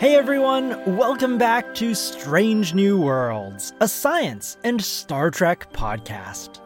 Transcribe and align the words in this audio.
Hey 0.00 0.14
everyone, 0.14 0.96
welcome 0.96 1.36
back 1.36 1.74
to 1.74 1.94
Strange 1.94 2.72
New 2.72 2.98
Worlds, 2.98 3.74
a 3.82 3.86
science 3.86 4.56
and 4.64 4.82
Star 4.82 5.30
Trek 5.30 5.70
podcast. 5.74 6.62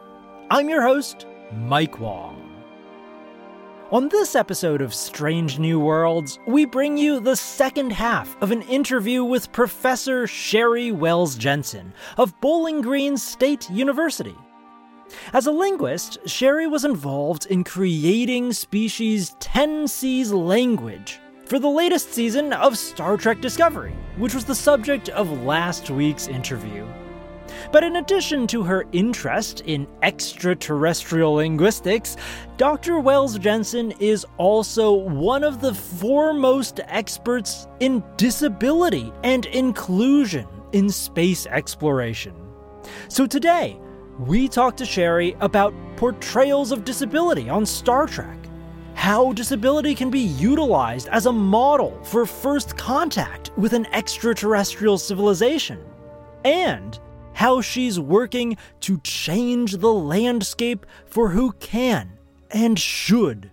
I'm 0.49 0.69
your 0.69 0.81
host, 0.81 1.25
Mike 1.51 1.99
Wong. 1.99 2.63
On 3.91 4.07
this 4.07 4.35
episode 4.35 4.81
of 4.81 4.93
Strange 4.93 5.59
New 5.59 5.81
Worlds, 5.81 6.39
we 6.47 6.63
bring 6.63 6.97
you 6.97 7.19
the 7.19 7.35
second 7.35 7.91
half 7.91 8.41
of 8.41 8.51
an 8.51 8.61
interview 8.61 9.21
with 9.25 9.51
Professor 9.51 10.27
Sheri 10.27 10.93
Wells 10.93 11.35
Jensen 11.35 11.93
of 12.15 12.39
Bowling 12.39 12.79
Green 12.79 13.17
State 13.17 13.69
University. 13.69 14.37
As 15.33 15.45
a 15.45 15.51
linguist, 15.51 16.19
Sheri 16.23 16.71
was 16.71 16.85
involved 16.85 17.47
in 17.47 17.65
creating 17.65 18.53
species 18.53 19.35
10C's 19.41 20.31
language 20.31 21.19
for 21.45 21.59
the 21.59 21.69
latest 21.69 22.13
season 22.13 22.53
of 22.53 22.77
Star 22.77 23.17
Trek 23.17 23.39
Discovery, 23.39 23.93
which 24.17 24.33
was 24.33 24.45
the 24.45 24.55
subject 24.55 25.09
of 25.09 25.43
last 25.43 25.89
week's 25.89 26.27
interview. 26.27 26.85
But 27.71 27.83
in 27.83 27.97
addition 27.97 28.47
to 28.47 28.63
her 28.63 28.85
interest 28.91 29.61
in 29.61 29.87
extraterrestrial 30.01 31.33
linguistics, 31.33 32.17
Dr. 32.57 32.99
Wells 32.99 33.37
Jensen 33.37 33.91
is 33.99 34.25
also 34.37 34.91
one 34.91 35.43
of 35.43 35.61
the 35.61 35.73
foremost 35.73 36.79
experts 36.87 37.67
in 37.79 38.03
disability 38.17 39.13
and 39.23 39.45
inclusion 39.47 40.47
in 40.71 40.89
space 40.89 41.45
exploration. 41.45 42.33
So 43.07 43.27
today, 43.27 43.79
we 44.17 44.47
talk 44.47 44.77
to 44.77 44.83
Sheri 44.83 45.37
about 45.41 45.73
portrayals 45.97 46.71
of 46.71 46.85
disability 46.85 47.49
on 47.49 47.65
Star 47.65 48.07
Trek 48.07 48.44
how 48.95 49.33
disability 49.33 49.93
can 49.93 50.09
be 50.09 50.21
utilized 50.21 51.07
as 51.09 51.27
a 51.27 51.31
model 51.31 52.01
for 52.03 52.25
first 52.25 52.75
contact 52.75 53.51
with 53.57 53.73
an 53.73 53.85
extraterrestrial 53.93 54.97
civilization, 54.97 55.79
and 56.43 56.99
how 57.33 57.61
she's 57.61 57.99
working 57.99 58.57
to 58.79 58.99
change 59.01 59.73
the 59.73 59.93
landscape 59.93 60.85
for 61.05 61.29
who 61.29 61.51
can 61.53 62.09
and 62.51 62.79
should 62.79 63.51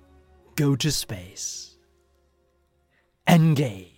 go 0.56 0.76
to 0.76 0.90
space. 0.90 1.76
Engage. 3.28 3.91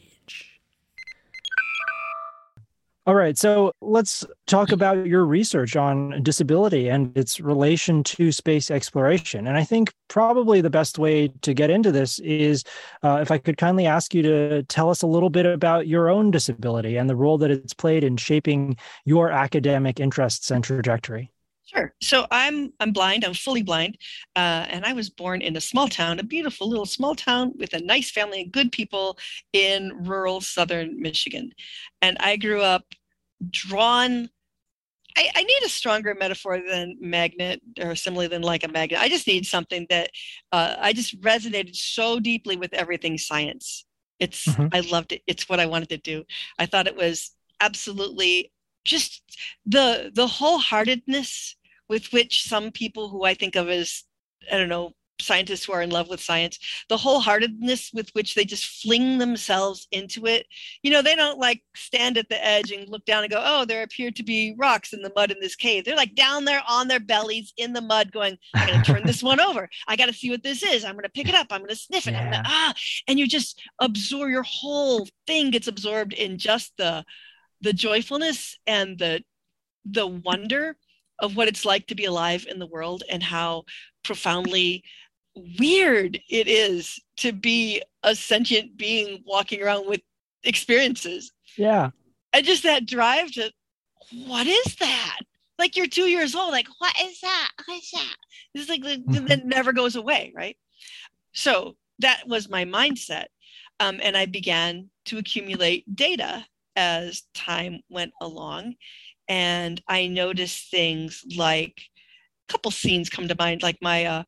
All 3.06 3.14
right, 3.14 3.36
so 3.36 3.72
let's 3.82 4.24
talk 4.46 4.72
about 4.72 5.06
your 5.06 5.26
research 5.26 5.76
on 5.76 6.22
disability 6.22 6.88
and 6.88 7.14
its 7.18 7.38
relation 7.38 8.02
to 8.04 8.32
space 8.32 8.70
exploration. 8.70 9.46
And 9.46 9.58
I 9.58 9.64
think 9.64 9.92
probably 10.08 10.62
the 10.62 10.70
best 10.70 10.98
way 10.98 11.28
to 11.42 11.52
get 11.52 11.68
into 11.68 11.92
this 11.92 12.18
is 12.20 12.64
uh, 13.02 13.18
if 13.20 13.30
I 13.30 13.36
could 13.36 13.58
kindly 13.58 13.84
ask 13.84 14.14
you 14.14 14.22
to 14.22 14.62
tell 14.64 14.88
us 14.88 15.02
a 15.02 15.06
little 15.06 15.28
bit 15.28 15.44
about 15.44 15.86
your 15.86 16.08
own 16.08 16.30
disability 16.30 16.96
and 16.96 17.10
the 17.10 17.16
role 17.16 17.36
that 17.38 17.50
it's 17.50 17.74
played 17.74 18.04
in 18.04 18.16
shaping 18.16 18.78
your 19.04 19.30
academic 19.30 20.00
interests 20.00 20.50
and 20.50 20.64
trajectory. 20.64 21.33
Sure. 21.66 21.94
So 22.02 22.26
I'm 22.30 22.72
I'm 22.78 22.92
blind. 22.92 23.24
I'm 23.24 23.34
fully 23.34 23.62
blind, 23.62 23.96
uh, 24.36 24.66
and 24.68 24.84
I 24.84 24.92
was 24.92 25.08
born 25.08 25.40
in 25.40 25.56
a 25.56 25.60
small 25.60 25.88
town, 25.88 26.18
a 26.18 26.22
beautiful 26.22 26.68
little 26.68 26.86
small 26.86 27.14
town 27.14 27.52
with 27.56 27.72
a 27.72 27.80
nice 27.80 28.10
family 28.10 28.42
and 28.42 28.52
good 28.52 28.70
people 28.70 29.18
in 29.52 29.92
rural 30.04 30.40
southern 30.42 31.00
Michigan. 31.00 31.52
And 32.02 32.18
I 32.20 32.36
grew 32.36 32.60
up 32.60 32.84
drawn 33.50 34.28
I, 35.16 35.30
I, 35.36 35.42
need 35.44 35.62
a 35.64 35.68
stronger 35.68 36.14
metaphor 36.18 36.60
than 36.60 36.96
magnet 37.00 37.60
or 37.80 37.94
similarly 37.94 38.26
than 38.26 38.42
like 38.42 38.64
a 38.64 38.68
magnet. 38.68 39.00
I 39.00 39.08
just 39.08 39.26
need 39.26 39.46
something 39.46 39.86
that 39.88 40.10
uh, 40.50 40.74
I 40.78 40.92
just 40.92 41.20
resonated 41.20 41.76
so 41.76 42.18
deeply 42.18 42.56
with 42.56 42.74
everything 42.74 43.16
science. 43.16 43.86
It's 44.18 44.46
mm-hmm. 44.46 44.68
I 44.72 44.80
loved 44.80 45.12
it. 45.12 45.22
It's 45.26 45.48
what 45.48 45.60
I 45.60 45.66
wanted 45.66 45.90
to 45.90 45.98
do. 45.98 46.24
I 46.58 46.66
thought 46.66 46.86
it 46.86 46.96
was 46.96 47.30
absolutely 47.60 48.52
just 48.84 49.22
the 49.64 50.10
the 50.14 50.26
wholeheartedness 50.26 51.54
with 51.94 52.12
which 52.12 52.42
some 52.42 52.72
people 52.72 53.08
who 53.08 53.22
I 53.22 53.34
think 53.34 53.54
of 53.54 53.68
as 53.68 54.02
I 54.50 54.58
don't 54.58 54.68
know 54.68 54.94
scientists 55.20 55.64
who 55.64 55.72
are 55.72 55.80
in 55.80 55.90
love 55.90 56.08
with 56.08 56.20
science 56.20 56.58
the 56.88 56.96
wholeheartedness 56.96 57.94
with 57.94 58.10
which 58.14 58.34
they 58.34 58.44
just 58.44 58.82
fling 58.82 59.18
themselves 59.18 59.86
into 59.92 60.26
it. 60.26 60.44
You 60.82 60.90
know 60.90 61.02
they 61.02 61.14
don't 61.14 61.38
like 61.38 61.62
stand 61.76 62.18
at 62.18 62.28
the 62.28 62.44
edge 62.44 62.72
and 62.72 62.88
look 62.88 63.04
down 63.04 63.22
and 63.22 63.30
go 63.30 63.40
oh 63.42 63.64
there 63.64 63.84
appear 63.84 64.10
to 64.10 64.24
be 64.24 64.56
rocks 64.58 64.92
in 64.92 65.02
the 65.02 65.12
mud 65.14 65.30
in 65.30 65.36
this 65.40 65.54
cave. 65.54 65.84
They're 65.84 65.94
like 65.94 66.16
down 66.16 66.44
there 66.44 66.62
on 66.68 66.88
their 66.88 66.98
bellies 66.98 67.52
in 67.56 67.72
the 67.72 67.80
mud 67.80 68.10
going 68.10 68.36
I'm 68.54 68.66
going 68.66 68.82
to 68.82 68.92
turn 68.92 69.06
this 69.06 69.22
one 69.22 69.38
over. 69.38 69.68
I 69.86 69.94
gotta 69.94 70.12
see 70.12 70.30
what 70.30 70.42
this 70.42 70.64
is. 70.64 70.84
I'm 70.84 70.96
gonna 70.96 71.08
pick 71.08 71.28
it 71.28 71.36
up. 71.36 71.46
I'm 71.52 71.60
gonna 71.60 71.76
sniff 71.76 72.08
it. 72.08 72.14
Yeah. 72.14 72.24
gonna, 72.24 72.42
ah. 72.44 72.74
And 73.06 73.20
you 73.20 73.28
just 73.28 73.62
absorb 73.80 74.30
your 74.30 74.42
whole 74.42 75.06
thing 75.28 75.52
gets 75.52 75.68
absorbed 75.68 76.12
in 76.12 76.38
just 76.38 76.72
the 76.76 77.04
the 77.60 77.72
joyfulness 77.72 78.58
and 78.66 78.98
the 78.98 79.22
the 79.84 80.08
wonder 80.08 80.76
of 81.20 81.36
what 81.36 81.48
it's 81.48 81.64
like 81.64 81.86
to 81.86 81.94
be 81.94 82.04
alive 82.04 82.46
in 82.48 82.58
the 82.58 82.66
world 82.66 83.02
and 83.08 83.22
how 83.22 83.64
profoundly 84.02 84.82
weird 85.58 86.20
it 86.28 86.48
is 86.48 87.00
to 87.16 87.32
be 87.32 87.82
a 88.02 88.14
sentient 88.14 88.76
being 88.76 89.22
walking 89.26 89.62
around 89.62 89.88
with 89.88 90.00
experiences. 90.44 91.32
Yeah. 91.56 91.90
And 92.32 92.44
just 92.44 92.62
that 92.64 92.86
drive 92.86 93.30
to, 93.32 93.50
what 94.26 94.46
is 94.46 94.76
that? 94.76 95.20
Like 95.58 95.76
you're 95.76 95.86
two 95.86 96.08
years 96.08 96.34
old, 96.34 96.50
like, 96.50 96.68
what 96.78 96.94
is 97.02 97.20
that? 97.20 97.50
What 97.66 97.78
is 97.78 97.90
that? 97.92 98.16
It's 98.54 98.68
like 98.68 98.82
mm-hmm. 98.82 99.26
that 99.26 99.44
never 99.44 99.72
goes 99.72 99.96
away, 99.96 100.32
right? 100.34 100.56
So 101.32 101.76
that 102.00 102.24
was 102.26 102.48
my 102.48 102.64
mindset. 102.64 103.26
Um, 103.80 104.00
and 104.02 104.16
I 104.16 104.26
began 104.26 104.90
to 105.06 105.18
accumulate 105.18 105.96
data 105.96 106.44
as 106.76 107.22
time 107.34 107.80
went 107.88 108.12
along. 108.20 108.74
And 109.28 109.82
I 109.88 110.06
noticed 110.06 110.70
things 110.70 111.24
like 111.36 111.80
a 112.48 112.52
couple 112.52 112.70
scenes 112.70 113.08
come 113.08 113.28
to 113.28 113.36
mind, 113.38 113.62
like 113.62 113.78
my 113.80 114.04
uh, 114.04 114.22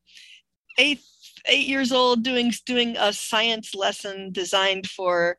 eight 0.77 0.99
eight 1.47 1.67
years 1.67 1.91
old 1.91 2.23
doing 2.23 2.51
doing 2.65 2.95
a 2.97 3.13
science 3.13 3.73
lesson 3.73 4.31
designed 4.31 4.87
for 4.87 5.37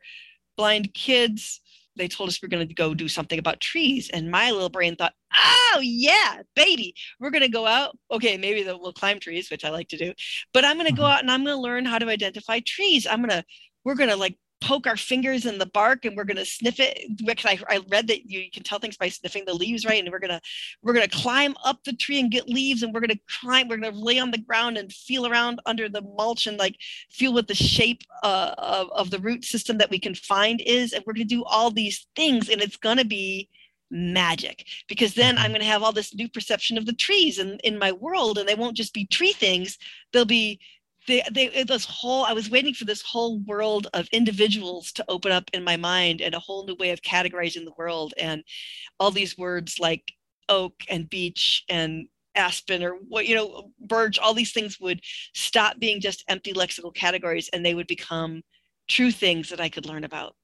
blind 0.56 0.94
kids. 0.94 1.60
They 1.96 2.08
told 2.08 2.28
us 2.28 2.40
we 2.40 2.46
are 2.46 2.50
going 2.50 2.66
to 2.66 2.74
go 2.74 2.94
do 2.94 3.08
something 3.08 3.40
about 3.40 3.60
trees 3.60 4.08
and 4.12 4.30
my 4.30 4.52
little 4.52 4.68
brain 4.68 4.94
thought 4.94 5.14
oh 5.36 5.80
yeah 5.82 6.42
baby 6.54 6.94
we're 7.18 7.30
going 7.30 7.42
to 7.42 7.48
go 7.48 7.66
out. 7.66 7.98
Okay 8.10 8.36
maybe 8.36 8.64
we'll 8.64 8.92
climb 8.92 9.18
trees 9.18 9.50
which 9.50 9.64
i 9.64 9.70
like 9.70 9.88
to 9.88 9.96
do 9.96 10.12
but 10.54 10.64
i'm 10.64 10.76
going 10.76 10.86
to 10.86 10.92
go 10.92 11.02
mm-hmm. 11.02 11.12
out 11.12 11.20
and 11.20 11.30
i'm 11.30 11.44
going 11.44 11.56
to 11.56 11.60
learn 11.60 11.84
how 11.84 11.98
to 11.98 12.08
identify 12.08 12.60
trees. 12.64 13.06
I'm 13.06 13.18
going 13.18 13.30
to 13.30 13.44
we're 13.84 13.96
going 13.96 14.10
to 14.10 14.16
like 14.16 14.36
poke 14.60 14.86
our 14.86 14.96
fingers 14.96 15.46
in 15.46 15.58
the 15.58 15.66
bark 15.66 16.04
and 16.04 16.16
we're 16.16 16.24
going 16.24 16.36
to 16.36 16.44
sniff 16.44 16.80
it. 16.80 16.98
Because 17.24 17.46
I, 17.46 17.58
I 17.68 17.80
read 17.90 18.08
that 18.08 18.28
you, 18.28 18.40
you, 18.40 18.50
can 18.50 18.62
tell 18.62 18.78
things 18.78 18.96
by 18.96 19.08
sniffing 19.08 19.44
the 19.46 19.54
leaves 19.54 19.84
right? 19.84 20.02
And 20.02 20.12
we're 20.12 20.18
going 20.18 20.30
to 20.30 20.40
we're 20.82 20.92
going 20.92 21.08
to 21.08 21.16
climb 21.16 21.54
up 21.64 21.82
the 21.84 21.92
tree 21.92 22.20
and 22.20 22.30
get 22.30 22.48
leaves 22.48 22.82
and 22.82 22.92
we're 22.92 23.00
going 23.00 23.10
to 23.10 23.20
climb 23.40 23.68
we're 23.68 23.78
going 23.78 23.92
to 23.92 23.98
lay 23.98 24.18
on 24.18 24.30
the 24.30 24.38
ground 24.38 24.76
and 24.76 24.92
feel 24.92 25.26
around 25.26 25.60
under 25.66 25.88
the 25.88 26.02
mulch 26.02 26.46
and 26.46 26.58
like 26.58 26.76
feel 27.10 27.32
what 27.32 27.48
the 27.48 27.54
shape 27.54 28.02
uh, 28.22 28.54
of, 28.58 28.90
of 28.90 29.10
the 29.10 29.20
root 29.20 29.44
system 29.44 29.78
that 29.78 29.90
we 29.90 29.98
can 29.98 30.14
find 30.14 30.60
is. 30.60 30.92
And 30.92 31.04
we're 31.06 31.14
going 31.14 31.28
to 31.28 31.34
do 31.34 31.44
all 31.44 31.70
these 31.70 32.06
things 32.16 32.48
and 32.48 32.60
it's 32.60 32.76
going 32.76 32.98
to 32.98 33.04
be 33.04 33.48
magic 33.90 34.66
because 34.86 35.14
then 35.14 35.38
i'm 35.38 35.44
mm-hmm. 35.44 35.52
going 35.52 35.60
to 35.62 35.66
have 35.66 35.82
all 35.82 35.92
this 35.92 36.14
new 36.14 36.28
perception 36.28 36.76
of 36.76 36.84
the 36.84 36.92
trees 36.92 37.38
in, 37.38 37.58
in 37.64 37.78
my 37.78 37.90
world 37.90 38.36
and 38.36 38.46
they 38.46 38.54
won't 38.54 38.76
just 38.76 38.92
be 38.92 39.06
tree 39.06 39.32
things. 39.32 39.78
They'll 40.12 40.26
be 40.26 40.60
they, 41.08 41.22
they 41.32 41.64
this 41.64 41.84
whole 41.84 42.24
i 42.24 42.32
was 42.32 42.50
waiting 42.50 42.74
for 42.74 42.84
this 42.84 43.02
whole 43.02 43.40
world 43.40 43.88
of 43.94 44.06
individuals 44.12 44.92
to 44.92 45.04
open 45.08 45.32
up 45.32 45.50
in 45.52 45.64
my 45.64 45.76
mind 45.76 46.20
and 46.20 46.34
a 46.34 46.38
whole 46.38 46.64
new 46.64 46.76
way 46.78 46.90
of 46.90 47.02
categorizing 47.02 47.64
the 47.64 47.74
world 47.76 48.14
and 48.18 48.44
all 49.00 49.10
these 49.10 49.36
words 49.36 49.80
like 49.80 50.04
oak 50.48 50.74
and 50.88 51.10
beech 51.10 51.64
and 51.68 52.06
aspen 52.36 52.84
or 52.84 52.92
what 53.08 53.26
you 53.26 53.34
know 53.34 53.72
birch 53.80 54.18
all 54.18 54.34
these 54.34 54.52
things 54.52 54.78
would 54.78 55.00
stop 55.34 55.78
being 55.80 56.00
just 56.00 56.24
empty 56.28 56.52
lexical 56.52 56.94
categories 56.94 57.50
and 57.52 57.66
they 57.66 57.74
would 57.74 57.88
become 57.88 58.42
true 58.88 59.10
things 59.10 59.48
that 59.48 59.60
i 59.60 59.68
could 59.68 59.86
learn 59.86 60.04
about 60.04 60.36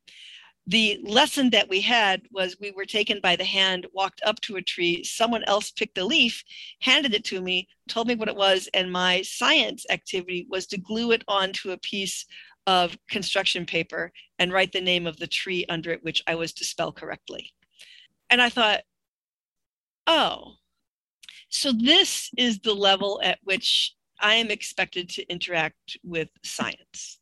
the 0.67 0.99
lesson 1.05 1.51
that 1.51 1.69
we 1.69 1.81
had 1.83 2.23
was 2.33 2.57
we 2.59 2.71
were 2.71 2.87
taken 2.87 3.21
by 3.21 3.37
the 3.37 3.45
hand, 3.45 3.87
walked 3.93 4.23
up 4.25 4.41
to 4.43 4.57
a 4.57 4.63
tree, 4.63 5.05
someone 5.05 5.45
else 5.45 5.71
picked 5.71 5.99
a 5.99 6.05
leaf, 6.05 6.43
handed 6.81 7.15
it 7.15 7.25
to 7.25 7.41
me, 7.41 7.69
told 7.89 8.07
me 8.09 8.15
what 8.15 8.29
it 8.29 8.37
was, 8.37 8.69
and 8.73 8.91
my 8.91 9.21
science 9.23 9.85
activity 9.91 10.47
was 10.49 10.67
to 10.69 10.79
glue 10.79 11.13
it 11.13 11.23
onto 11.29 11.71
a 11.71 11.79
piece 11.79 12.25
of 12.67 12.97
construction 13.11 13.67
paper 13.67 14.11
and 14.39 14.53
write 14.53 14.73
the 14.73 14.81
name 14.81 15.07
of 15.07 15.19
the 15.19 15.27
tree 15.27 15.67
under 15.69 15.91
it, 15.91 16.03
which 16.03 16.23
I 16.27 16.35
was 16.35 16.55
to 16.55 16.65
spell 16.65 16.93
correctly. 16.93 17.53
And 18.31 18.41
I 18.41 18.49
thought, 18.49 18.81
oh, 20.07 20.55
so 21.51 21.73
this 21.73 22.31
is 22.39 22.61
the 22.61 22.75
level 22.75 23.21
at 23.23 23.39
which 23.45 23.95
I 24.19 24.35
am 24.37 24.51
expected 24.51 25.11
to 25.11 25.31
interact 25.31 25.99
with 26.03 26.29
science. 26.43 27.19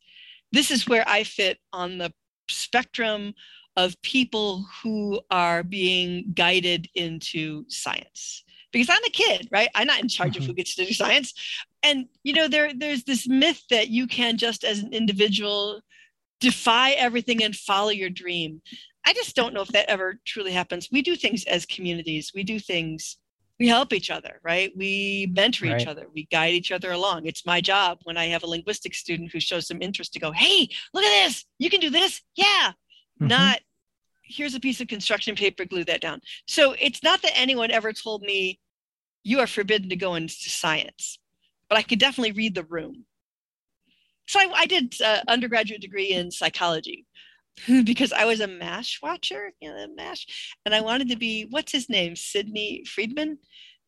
This 0.53 0.71
is 0.71 0.87
where 0.87 1.07
I 1.07 1.23
fit 1.23 1.59
on 1.73 1.97
the 1.97 2.13
spectrum 2.49 3.33
of 3.75 3.99
people 4.01 4.65
who 4.81 5.19
are 5.31 5.63
being 5.63 6.31
guided 6.35 6.87
into 6.95 7.65
science 7.67 8.43
because 8.71 8.89
i'm 8.89 9.03
a 9.05 9.09
kid 9.09 9.47
right 9.51 9.69
i'm 9.75 9.87
not 9.87 10.01
in 10.01 10.07
charge 10.07 10.33
mm-hmm. 10.33 10.43
of 10.43 10.47
who 10.47 10.53
gets 10.53 10.75
to 10.75 10.85
do 10.85 10.93
science 10.93 11.33
and 11.81 12.05
you 12.23 12.33
know 12.33 12.47
there 12.47 12.71
there's 12.73 13.03
this 13.03 13.27
myth 13.27 13.61
that 13.69 13.89
you 13.89 14.07
can 14.07 14.37
just 14.37 14.63
as 14.63 14.79
an 14.79 14.93
individual 14.93 15.81
defy 16.43 16.91
everything 16.91 17.41
and 17.41 17.55
follow 17.55 17.89
your 17.89 18.09
dream. 18.09 18.61
I 19.05 19.13
just 19.13 19.33
don't 19.33 19.53
know 19.53 19.61
if 19.61 19.69
that 19.69 19.89
ever 19.89 20.19
truly 20.25 20.51
happens. 20.51 20.89
We 20.91 21.01
do 21.01 21.15
things 21.15 21.45
as 21.45 21.65
communities. 21.65 22.33
We 22.35 22.43
do 22.43 22.59
things 22.59 23.17
we 23.63 23.69
help 23.69 23.93
each 23.93 24.09
other, 24.09 24.41
right? 24.43 24.73
We 24.75 25.31
mentor 25.33 25.67
right. 25.67 25.79
each 25.79 25.87
other. 25.87 26.07
We 26.13 26.25
guide 26.25 26.51
each 26.51 26.73
other 26.73 26.91
along. 26.91 27.27
It's 27.27 27.45
my 27.45 27.61
job 27.61 27.99
when 28.03 28.17
I 28.17 28.25
have 28.25 28.43
a 28.43 28.47
linguistics 28.47 28.97
student 28.97 29.31
who 29.31 29.39
shows 29.39 29.67
some 29.67 29.81
interest 29.81 30.11
to 30.13 30.19
go, 30.19 30.33
hey, 30.33 30.67
look 30.93 31.05
at 31.05 31.25
this. 31.25 31.45
You 31.59 31.69
can 31.69 31.79
do 31.79 31.89
this. 31.89 32.21
Yeah. 32.35 32.73
Mm-hmm. 33.21 33.27
Not 33.27 33.61
here's 34.25 34.53
a 34.53 34.59
piece 34.59 34.81
of 34.81 34.89
construction 34.89 35.33
paper, 35.33 35.63
glue 35.63 35.85
that 35.85 36.01
down. 36.01 36.19
So 36.45 36.75
it's 36.77 37.03
not 37.03 37.21
that 37.21 37.37
anyone 37.37 37.71
ever 37.71 37.93
told 37.93 38.21
me 38.21 38.59
you 39.23 39.39
are 39.39 39.47
forbidden 39.47 39.87
to 39.89 39.95
go 39.95 40.15
into 40.15 40.33
science, 40.33 41.17
but 41.69 41.77
I 41.77 41.83
could 41.83 41.99
definitely 41.99 42.33
read 42.33 42.55
the 42.55 42.65
room. 42.65 43.05
So 44.27 44.41
I, 44.41 44.51
I 44.53 44.65
did 44.65 44.93
an 44.99 45.23
undergraduate 45.29 45.79
degree 45.79 46.09
in 46.09 46.31
psychology 46.31 47.05
because 47.85 48.11
I 48.11 48.25
was 48.25 48.39
a 48.39 48.47
MASH 48.47 48.99
watcher, 49.01 49.51
you 49.61 49.69
know, 49.69 49.87
MASH, 49.95 50.55
and 50.65 50.73
I 50.73 50.81
wanted 50.81 51.09
to 51.09 51.15
be 51.15 51.47
what's 51.49 51.71
his 51.71 51.89
name, 51.89 52.15
Sidney 52.15 52.83
Freedman, 52.85 53.37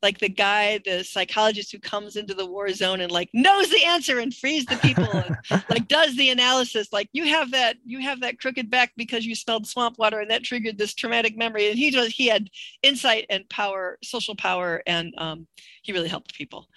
like 0.01 0.19
the 0.19 0.29
guy, 0.29 0.79
the 0.85 1.03
psychologist 1.03 1.71
who 1.71 1.79
comes 1.79 2.15
into 2.15 2.35
the 2.35 2.45
war 2.45 2.71
zone 2.73 3.01
and 3.01 3.11
like 3.11 3.29
knows 3.33 3.69
the 3.69 3.83
answer 3.85 4.19
and 4.19 4.33
frees 4.33 4.65
the 4.65 4.77
people, 4.77 5.09
and, 5.11 5.35
like 5.69 5.87
does 5.87 6.15
the 6.15 6.29
analysis. 6.29 6.93
Like 6.93 7.09
you 7.11 7.25
have 7.25 7.51
that, 7.51 7.77
you 7.85 7.99
have 8.01 8.21
that 8.21 8.39
crooked 8.39 8.69
back 8.69 8.91
because 8.97 9.25
you 9.25 9.33
smelled 9.33 9.65
swamp 9.67 9.97
water, 9.97 10.19
and 10.19 10.29
that 10.29 10.43
triggered 10.43 10.77
this 10.77 10.93
traumatic 10.93 11.35
memory. 11.35 11.69
And 11.69 11.77
he 11.77 11.95
was, 11.97 12.09
he 12.09 12.27
had 12.27 12.49
insight 12.83 13.25
and 13.29 13.49
power, 13.49 13.97
social 14.03 14.35
power, 14.35 14.83
and 14.85 15.13
um, 15.17 15.47
he 15.81 15.91
really 15.91 16.09
helped 16.09 16.35
people. 16.35 16.67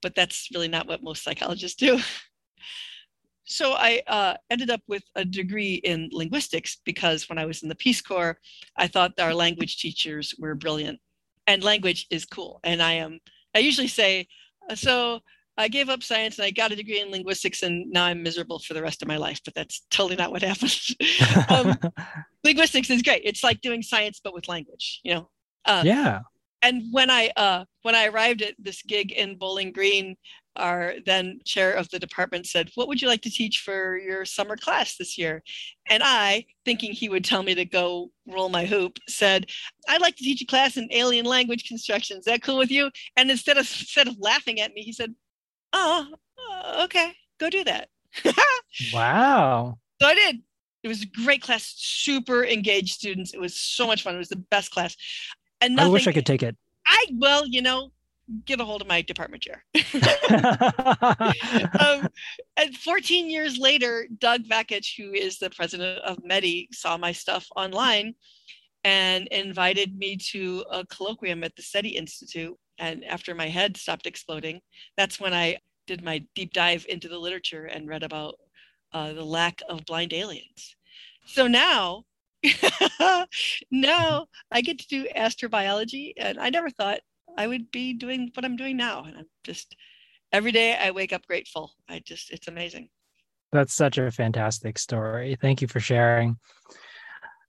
But 0.00 0.14
that's 0.14 0.48
really 0.54 0.68
not 0.68 0.86
what 0.86 1.02
most 1.02 1.22
psychologists 1.22 1.76
do. 1.76 2.00
so 3.48 3.72
I 3.72 4.02
uh, 4.06 4.34
ended 4.50 4.70
up 4.70 4.82
with 4.86 5.02
a 5.14 5.24
degree 5.24 5.76
in 5.76 6.10
linguistics 6.12 6.78
because 6.84 7.28
when 7.28 7.38
I 7.38 7.46
was 7.46 7.62
in 7.62 7.70
the 7.70 7.74
Peace 7.74 8.02
Corps, 8.02 8.38
I 8.76 8.86
thought 8.86 9.18
our 9.18 9.34
language 9.34 9.78
teachers 9.78 10.34
were 10.38 10.54
brilliant, 10.54 11.00
and 11.46 11.64
language 11.64 12.06
is 12.10 12.26
cool. 12.26 12.60
And 12.62 12.82
I 12.82 12.92
am. 12.92 13.20
I 13.54 13.60
usually 13.60 13.88
say, 13.88 14.28
uh, 14.70 14.74
so 14.74 15.20
I 15.56 15.68
gave 15.68 15.88
up 15.88 16.02
science 16.02 16.38
and 16.38 16.44
I 16.44 16.50
got 16.50 16.72
a 16.72 16.76
degree 16.76 17.00
in 17.00 17.10
linguistics, 17.10 17.62
and 17.62 17.90
now 17.90 18.04
I'm 18.04 18.22
miserable 18.22 18.58
for 18.58 18.74
the 18.74 18.82
rest 18.82 19.00
of 19.00 19.08
my 19.08 19.16
life. 19.16 19.40
But 19.42 19.54
that's 19.54 19.80
totally 19.90 20.16
not 20.16 20.30
what 20.30 20.42
happened. 20.42 20.78
um, 21.48 21.78
linguistics 22.44 22.90
is 22.90 23.02
great. 23.02 23.22
It's 23.24 23.42
like 23.42 23.62
doing 23.62 23.82
science 23.82 24.20
but 24.22 24.34
with 24.34 24.46
language. 24.46 25.00
You 25.04 25.14
know. 25.14 25.30
Uh, 25.64 25.82
yeah. 25.84 26.20
And 26.62 26.84
when 26.90 27.10
I 27.10 27.30
uh, 27.36 27.64
when 27.82 27.94
I 27.94 28.06
arrived 28.06 28.42
at 28.42 28.54
this 28.58 28.82
gig 28.82 29.12
in 29.12 29.38
Bowling 29.38 29.72
Green, 29.72 30.16
our 30.58 30.94
then 31.06 31.40
chair 31.44 31.72
of 31.72 31.88
the 31.90 31.98
department 31.98 32.46
said, 32.46 32.70
What 32.74 32.88
would 32.88 33.00
you 33.00 33.08
like 33.08 33.22
to 33.22 33.30
teach 33.30 33.60
for 33.64 33.96
your 33.96 34.24
summer 34.24 34.56
class 34.56 34.96
this 34.96 35.16
year? 35.16 35.42
And 35.88 36.02
I, 36.04 36.44
thinking 36.64 36.92
he 36.92 37.08
would 37.08 37.24
tell 37.24 37.42
me 37.42 37.54
to 37.54 37.64
go 37.64 38.10
roll 38.26 38.48
my 38.48 38.66
hoop, 38.66 38.98
said, 39.08 39.46
I'd 39.88 40.00
like 40.00 40.16
to 40.16 40.24
teach 40.24 40.42
a 40.42 40.46
class 40.46 40.76
in 40.76 40.88
alien 40.90 41.26
language 41.26 41.68
construction. 41.68 42.18
Is 42.18 42.24
that 42.24 42.42
cool 42.42 42.58
with 42.58 42.70
you? 42.70 42.90
And 43.16 43.30
instead 43.30 43.56
of 43.56 43.62
instead 43.62 44.08
of 44.08 44.16
laughing 44.18 44.60
at 44.60 44.74
me, 44.74 44.82
he 44.82 44.92
said, 44.92 45.14
Oh, 45.72 46.06
uh, 46.38 46.84
okay, 46.84 47.12
go 47.38 47.48
do 47.50 47.64
that. 47.64 47.88
wow. 48.92 49.78
So 50.00 50.08
I 50.08 50.14
did. 50.14 50.42
It 50.84 50.88
was 50.88 51.02
a 51.02 51.24
great 51.24 51.42
class, 51.42 51.74
super 51.76 52.44
engaged 52.44 52.94
students. 52.94 53.34
It 53.34 53.40
was 53.40 53.60
so 53.60 53.86
much 53.86 54.02
fun. 54.02 54.14
It 54.14 54.18
was 54.18 54.28
the 54.28 54.44
best 54.50 54.70
class. 54.70 54.96
And 55.60 55.76
nothing, 55.76 55.90
I 55.90 55.92
wish 55.92 56.06
I 56.06 56.12
could 56.12 56.26
take 56.26 56.42
it. 56.42 56.56
I 56.86 57.06
well, 57.14 57.46
you 57.46 57.62
know, 57.62 57.90
get 58.44 58.60
a 58.60 58.64
hold 58.64 58.82
of 58.82 58.88
my 58.88 59.02
department 59.02 59.42
chair. 59.42 59.64
um, 61.80 62.08
and 62.56 62.76
14 62.76 63.30
years 63.30 63.58
later, 63.58 64.06
Doug 64.18 64.44
Vakoch, 64.44 64.96
who 64.96 65.12
is 65.12 65.38
the 65.38 65.50
president 65.50 65.98
of 66.00 66.18
METI, 66.18 66.68
saw 66.72 66.96
my 66.96 67.12
stuff 67.12 67.46
online 67.56 68.14
and 68.84 69.26
invited 69.28 69.96
me 69.96 70.16
to 70.16 70.64
a 70.70 70.84
colloquium 70.86 71.44
at 71.44 71.54
the 71.56 71.62
SETI 71.62 71.90
Institute. 71.90 72.56
And 72.78 73.04
after 73.04 73.34
my 73.34 73.48
head 73.48 73.76
stopped 73.76 74.06
exploding, 74.06 74.60
that's 74.96 75.18
when 75.18 75.34
I 75.34 75.58
did 75.86 76.04
my 76.04 76.24
deep 76.34 76.52
dive 76.52 76.86
into 76.88 77.08
the 77.08 77.18
literature 77.18 77.64
and 77.64 77.88
read 77.88 78.02
about 78.02 78.36
uh, 78.92 79.12
the 79.12 79.24
lack 79.24 79.60
of 79.68 79.84
blind 79.84 80.12
aliens. 80.12 80.76
So 81.26 81.46
now, 81.46 82.04
now 83.70 84.26
I 84.50 84.60
get 84.60 84.78
to 84.78 84.88
do 84.88 85.06
astrobiology, 85.16 86.12
and 86.16 86.38
I 86.38 86.50
never 86.50 86.70
thought 86.70 87.00
I 87.36 87.46
would 87.46 87.70
be 87.70 87.92
doing 87.92 88.30
what 88.34 88.44
I'm 88.44 88.56
doing 88.56 88.76
now. 88.76 89.04
And 89.04 89.16
I'm 89.18 89.26
just 89.44 89.76
every 90.32 90.52
day 90.52 90.76
I 90.76 90.90
wake 90.90 91.12
up 91.12 91.26
grateful. 91.26 91.72
I 91.88 92.00
just, 92.04 92.30
it's 92.30 92.48
amazing. 92.48 92.88
That's 93.52 93.74
such 93.74 93.98
a 93.98 94.10
fantastic 94.10 94.78
story. 94.78 95.36
Thank 95.40 95.62
you 95.62 95.68
for 95.68 95.80
sharing. 95.80 96.36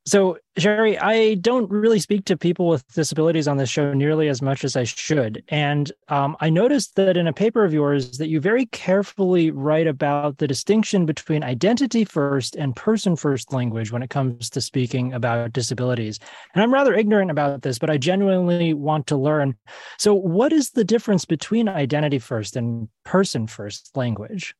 So, 0.09 0.39
Sheri, 0.57 0.97
I 1.00 1.35
don't 1.35 1.69
really 1.69 2.00
speak 2.00 2.25
to 2.25 2.35
people 2.35 2.67
with 2.67 2.83
disabilities 2.94 3.47
on 3.47 3.57
this 3.57 3.69
show 3.69 3.94
nearly 3.94 4.27
as 4.27 4.41
much 4.41 4.63
as 4.63 4.75
I 4.75 4.83
should. 4.83 5.44
And 5.50 5.91
um, 6.07 6.35
I 6.39 6.50
noticed 6.50 6.95
that 6.95 7.15
in 7.15 7.27
a 7.27 7.33
paper 7.33 7.63
of 7.63 7.73
yours 7.73 8.17
that 8.17 8.27
you 8.27 8.39
very 8.39 8.65
carefully 8.65 9.51
write 9.51 9.85
about 9.85 10.39
the 10.39 10.47
distinction 10.47 11.06
between 11.06 11.44
identity 11.44 12.06
first 12.06 12.56
and 12.56 12.75
person 12.75 13.15
first 13.15 13.53
language 13.53 13.91
when 13.91 14.01
it 14.01 14.09
comes 14.09 14.50
to 14.50 14.61
speaking 14.61 15.13
about 15.13 15.53
disabilities. 15.53 16.19
And 16.56 16.63
I'm 16.63 16.73
rather 16.73 16.95
ignorant 16.95 17.29
about 17.29 17.61
this, 17.61 17.77
but 17.77 17.91
I 17.91 17.97
genuinely 17.97 18.73
want 18.73 19.06
to 19.07 19.15
learn. 19.15 19.56
So, 20.00 20.15
what 20.15 20.51
is 20.51 20.71
the 20.71 20.83
difference 20.83 21.23
between 21.23 21.69
identity 21.69 22.17
first 22.17 22.56
and 22.56 22.89
person 23.06 23.45
first 23.45 23.95
language? 23.95 24.56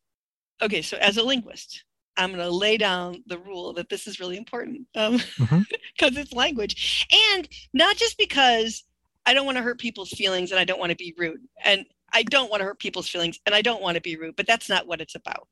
Okay, 0.62 0.84
so 0.84 0.96
as 0.98 1.18
a 1.18 1.24
linguist, 1.24 1.86
I'm 2.20 2.34
going 2.34 2.44
to 2.44 2.52
lay 2.52 2.78
down 2.78 3.24
the 3.28 3.40
rule 3.40 3.74
that 3.74 3.90
this 3.90 4.06
is 4.06 4.20
really 4.20 4.38
important 4.38 4.86
because 4.94 5.14
um, 5.14 5.20
mm-hmm. 5.40 6.18
it's 6.18 6.34
language. 6.34 7.08
And 7.34 7.48
not 7.74 7.96
just 7.96 8.18
because 8.18 8.84
I 9.26 9.34
don't 9.34 9.46
want 9.46 9.58
to 9.58 9.64
hurt 9.64 9.80
people's 9.80 10.10
feelings 10.10 10.52
and 10.52 10.60
I 10.60 10.66
don't 10.66 10.80
want 10.80 10.92
to 10.92 10.98
be 10.98 11.14
rude. 11.18 11.42
And 11.64 11.86
I 12.12 12.24
don't 12.24 12.50
want 12.50 12.60
to 12.62 12.66
hurt 12.66 12.80
people's 12.80 13.08
feelings 13.08 13.40
and 13.46 13.56
I 13.56 13.62
don't 13.62 13.82
want 13.82 13.96
to 13.96 14.02
be 14.02 14.18
rude, 14.18 14.36
but 14.36 14.48
that's 14.48 14.68
not 14.68 14.86
what 14.86 15.02
it's 15.02 15.16
about. 15.16 15.48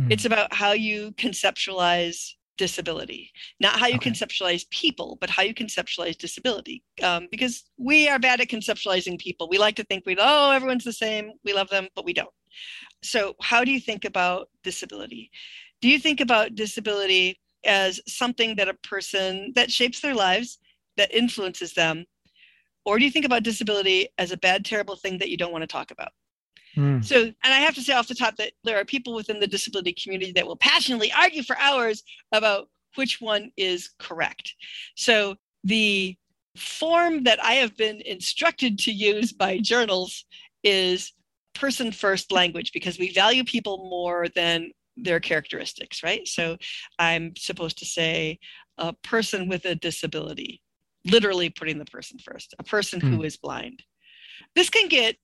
Mm-hmm. 0.00 0.12
It's 0.12 0.24
about 0.24 0.52
how 0.52 0.72
you 0.72 1.12
conceptualize 1.12 2.34
disability, 2.56 3.32
not 3.58 3.80
how 3.80 3.86
you 3.86 3.96
okay. 3.96 4.10
conceptualize 4.10 4.68
people, 4.70 5.18
but 5.20 5.30
how 5.30 5.42
you 5.42 5.54
conceptualize 5.54 6.16
disability. 6.16 6.84
Um, 7.02 7.26
because 7.30 7.64
we 7.76 8.08
are 8.08 8.18
bad 8.20 8.40
at 8.40 8.48
conceptualizing 8.48 9.18
people. 9.18 9.48
We 9.48 9.58
like 9.58 9.74
to 9.76 9.84
think 9.84 10.04
we, 10.06 10.16
oh, 10.18 10.52
everyone's 10.52 10.84
the 10.84 10.92
same, 10.92 11.32
we 11.44 11.52
love 11.52 11.68
them, 11.70 11.88
but 11.96 12.04
we 12.04 12.12
don't. 12.12 12.30
So, 13.02 13.34
how 13.42 13.64
do 13.64 13.72
you 13.72 13.80
think 13.80 14.04
about 14.04 14.48
disability? 14.62 15.30
Do 15.84 15.90
you 15.90 15.98
think 15.98 16.22
about 16.22 16.54
disability 16.54 17.38
as 17.66 18.00
something 18.08 18.56
that 18.56 18.70
a 18.70 18.74
person 18.88 19.52
that 19.54 19.70
shapes 19.70 20.00
their 20.00 20.14
lives 20.14 20.58
that 20.96 21.12
influences 21.12 21.74
them? 21.74 22.06
Or 22.86 22.98
do 22.98 23.04
you 23.04 23.10
think 23.10 23.26
about 23.26 23.42
disability 23.42 24.08
as 24.16 24.32
a 24.32 24.38
bad 24.38 24.64
terrible 24.64 24.96
thing 24.96 25.18
that 25.18 25.28
you 25.28 25.36
don't 25.36 25.52
want 25.52 25.60
to 25.60 25.66
talk 25.66 25.90
about? 25.90 26.12
Mm. 26.74 27.04
so 27.04 27.16
and 27.20 27.34
i 27.44 27.60
have 27.60 27.74
to 27.74 27.82
say 27.82 27.92
off 27.92 28.08
the 28.08 28.16
top 28.16 28.34
that 28.36 28.52
there 28.64 28.80
are 28.80 28.84
people 28.84 29.14
within 29.14 29.38
the 29.38 29.46
disability 29.46 29.92
community 29.92 30.32
that 30.32 30.46
will 30.46 30.56
passionately 30.56 31.12
argue 31.12 31.42
for 31.42 31.56
hours 31.58 32.02
about 32.32 32.68
which 32.96 33.20
one 33.20 33.52
is 33.56 33.90
correct. 34.00 34.54
So 34.96 35.36
the 35.62 36.16
form 36.56 37.24
that 37.24 37.44
i 37.44 37.54
have 37.54 37.76
been 37.76 38.00
instructed 38.06 38.78
to 38.78 38.90
use 38.90 39.32
by 39.32 39.58
journals 39.58 40.24
is 40.62 41.12
person 41.54 41.92
first 41.92 42.32
language 42.32 42.72
because 42.72 42.98
we 42.98 43.12
value 43.12 43.44
people 43.44 43.88
more 43.88 44.26
than 44.34 44.70
their 44.96 45.20
characteristics, 45.20 46.02
right? 46.02 46.26
So 46.26 46.56
I'm 46.98 47.34
supposed 47.36 47.78
to 47.78 47.84
say 47.84 48.38
a 48.78 48.92
person 48.92 49.48
with 49.48 49.64
a 49.64 49.74
disability, 49.74 50.62
literally 51.04 51.50
putting 51.50 51.78
the 51.78 51.84
person 51.84 52.18
first, 52.18 52.54
a 52.58 52.64
person 52.64 53.00
mm. 53.00 53.10
who 53.10 53.16
hmm. 53.22 53.28
blind. 53.42 53.82
This 54.54 54.70
can 54.70 54.88
get 54.88 55.16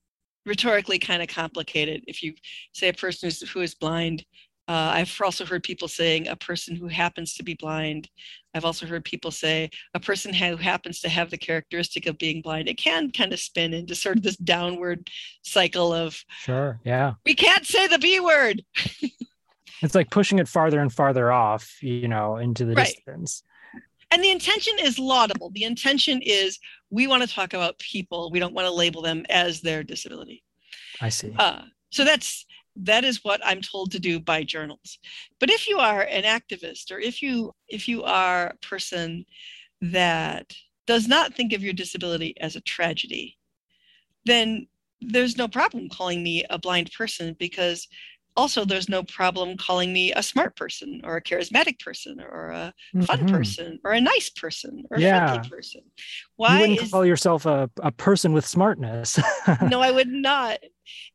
rhetorically 0.45 0.99
kind 0.99 1.21
of 1.21 1.27
complicated 1.27 2.03
if 2.07 2.23
you 2.23 2.33
say 2.73 2.89
a 2.89 2.93
person 2.93 3.27
who's, 3.27 3.49
who 3.49 3.61
is 3.61 3.75
blind. 3.75 4.25
Uh, 4.67 4.91
I've 4.93 5.19
also 5.21 5.45
heard 5.45 5.63
people 5.63 5.87
saying 5.87 6.27
a 6.27 6.35
person 6.35 6.75
who 6.75 6.87
happens 6.87 7.33
to 7.35 7.43
be 7.43 7.55
blind. 7.55 8.09
I've 8.53 8.63
also 8.63 8.85
heard 8.85 9.03
people 9.03 9.31
say 9.31 9.69
a 9.93 9.99
person 9.99 10.33
who 10.33 10.55
happens 10.55 11.01
to 11.01 11.09
have 11.09 11.29
the 11.29 11.37
characteristic 11.37 12.05
of 12.05 12.17
being 12.17 12.41
blind. 12.41 12.69
It 12.69 12.77
can 12.77 13.11
kind 13.11 13.33
of 13.33 13.39
spin 13.39 13.73
into 13.73 13.95
sort 13.95 14.17
of 14.17 14.23
this 14.23 14.37
downward 14.37 15.09
cycle 15.43 15.91
of 15.93 16.23
sure, 16.41 16.79
yeah. 16.85 17.13
We 17.25 17.33
can't 17.33 17.65
say 17.65 17.87
the 17.87 17.99
B 17.99 18.19
word. 18.19 18.63
It's 19.81 19.95
like 19.95 20.09
pushing 20.09 20.39
it 20.39 20.47
farther 20.47 20.79
and 20.79 20.91
farther 20.91 21.31
off, 21.31 21.81
you 21.81 22.07
know, 22.07 22.37
into 22.37 22.65
the 22.65 22.75
right. 22.75 22.87
distance. 22.87 23.43
And 24.11 24.23
the 24.23 24.31
intention 24.31 24.73
is 24.81 24.99
laudable. 24.99 25.51
The 25.51 25.63
intention 25.63 26.21
is 26.21 26.59
we 26.89 27.07
want 27.07 27.23
to 27.23 27.33
talk 27.33 27.53
about 27.53 27.79
people. 27.79 28.29
We 28.29 28.39
don't 28.39 28.53
want 28.53 28.67
to 28.67 28.73
label 28.73 29.01
them 29.01 29.25
as 29.29 29.61
their 29.61 29.83
disability. 29.83 30.43
I 30.99 31.09
see. 31.09 31.33
Uh, 31.37 31.61
so 31.89 32.03
that's 32.03 32.45
that 32.75 33.03
is 33.03 33.23
what 33.23 33.41
I'm 33.43 33.61
told 33.61 33.91
to 33.91 33.99
do 33.99 34.19
by 34.19 34.43
journals. 34.43 34.99
But 35.39 35.49
if 35.49 35.67
you 35.67 35.79
are 35.79 36.01
an 36.01 36.23
activist 36.23 36.91
or 36.91 36.99
if 36.99 37.21
you 37.21 37.53
if 37.67 37.87
you 37.87 38.03
are 38.03 38.47
a 38.47 38.57
person 38.65 39.25
that 39.81 40.53
does 40.87 41.07
not 41.07 41.33
think 41.33 41.53
of 41.53 41.63
your 41.63 41.73
disability 41.73 42.35
as 42.39 42.55
a 42.55 42.61
tragedy, 42.61 43.37
then 44.25 44.67
there's 45.01 45.37
no 45.37 45.47
problem 45.47 45.89
calling 45.89 46.21
me 46.21 46.45
a 46.49 46.59
blind 46.59 46.91
person 46.91 47.35
because 47.39 47.87
also 48.37 48.65
there's 48.65 48.89
no 48.89 49.03
problem 49.03 49.57
calling 49.57 49.91
me 49.91 50.13
a 50.13 50.23
smart 50.23 50.55
person 50.55 51.01
or 51.03 51.17
a 51.17 51.21
charismatic 51.21 51.79
person 51.79 52.21
or 52.21 52.49
a 52.49 52.73
fun 53.01 53.19
Mhm. 53.19 53.31
person 53.31 53.79
or 53.83 53.91
a 53.91 54.01
nice 54.01 54.29
person 54.29 54.83
or 54.89 54.97
a 54.97 55.01
Yeah. 55.01 55.09
friendly 55.19 55.49
person. 55.49 55.81
you 55.81 55.93
Why 56.37 56.59
wouldn't 56.59 56.79
is 56.81 56.91
call 56.91 57.05
yourself 57.05 57.45
a, 57.45 57.69
a 57.81 57.91
person 57.91 58.33
with 58.33 58.45
smartness. 58.45 59.19
no, 59.61 59.81
I 59.81 59.91
would 59.91 60.07
not. 60.09 60.59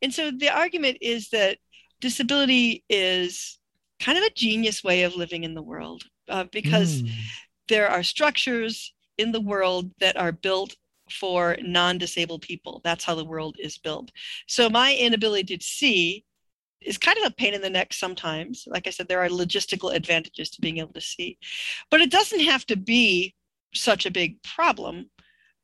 And 0.03 0.13
so 0.13 0.31
the 0.31 0.51
argument 0.51 0.99
is 1.01 1.31
that 1.31 1.59
disability 2.01 2.85
is 2.89 3.59
kind 4.01 4.19
of 4.19 4.25
a 4.25 4.31
genius 4.35 4.85
way 4.85 5.03
of 5.05 5.17
living 5.17 5.45
in 5.45 5.55
the 5.55 5.63
world 5.63 6.05
uh, 6.29 6.45
because 6.53 7.03
Mm. 7.03 7.11
there 7.69 7.89
are 7.89 8.03
structures 8.03 8.95
in 9.19 9.33
the 9.33 9.41
world 9.41 9.91
that 10.01 10.17
are 10.17 10.33
built 10.33 10.77
for 11.11 11.57
non 11.63 11.99
disabled 11.99 12.43
people. 12.43 12.81
That's 12.85 13.05
how 13.05 13.15
the 13.15 13.25
world 13.25 13.57
is 13.59 13.79
built. 13.79 14.11
So 14.47 14.69
my 14.69 14.95
inability 14.95 15.57
to 15.57 15.65
see 15.65 16.25
is 16.83 16.99
kind 16.99 17.19
of 17.19 17.25
a 17.27 17.35
pain 17.35 17.55
in 17.55 17.63
the 17.63 17.71
neck 17.71 17.93
sometimes. 17.93 18.65
Like 18.67 18.87
I 18.87 18.91
said, 18.91 19.09
there 19.09 19.23
are 19.23 19.29
logistical 19.29 19.95
advantages 19.95 20.51
to 20.51 20.61
being 20.61 20.79
able 20.79 20.93
to 20.93 21.01
see, 21.01 21.39
but 21.91 22.01
it 22.01 22.11
doesn't 22.11 22.41
have 22.41 22.67
to 22.67 22.77
be 22.77 23.35
such 23.75 24.07
a 24.07 24.11
big 24.11 24.43
problem 24.43 25.11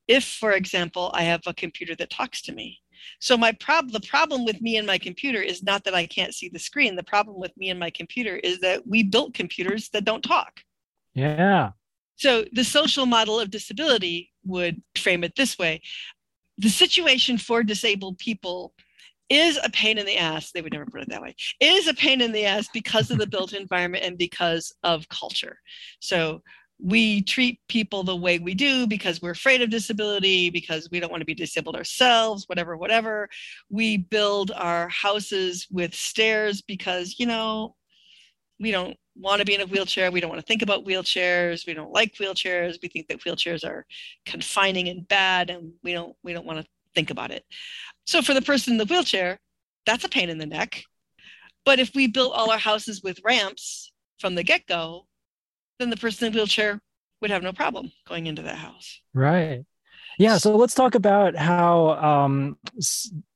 if, 0.09 0.25
for 0.25 0.53
example, 0.53 1.11
I 1.15 1.23
have 1.23 1.43
a 1.47 1.55
computer 1.55 1.95
that 1.97 2.11
talks 2.11 2.43
to 2.43 2.53
me. 2.53 2.81
So 3.21 3.37
my 3.37 3.53
problem, 3.53 3.93
the 3.93 4.07
problem 4.07 4.45
with 4.45 4.61
me 4.61 4.77
and 4.77 4.87
my 4.87 4.99
computer 4.99 5.41
is 5.41 5.63
not 5.63 5.85
that 5.85 5.95
I 5.95 6.07
can't 6.07 6.35
see 6.35 6.49
the 6.49 6.59
screen. 6.59 6.97
The 6.97 7.03
problem 7.03 7.39
with 7.39 7.53
me 7.57 7.71
and 7.71 7.79
my 7.81 7.91
computer 7.91 8.37
is 8.37 8.61
that 8.61 8.87
we 8.87 9.03
built 9.03 9.35
computers 9.35 9.89
that 9.91 10.05
don't 10.05 10.23
talk. 10.23 10.61
yeah. 11.15 11.71
So 12.17 12.45
the 12.53 12.63
social 12.63 13.07
model 13.07 13.41
of 13.41 13.51
disability 13.51 14.31
would 14.45 14.81
frame 14.97 15.25
it 15.25 15.35
this 15.35 15.59
way. 15.59 15.81
The 16.59 16.69
situation 16.69 17.39
for 17.39 17.65
disabled 17.65 18.19
people 18.19 18.75
is 19.33 19.59
a 19.63 19.71
pain 19.71 19.99
in 19.99 20.07
the 20.07 20.19
ass. 20.19 20.53
They 20.53 20.63
would 20.63 20.73
never 20.73 20.87
put 20.87 21.03
it 21.03 21.09
that 21.09 21.23
way. 21.23 21.35
Is 21.61 21.89
a 21.89 21.95
pain 21.95 22.21
in 22.21 22.33
the 22.33 22.45
ass 22.45 22.69
because 22.73 23.11
of 23.11 23.19
the 23.19 23.27
built 23.27 23.53
environment 23.53 24.05
and 24.05 24.19
because 24.19 24.73
of 24.83 25.09
culture. 25.09 25.59
So 26.01 26.43
we 26.79 27.23
treat 27.23 27.61
people 27.69 28.03
the 28.03 28.17
way 28.17 28.39
we 28.39 28.55
do 28.55 28.87
because 28.87 29.23
we're 29.23 29.31
afraid 29.31 29.63
of 29.63 29.71
disability, 29.71 30.51
because 30.51 30.89
we 30.91 30.99
don't 30.99 31.11
want 31.11 31.21
to 31.21 31.27
be 31.27 31.35
disabled 31.35 31.77
ourselves, 31.77 32.45
whatever, 32.49 32.77
whatever. 32.77 33.29
We 33.71 33.99
build 33.99 34.51
our 34.51 34.89
houses 34.89 35.67
with 35.71 35.95
stairs 35.95 36.61
because, 36.61 37.17
you 37.19 37.27
know, 37.27 37.77
we 38.59 38.73
don't 38.73 38.97
want 39.17 39.41
to 39.41 39.45
be 39.45 39.55
in 39.55 39.61
a 39.61 39.67
wheelchair. 39.67 40.11
We 40.11 40.21
don't 40.21 40.31
want 40.31 40.41
to 40.41 40.47
think 40.47 40.63
about 40.63 40.85
wheelchairs. 40.85 41.67
We 41.67 41.75
don't 41.75 41.93
like 41.93 42.15
wheelchairs. 42.15 42.79
We 42.83 42.89
think 42.89 43.09
that 43.09 43.21
wheelchairs 43.21 43.65
are 43.65 43.87
confining 44.27 44.89
and 44.89 45.07
bad, 45.07 45.51
and 45.51 45.73
we 45.83 45.93
don't 45.93 46.17
we 46.23 46.33
don't 46.33 46.47
want 46.47 46.61
to 46.61 46.67
think 46.95 47.11
about 47.11 47.31
it. 47.31 47.45
So 48.07 48.23
for 48.23 48.35
the 48.35 48.43
person 48.43 48.75
in 48.75 48.79
the 48.79 48.85
wheelchair, 48.85 49.39
that's 49.87 50.05
a 50.05 50.09
pain 50.09 50.29
in 50.31 50.39
the 50.39 50.47
neck. 50.47 50.85
But 51.65 51.79
if 51.79 51.95
we 51.95 52.07
built 52.07 52.35
all 52.35 52.51
our 52.51 52.59
houses 52.59 53.03
with 53.03 53.21
ramps 53.25 53.93
from 54.19 54.35
the 54.35 54.43
get-go, 54.43 55.07
then 55.79 55.91
the 55.91 55.97
person 55.97 56.27
in 56.27 56.33
the 56.33 56.39
wheelchair 56.39 56.81
would 57.21 57.31
have 57.31 57.43
no 57.43 57.53
problem 57.53 57.93
going 58.07 58.27
into 58.27 58.43
that 58.43 58.57
house. 58.57 59.01
Right. 59.15 59.65
Yeah. 60.19 60.39
So 60.39 60.57
let's 60.57 60.75
talk 60.75 60.95
about 60.95 61.37
how 61.37 61.91
um, 61.91 62.59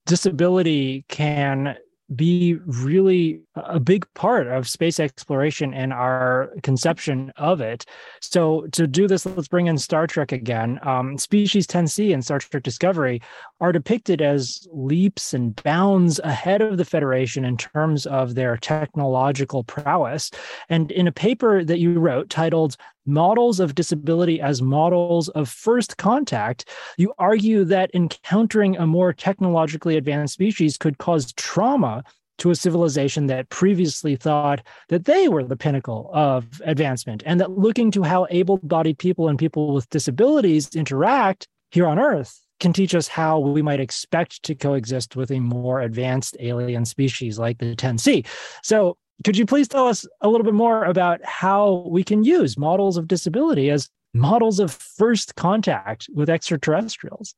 disability 0.06 1.04
can 1.08 1.76
be 2.14 2.56
really 2.66 3.40
a 3.56 3.80
big 3.80 4.06
part 4.14 4.46
of 4.46 4.68
space 4.68 5.00
exploration 5.00 5.74
and 5.74 5.92
our 5.92 6.52
conception 6.62 7.32
of 7.36 7.60
it. 7.60 7.84
So, 8.20 8.66
to 8.72 8.86
do 8.86 9.08
this, 9.08 9.26
let's 9.26 9.48
bring 9.48 9.66
in 9.66 9.78
Star 9.78 10.06
Trek 10.06 10.30
again. 10.30 10.78
Um, 10.82 11.18
species 11.18 11.66
10C 11.66 12.14
and 12.14 12.24
Star 12.24 12.38
Trek 12.38 12.62
Discovery 12.62 13.20
are 13.60 13.72
depicted 13.72 14.22
as 14.22 14.68
leaps 14.70 15.34
and 15.34 15.60
bounds 15.64 16.20
ahead 16.20 16.62
of 16.62 16.76
the 16.76 16.84
Federation 16.84 17.44
in 17.44 17.56
terms 17.56 18.06
of 18.06 18.34
their 18.34 18.56
technological 18.56 19.64
prowess. 19.64 20.30
And 20.68 20.92
in 20.92 21.08
a 21.08 21.12
paper 21.12 21.64
that 21.64 21.78
you 21.78 21.98
wrote 21.98 22.30
titled 22.30 22.76
Models 23.06 23.60
of 23.60 23.74
Disability 23.74 24.40
as 24.40 24.60
Models 24.60 25.28
of 25.30 25.48
First 25.48 25.96
Contact, 25.96 26.68
you 26.96 27.14
argue 27.18 27.64
that 27.64 27.90
encountering 27.94 28.76
a 28.76 28.86
more 28.86 29.12
technologically 29.12 29.96
advanced 29.96 30.34
species 30.34 30.76
could 30.76 30.98
cause 30.98 31.32
trauma 31.32 32.02
to 32.38 32.50
a 32.50 32.54
civilization 32.54 33.28
that 33.28 33.48
previously 33.48 34.16
thought 34.16 34.60
that 34.88 35.06
they 35.06 35.28
were 35.28 35.42
the 35.42 35.56
pinnacle 35.56 36.10
of 36.12 36.60
advancement, 36.64 37.22
and 37.24 37.40
that 37.40 37.52
looking 37.52 37.90
to 37.90 38.02
how 38.02 38.26
able 38.30 38.58
bodied 38.58 38.98
people 38.98 39.28
and 39.28 39.38
people 39.38 39.72
with 39.72 39.88
disabilities 39.88 40.74
interact 40.74 41.48
here 41.70 41.86
on 41.86 41.98
Earth 41.98 42.40
can 42.60 42.72
teach 42.72 42.94
us 42.94 43.08
how 43.08 43.38
we 43.38 43.62
might 43.62 43.80
expect 43.80 44.42
to 44.42 44.54
coexist 44.54 45.16
with 45.16 45.30
a 45.30 45.40
more 45.40 45.80
advanced 45.80 46.36
alien 46.40 46.84
species 46.84 47.38
like 47.38 47.58
the 47.58 47.76
10C. 47.76 48.26
So, 48.62 48.96
could 49.24 49.36
you 49.36 49.46
please 49.46 49.68
tell 49.68 49.86
us 49.86 50.06
a 50.20 50.28
little 50.28 50.44
bit 50.44 50.54
more 50.54 50.84
about 50.84 51.24
how 51.24 51.86
we 51.88 52.04
can 52.04 52.24
use 52.24 52.58
models 52.58 52.96
of 52.96 53.08
disability 53.08 53.70
as 53.70 53.88
models 54.14 54.60
of 54.60 54.72
first 54.72 55.34
contact 55.36 56.08
with 56.12 56.28
extraterrestrials? 56.28 57.34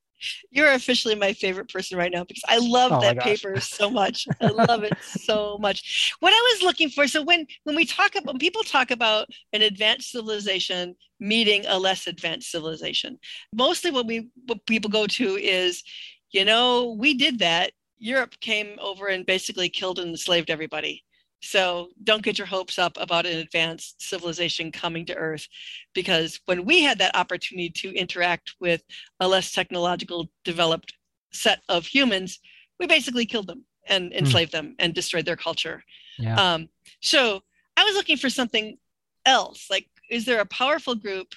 You're 0.51 0.73
officially 0.73 1.15
my 1.15 1.33
favorite 1.33 1.73
person 1.73 1.97
right 1.97 2.11
now 2.11 2.25
because 2.25 2.43
I 2.49 2.59
love 2.59 2.91
Oh 2.93 3.01
that 3.01 3.21
paper 3.21 3.61
so 3.61 3.89
much. 3.89 4.27
I 4.41 4.49
love 4.49 4.83
it 4.83 4.97
so 5.01 5.59
much. 5.59 6.17
What 6.19 6.33
I 6.33 6.53
was 6.55 6.63
looking 6.63 6.91
for, 6.91 7.07
so 7.07 7.23
when 7.23 7.47
when 7.63 7.77
we 7.77 7.85
talk 7.85 8.17
about 8.17 8.27
when 8.27 8.39
people 8.39 8.65
talk 8.65 8.91
about 8.91 9.29
an 9.53 9.63
advanced 9.63 10.11
civilization 10.11 10.97
meeting 11.21 11.65
a 11.69 11.79
less 11.79 12.09
advanced 12.09 12.51
civilization, 12.51 13.19
mostly 13.55 13.93
what 13.93 14.07
we 14.07 14.29
what 14.47 14.67
people 14.67 14.91
go 14.91 15.07
to 15.07 15.37
is, 15.37 15.85
you 16.33 16.45
know, 16.45 16.97
we 16.99 17.15
did 17.15 17.39
that. 17.39 17.71
Europe 17.99 18.35
came 18.41 18.77
over 18.81 19.07
and 19.07 19.25
basically 19.25 19.69
killed 19.69 20.01
and 20.01 20.11
enslaved 20.11 20.51
everybody. 20.51 21.05
So 21.41 21.89
don't 22.03 22.23
get 22.23 22.39
your 22.39 22.47
hopes 22.47 22.79
up 22.79 22.97
about 23.01 23.27
an 23.27 23.39
advanced 23.39 24.03
civilization 24.03 24.73
coming 24.73 25.07
to 25.07 25.15
Earth, 25.15 25.47
because 25.95 26.41
when 26.47 26.65
we 26.65 26.83
had 26.83 26.99
that 26.99 27.17
opportunity 27.17 27.71
to 27.71 27.95
interact 27.95 28.55
with 28.61 28.83
a 29.21 29.29
less 29.29 29.53
technological 29.53 30.29
developed 30.45 30.95
set 31.33 31.61
of 31.69 31.87
humans, 31.87 32.41
we 32.81 32.87
basically 32.87 33.27
killed 33.27 33.47
them 33.47 33.65
and 33.89 34.13
enslaved 34.13 34.53
them 34.53 34.75
and 34.79 34.95
destroyed 34.95 35.25
their 35.25 35.37
culture. 35.37 35.83
Yeah. 36.19 36.55
Um, 36.55 36.69
so 37.01 37.41
I 37.77 37.85
was 37.85 37.95
looking 37.95 38.17
for 38.17 38.31
something 38.31 38.77
else. 39.25 39.69
Like, 39.71 39.89
is 40.11 40.25
there 40.25 40.41
a 40.41 40.47
powerful 40.47 40.95
group 40.95 41.35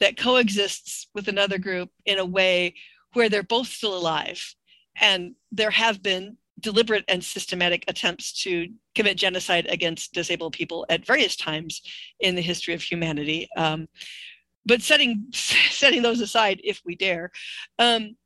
that 0.00 0.16
coexists 0.16 1.08
with 1.14 1.28
another 1.28 1.58
group 1.58 1.90
in 2.04 2.18
a 2.18 2.24
way 2.24 2.74
where 3.12 3.28
they're 3.28 3.42
both 3.42 3.68
still 3.68 3.96
alive? 3.96 4.54
And 4.98 5.34
there 5.52 5.70
have 5.70 6.02
been 6.02 6.38
deliberate 6.60 7.04
and 7.08 7.22
systematic 7.22 7.84
attempts 7.88 8.32
to 8.42 8.68
commit 8.94 9.16
genocide 9.16 9.66
against 9.68 10.14
disabled 10.14 10.54
people 10.54 10.86
at 10.88 11.04
various 11.04 11.36
times 11.36 11.82
in 12.20 12.34
the 12.34 12.42
history 12.42 12.74
of 12.74 12.82
humanity. 12.82 13.48
Um, 13.56 13.88
but 14.64 14.82
setting 14.82 15.26
setting 15.32 16.02
those 16.02 16.20
aside, 16.20 16.60
if 16.64 16.80
we 16.84 16.96
dare, 16.96 17.30
um, 17.78 18.16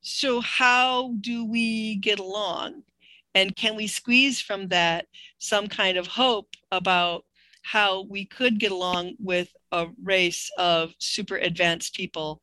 so 0.00 0.40
how 0.40 1.14
do 1.20 1.44
we 1.44 1.96
get 1.96 2.18
along, 2.18 2.82
and 3.34 3.54
can 3.56 3.76
we 3.76 3.86
squeeze 3.86 4.40
from 4.40 4.68
that 4.68 5.06
some 5.38 5.66
kind 5.68 5.96
of 5.96 6.06
hope 6.06 6.48
about 6.70 7.24
how 7.62 8.02
we 8.02 8.24
could 8.24 8.58
get 8.58 8.72
along 8.72 9.14
with 9.20 9.48
a 9.70 9.86
race 10.02 10.50
of 10.58 10.92
super 10.98 11.36
advanced 11.36 11.94
people 11.94 12.40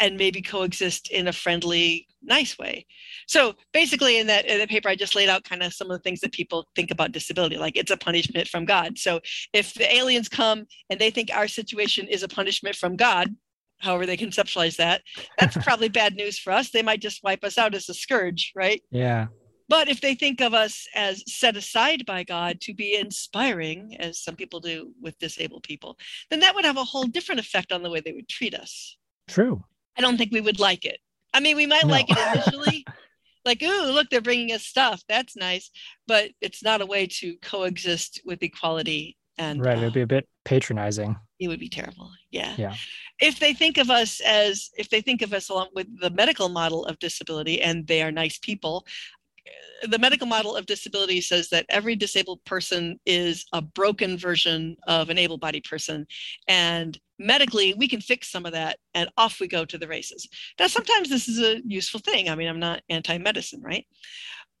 and 0.00 0.16
maybe 0.16 0.42
coexist 0.42 1.10
in 1.10 1.28
a 1.28 1.32
friendly, 1.32 2.06
nice 2.22 2.58
way. 2.58 2.86
So 3.26 3.54
basically, 3.72 4.18
in 4.18 4.26
that 4.26 4.46
in 4.46 4.58
the 4.58 4.66
paper, 4.66 4.88
I 4.88 4.94
just 4.94 5.14
laid 5.14 5.28
out 5.28 5.44
kind 5.44 5.62
of 5.62 5.72
some 5.72 5.90
of 5.90 5.96
the 5.96 6.02
things 6.02 6.20
that 6.20 6.32
people 6.32 6.68
think 6.74 6.90
about 6.90 7.12
disability, 7.12 7.56
like 7.56 7.76
it's 7.76 7.90
a 7.90 7.96
punishment 7.96 8.48
from 8.48 8.64
God. 8.64 8.98
So 8.98 9.20
if 9.52 9.74
the 9.74 9.92
aliens 9.94 10.28
come 10.28 10.66
and 10.90 11.00
they 11.00 11.10
think 11.10 11.30
our 11.32 11.48
situation 11.48 12.06
is 12.08 12.22
a 12.22 12.28
punishment 12.28 12.76
from 12.76 12.96
God, 12.96 13.34
however 13.78 14.06
they 14.06 14.16
conceptualize 14.16 14.76
that, 14.76 15.02
that's 15.38 15.56
probably 15.64 15.88
bad 15.88 16.14
news 16.14 16.38
for 16.38 16.52
us. 16.52 16.70
They 16.70 16.82
might 16.82 17.00
just 17.00 17.22
wipe 17.22 17.44
us 17.44 17.58
out 17.58 17.74
as 17.74 17.88
a 17.88 17.94
scourge, 17.94 18.52
right? 18.54 18.82
yeah. 18.90 19.26
But 19.68 19.88
if 19.88 20.00
they 20.00 20.14
think 20.14 20.40
of 20.40 20.54
us 20.54 20.86
as 20.94 21.24
set 21.26 21.56
aside 21.56 22.06
by 22.06 22.22
God 22.22 22.60
to 22.62 22.74
be 22.74 22.96
inspiring, 22.96 23.96
as 23.98 24.22
some 24.22 24.36
people 24.36 24.60
do 24.60 24.92
with 25.00 25.18
disabled 25.18 25.64
people, 25.64 25.98
then 26.30 26.40
that 26.40 26.54
would 26.54 26.64
have 26.64 26.76
a 26.76 26.84
whole 26.84 27.04
different 27.04 27.40
effect 27.40 27.72
on 27.72 27.82
the 27.82 27.90
way 27.90 28.00
they 28.00 28.12
would 28.12 28.28
treat 28.28 28.54
us. 28.54 28.96
True. 29.28 29.64
I 29.96 30.00
don't 30.00 30.16
think 30.16 30.32
we 30.32 30.40
would 30.40 30.60
like 30.60 30.84
it. 30.84 30.98
I 31.34 31.40
mean, 31.40 31.56
we 31.56 31.66
might 31.66 31.84
No. 31.84 31.90
like 31.92 32.06
it 32.10 32.18
initially, 32.34 32.84
like, 33.44 33.62
ooh, 33.62 33.92
look, 33.92 34.08
they're 34.10 34.20
bringing 34.20 34.52
us 34.52 34.64
stuff. 34.64 35.02
That's 35.08 35.36
nice. 35.36 35.70
But 36.06 36.30
it's 36.40 36.62
not 36.62 36.80
a 36.80 36.86
way 36.86 37.06
to 37.20 37.36
coexist 37.42 38.20
with 38.24 38.42
equality. 38.42 39.16
And 39.38 39.60
Right. 39.64 39.76
uh, 39.76 39.82
It'd 39.82 39.92
be 39.94 40.00
a 40.00 40.06
bit 40.06 40.26
patronizing. 40.44 41.16
it 41.38 41.48
would 41.48 41.60
be 41.60 41.68
terrible. 41.68 42.10
Yeah. 42.30 42.54
Yeah. 42.56 42.74
If 43.20 43.38
they 43.38 43.52
think 43.52 43.76
of 43.78 43.90
us 43.90 44.20
as, 44.20 44.70
if 44.78 44.88
they 44.88 45.00
think 45.02 45.20
of 45.22 45.32
us 45.34 45.48
along 45.50 45.68
with 45.74 45.86
the 46.00 46.10
medical 46.10 46.48
model 46.48 46.84
of 46.86 46.98
disability 46.98 47.60
and 47.60 47.86
they 47.86 48.02
are 48.02 48.10
nice 48.12 48.38
people, 48.38 48.86
uh, 49.82 49.86
the 49.88 49.98
medical 49.98 50.26
model 50.26 50.56
of 50.56 50.64
disability 50.66 51.20
says 51.20 51.48
that 51.50 51.66
every 51.68 51.96
disabled 51.96 52.42
person 52.46 52.98
is 53.04 53.44
a 53.52 53.60
broken 53.60 54.16
version 54.16 54.76
of 54.86 55.10
an 55.10 55.18
able 55.18 55.36
bodied 55.38 55.64
person. 55.64 56.06
And 56.48 56.98
medically, 57.18 57.74
we 57.74 57.88
can 57.88 58.00
fix 58.00 58.30
some 58.30 58.46
of 58.46 58.52
that 58.52 58.78
and 58.94 59.10
off 59.16 59.40
we 59.40 59.48
go 59.48 59.64
to 59.64 59.78
the 59.78 59.88
races. 59.88 60.28
Now, 60.58 60.66
sometimes 60.66 61.08
this 61.08 61.28
is 61.28 61.40
a 61.40 61.62
useful 61.66 62.00
thing. 62.00 62.28
I 62.28 62.34
mean, 62.34 62.48
I'm 62.48 62.60
not 62.60 62.82
anti 62.88 63.18
medicine, 63.18 63.62
right? 63.62 63.86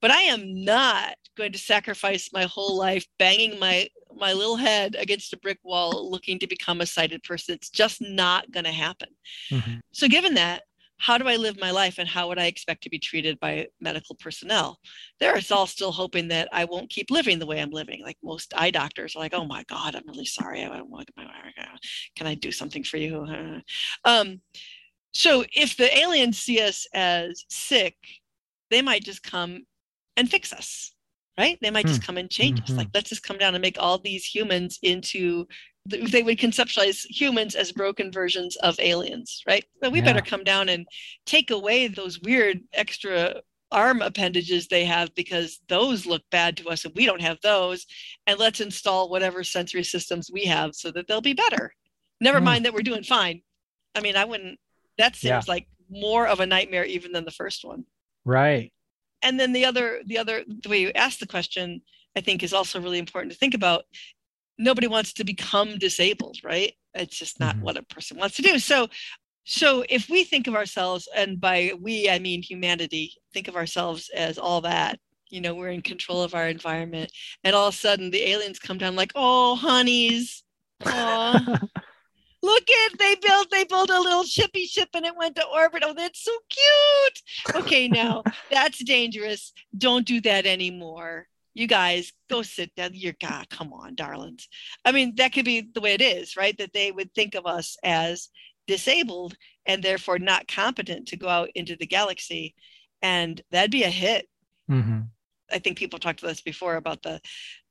but 0.00 0.10
I 0.10 0.22
am 0.22 0.64
not 0.64 1.16
going 1.36 1.52
to 1.52 1.58
sacrifice 1.58 2.30
my 2.32 2.44
whole 2.44 2.76
life 2.76 3.06
banging 3.18 3.58
my 3.58 3.88
my 4.18 4.32
little 4.32 4.56
head 4.56 4.96
against 4.98 5.32
a 5.34 5.38
brick 5.38 5.58
wall 5.62 6.10
looking 6.10 6.38
to 6.38 6.46
become 6.46 6.80
a 6.80 6.86
sighted 6.86 7.22
person. 7.22 7.54
It's 7.54 7.68
just 7.68 8.00
not 8.00 8.50
going 8.50 8.64
to 8.64 8.72
happen. 8.72 9.08
Mm-hmm. 9.50 9.74
So, 9.92 10.08
given 10.08 10.34
that, 10.34 10.62
how 10.98 11.18
do 11.18 11.28
I 11.28 11.36
live 11.36 11.60
my 11.60 11.70
life 11.70 11.98
and 11.98 12.08
how 12.08 12.28
would 12.28 12.38
I 12.38 12.46
expect 12.46 12.82
to 12.84 12.90
be 12.90 12.98
treated 12.98 13.38
by 13.38 13.66
medical 13.80 14.16
personnel? 14.16 14.78
They're 15.20 15.38
all 15.50 15.66
still 15.66 15.92
hoping 15.92 16.28
that 16.28 16.48
I 16.52 16.64
won't 16.64 16.90
keep 16.90 17.10
living 17.10 17.38
the 17.38 17.46
way 17.46 17.60
I'm 17.60 17.70
living. 17.70 18.02
Like 18.02 18.16
most 18.22 18.54
eye 18.56 18.70
doctors 18.70 19.14
are 19.14 19.18
like, 19.18 19.34
oh 19.34 19.44
my 19.44 19.64
God, 19.68 19.94
I'm 19.94 20.06
really 20.06 20.24
sorry. 20.24 20.64
I 20.64 20.68
don't 20.68 20.90
want 20.90 21.10
my, 21.16 21.26
can 22.16 22.26
I 22.26 22.34
do 22.34 22.52
something 22.52 22.84
for 22.84 22.96
you? 22.96 23.26
Um, 24.04 24.40
so 25.12 25.44
if 25.54 25.76
the 25.76 25.96
aliens 25.96 26.38
see 26.38 26.60
us 26.60 26.86
as 26.94 27.44
sick, 27.48 27.96
they 28.70 28.82
might 28.82 29.02
just 29.02 29.22
come 29.22 29.64
and 30.16 30.30
fix 30.30 30.52
us 30.52 30.92
right? 31.38 31.58
They 31.60 31.70
might 31.70 31.86
just 31.86 32.02
hmm. 32.02 32.06
come 32.06 32.16
and 32.16 32.30
change 32.30 32.60
mm-hmm. 32.60 32.72
us. 32.72 32.78
Like, 32.78 32.88
let's 32.94 33.10
just 33.10 33.22
come 33.22 33.38
down 33.38 33.54
and 33.54 33.62
make 33.62 33.76
all 33.78 33.98
these 33.98 34.24
humans 34.24 34.78
into, 34.82 35.46
they 35.88 36.22
would 36.22 36.38
conceptualize 36.38 37.06
humans 37.08 37.54
as 37.54 37.72
broken 37.72 38.10
versions 38.12 38.56
of 38.56 38.78
aliens, 38.80 39.42
right? 39.46 39.64
So 39.82 39.90
we 39.90 39.98
yeah. 39.98 40.04
better 40.04 40.20
come 40.20 40.44
down 40.44 40.68
and 40.68 40.86
take 41.24 41.50
away 41.50 41.88
those 41.88 42.20
weird 42.20 42.60
extra 42.72 43.42
arm 43.72 44.00
appendages 44.00 44.68
they 44.68 44.84
have 44.84 45.14
because 45.14 45.60
those 45.68 46.06
look 46.06 46.22
bad 46.30 46.56
to 46.56 46.68
us 46.68 46.84
and 46.84 46.94
we 46.94 47.06
don't 47.06 47.20
have 47.20 47.40
those. 47.42 47.86
And 48.26 48.38
let's 48.38 48.60
install 48.60 49.10
whatever 49.10 49.42
sensory 49.42 49.82
systems 49.82 50.30
we 50.32 50.44
have 50.44 50.74
so 50.74 50.90
that 50.92 51.08
they'll 51.08 51.20
be 51.20 51.34
better. 51.34 51.74
Never 52.20 52.40
mm. 52.40 52.44
mind 52.44 52.64
that 52.64 52.74
we're 52.74 52.82
doing 52.82 53.02
fine. 53.02 53.42
I 53.94 54.00
mean, 54.00 54.16
I 54.16 54.24
wouldn't, 54.24 54.58
that 54.98 55.16
seems 55.16 55.46
yeah. 55.46 55.52
like 55.52 55.66
more 55.90 56.26
of 56.26 56.40
a 56.40 56.46
nightmare 56.46 56.84
even 56.84 57.12
than 57.12 57.24
the 57.24 57.30
first 57.30 57.64
one. 57.64 57.84
Right 58.24 58.72
and 59.22 59.40
then 59.40 59.52
the 59.52 59.64
other 59.64 60.00
the 60.06 60.18
other 60.18 60.44
the 60.62 60.68
way 60.68 60.80
you 60.80 60.90
ask 60.94 61.18
the 61.18 61.26
question 61.26 61.80
i 62.16 62.20
think 62.20 62.42
is 62.42 62.52
also 62.52 62.80
really 62.80 62.98
important 62.98 63.32
to 63.32 63.38
think 63.38 63.54
about 63.54 63.84
nobody 64.58 64.86
wants 64.86 65.12
to 65.14 65.24
become 65.24 65.78
disabled 65.78 66.38
right? 66.44 66.72
It's 66.94 67.18
just 67.18 67.38
not 67.40 67.56
mm-hmm. 67.56 67.64
what 67.64 67.76
a 67.76 67.82
person 67.82 68.16
wants 68.16 68.36
to 68.36 68.42
do. 68.42 68.58
So 68.58 68.88
so 69.48 69.84
if 69.88 70.08
we 70.08 70.24
think 70.24 70.48
of 70.48 70.56
ourselves 70.56 71.08
and 71.14 71.40
by 71.40 71.70
we 71.80 72.10
i 72.10 72.18
mean 72.18 72.42
humanity 72.42 73.12
think 73.32 73.46
of 73.46 73.54
ourselves 73.54 74.10
as 74.12 74.38
all 74.38 74.60
that 74.60 74.98
you 75.28 75.40
know 75.40 75.54
we're 75.54 75.68
in 75.68 75.82
control 75.82 76.20
of 76.22 76.34
our 76.34 76.48
environment 76.48 77.10
and 77.44 77.54
all 77.54 77.68
of 77.68 77.74
a 77.74 77.76
sudden 77.76 78.10
the 78.10 78.28
aliens 78.28 78.58
come 78.58 78.76
down 78.76 78.96
like 78.96 79.12
oh 79.14 79.54
honeys. 79.54 80.42
Oh 80.84 81.38
look 82.42 82.62
at 82.70 82.98
they 82.98 83.14
built 83.16 83.50
they 83.50 83.64
built 83.64 83.90
a 83.90 84.00
little 84.00 84.24
shippy 84.24 84.68
ship 84.68 84.88
and 84.94 85.06
it 85.06 85.16
went 85.16 85.36
to 85.36 85.46
orbit. 85.46 85.82
Oh 85.84 85.94
that's 85.94 86.24
so 86.24 86.32
cute. 86.50 87.56
Okay 87.62 87.88
now 87.88 88.22
that's 88.50 88.82
dangerous. 88.84 89.52
Don't 89.76 90.06
do 90.06 90.20
that 90.22 90.44
anymore 90.44 91.28
you 91.56 91.66
guys 91.66 92.12
go 92.30 92.42
sit 92.42 92.74
down 92.74 92.90
you're 92.92 93.14
god 93.20 93.48
come 93.50 93.72
on 93.72 93.94
darlings 93.94 94.48
i 94.84 94.92
mean 94.92 95.14
that 95.16 95.32
could 95.32 95.44
be 95.44 95.68
the 95.74 95.80
way 95.80 95.94
it 95.94 96.02
is 96.02 96.36
right 96.36 96.56
that 96.58 96.72
they 96.72 96.92
would 96.92 97.12
think 97.14 97.34
of 97.34 97.46
us 97.46 97.76
as 97.82 98.28
disabled 98.66 99.34
and 99.66 99.82
therefore 99.82 100.18
not 100.18 100.48
competent 100.48 101.08
to 101.08 101.16
go 101.16 101.28
out 101.28 101.48
into 101.54 101.76
the 101.76 101.86
galaxy 101.86 102.54
and 103.02 103.42
that'd 103.50 103.70
be 103.70 103.84
a 103.84 103.90
hit 103.90 104.26
mm-hmm. 104.70 105.00
i 105.50 105.58
think 105.58 105.78
people 105.78 105.98
talked 105.98 106.20
to 106.20 106.28
us 106.28 106.40
before 106.40 106.76
about 106.76 107.02
the 107.02 107.20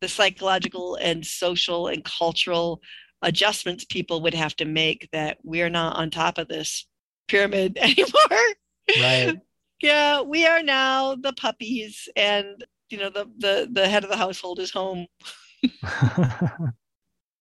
the 0.02 0.08
psychological 0.08 0.96
and 0.96 1.26
social 1.26 1.88
and 1.88 2.04
cultural 2.04 2.82
adjustments 3.22 3.86
people 3.86 4.22
would 4.22 4.34
have 4.34 4.56
to 4.56 4.66
make 4.66 5.10
that 5.12 5.38
we're 5.44 5.70
not 5.70 5.96
on 5.96 6.10
top 6.10 6.38
of 6.38 6.48
this 6.48 6.86
pyramid 7.28 7.78
anymore. 7.82 8.56
Right. 9.00 9.36
yeah, 9.82 10.22
we 10.22 10.46
are 10.46 10.64
now 10.64 11.16
the 11.16 11.34
puppies 11.34 12.08
and 12.16 12.64
you 12.96 13.02
know 13.02 13.10
the 13.10 13.26
the 13.38 13.70
the 13.72 13.88
head 13.90 14.04
of 14.06 14.10
the 14.10 14.18
household 14.18 14.60
is 14.60 14.72
home. 14.72 15.08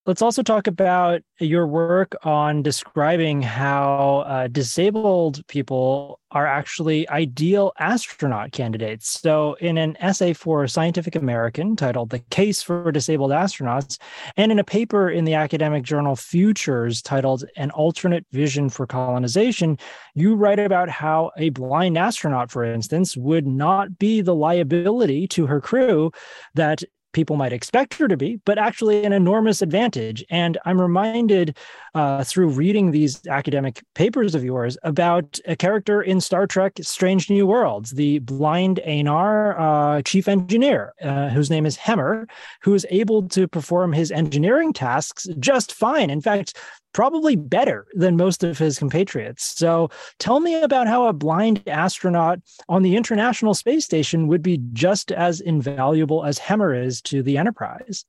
Let's 0.06 0.20
also 0.20 0.42
talk 0.42 0.66
about 0.66 1.22
your 1.40 1.66
work 1.66 2.14
on 2.24 2.62
describing 2.62 3.40
how 3.40 4.24
uh, 4.26 4.48
disabled 4.48 5.46
people 5.46 6.20
are 6.30 6.46
actually 6.46 7.08
ideal 7.08 7.72
astronaut 7.78 8.52
candidates. 8.52 9.08
So, 9.08 9.54
in 9.60 9.78
an 9.78 9.96
essay 10.00 10.34
for 10.34 10.66
Scientific 10.66 11.14
American 11.14 11.74
titled 11.74 12.10
The 12.10 12.18
Case 12.18 12.62
for 12.62 12.92
Disabled 12.92 13.30
Astronauts, 13.30 13.98
and 14.36 14.52
in 14.52 14.58
a 14.58 14.64
paper 14.64 15.08
in 15.08 15.24
the 15.24 15.34
academic 15.34 15.84
journal 15.84 16.16
Futures 16.16 17.00
titled 17.00 17.44
An 17.56 17.70
Alternate 17.70 18.26
Vision 18.30 18.68
for 18.68 18.86
Colonization, 18.86 19.78
you 20.14 20.34
write 20.34 20.58
about 20.58 20.90
how 20.90 21.30
a 21.38 21.48
blind 21.48 21.96
astronaut, 21.96 22.50
for 22.50 22.62
instance, 22.62 23.16
would 23.16 23.46
not 23.46 23.98
be 23.98 24.20
the 24.20 24.34
liability 24.34 25.26
to 25.28 25.46
her 25.46 25.62
crew 25.62 26.10
that 26.54 26.82
people 27.14 27.36
might 27.36 27.52
expect 27.52 27.94
her 27.94 28.06
to 28.08 28.16
be, 28.16 28.40
but 28.44 28.58
actually 28.58 29.04
an 29.04 29.14
enormous 29.14 29.62
advantage. 29.62 30.22
And 30.28 30.58
I'm 30.66 30.80
reminded 30.80 31.56
uh, 31.94 32.24
through 32.24 32.48
reading 32.48 32.90
these 32.90 33.26
academic 33.26 33.82
papers 33.94 34.34
of 34.34 34.44
yours 34.44 34.76
about 34.82 35.38
a 35.46 35.56
character 35.56 36.02
in 36.02 36.20
Star 36.20 36.46
Trek 36.46 36.74
Strange 36.82 37.30
New 37.30 37.46
Worlds, 37.46 37.92
the 37.92 38.18
blind 38.18 38.80
Aenar 38.86 39.58
uh, 39.58 40.02
chief 40.02 40.28
engineer, 40.28 40.92
uh, 41.02 41.30
whose 41.30 41.50
name 41.50 41.64
is 41.64 41.78
Hemmer, 41.78 42.28
who 42.60 42.74
is 42.74 42.86
able 42.90 43.26
to 43.28 43.48
perform 43.48 43.92
his 43.92 44.10
engineering 44.10 44.72
tasks 44.72 45.26
just 45.38 45.72
fine. 45.72 46.10
In 46.10 46.20
fact, 46.20 46.58
probably 46.94 47.36
better 47.36 47.86
than 47.94 48.16
most 48.16 48.42
of 48.42 48.56
his 48.56 48.78
compatriots. 48.78 49.44
So 49.58 49.90
tell 50.18 50.40
me 50.40 50.62
about 50.62 50.86
how 50.86 51.06
a 51.06 51.12
blind 51.12 51.62
astronaut 51.66 52.38
on 52.68 52.82
the 52.82 52.96
International 52.96 53.52
Space 53.52 53.84
Station 53.84 54.28
would 54.28 54.42
be 54.42 54.60
just 54.72 55.12
as 55.12 55.40
invaluable 55.40 56.24
as 56.24 56.38
Hemmer 56.38 56.74
is 56.74 57.02
to 57.02 57.22
the 57.22 57.36
Enterprise. 57.36 58.06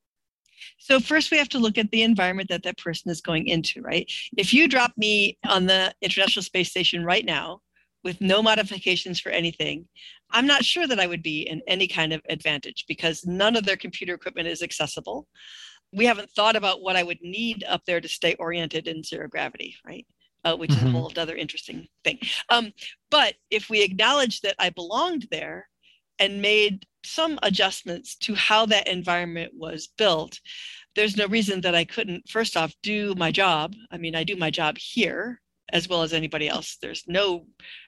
So 0.78 1.00
first 1.00 1.32
we 1.32 1.38
have 1.38 1.50
to 1.50 1.60
look 1.60 1.78
at 1.78 1.92
the 1.92 2.04
environment 2.04 2.50
that 2.50 2.64
that 2.64 2.78
person 2.78 3.12
is 3.12 3.22
going 3.22 3.48
into, 3.48 3.82
right? 3.82 4.10
If 4.38 4.54
you 4.54 4.68
drop 4.68 4.94
me 4.98 5.38
on 5.48 5.66
the 5.66 5.94
International 6.02 6.44
Space 6.44 6.70
Station 6.70 7.04
right 7.04 7.26
now 7.26 7.62
with 8.04 8.22
no 8.22 8.44
modifications 8.44 9.20
for 9.20 9.30
anything, 9.30 9.88
I'm 10.32 10.48
not 10.48 10.64
sure 10.64 10.86
that 10.86 11.00
I 11.00 11.08
would 11.08 11.24
be 11.24 11.42
in 11.42 11.62
any 11.68 11.88
kind 11.88 12.14
of 12.14 12.22
advantage 12.30 12.86
because 12.88 13.26
none 13.26 13.56
of 13.56 13.66
their 13.66 13.78
computer 13.78 14.14
equipment 14.14 14.48
is 14.48 14.62
accessible 14.62 15.28
we 15.94 16.06
haven't 16.06 16.32
thought 16.32 16.56
about 16.56 16.82
what 16.82 16.96
I 16.96 17.04
would 17.04 17.22
need 17.22 17.64
up 17.68 17.84
there 17.86 18.02
to 18.02 18.08
stay 18.08 18.36
oriented 18.36 18.88
in 18.88 19.04
zero 19.04 19.28
gravity, 19.28 19.76
right? 19.86 20.06
Uh, 20.44 20.56
which 20.56 20.72
mm-hmm. 20.72 20.88
is 20.88 20.94
a 20.94 20.98
whole 20.98 21.12
other 21.18 21.36
interesting 21.36 21.88
thing. 22.04 22.20
Um, 22.50 22.72
but 23.10 23.36
if 23.50 23.70
we 23.70 23.84
acknowledge 23.84 24.42
that 24.42 24.56
I 24.60 24.70
belonged 24.70 25.28
there 25.32 25.68
and 26.20 26.42
made 26.42 26.86
some 27.04 27.40
adjustments 27.44 28.16
to 28.18 28.36
how 28.36 28.66
that 28.68 28.88
environment 28.88 29.54
was 29.56 29.90
built, 29.98 30.40
there's 30.96 31.18
no 31.18 31.28
reason 31.28 31.62
that 31.62 31.76
I 31.76 31.84
couldn't, 31.84 32.30
first 32.30 32.56
off, 32.56 32.74
do 32.84 33.16
my 33.16 33.32
job. 33.32 33.74
I 33.92 33.98
mean, 33.98 34.16
I 34.16 34.24
do 34.24 34.36
my 34.36 34.50
job 34.50 34.78
here 34.78 35.42
as 35.72 35.90
well 35.90 36.04
as 36.04 36.14
anybody 36.14 36.48
else. 36.48 36.78
There's 36.82 37.04
no 37.08 37.48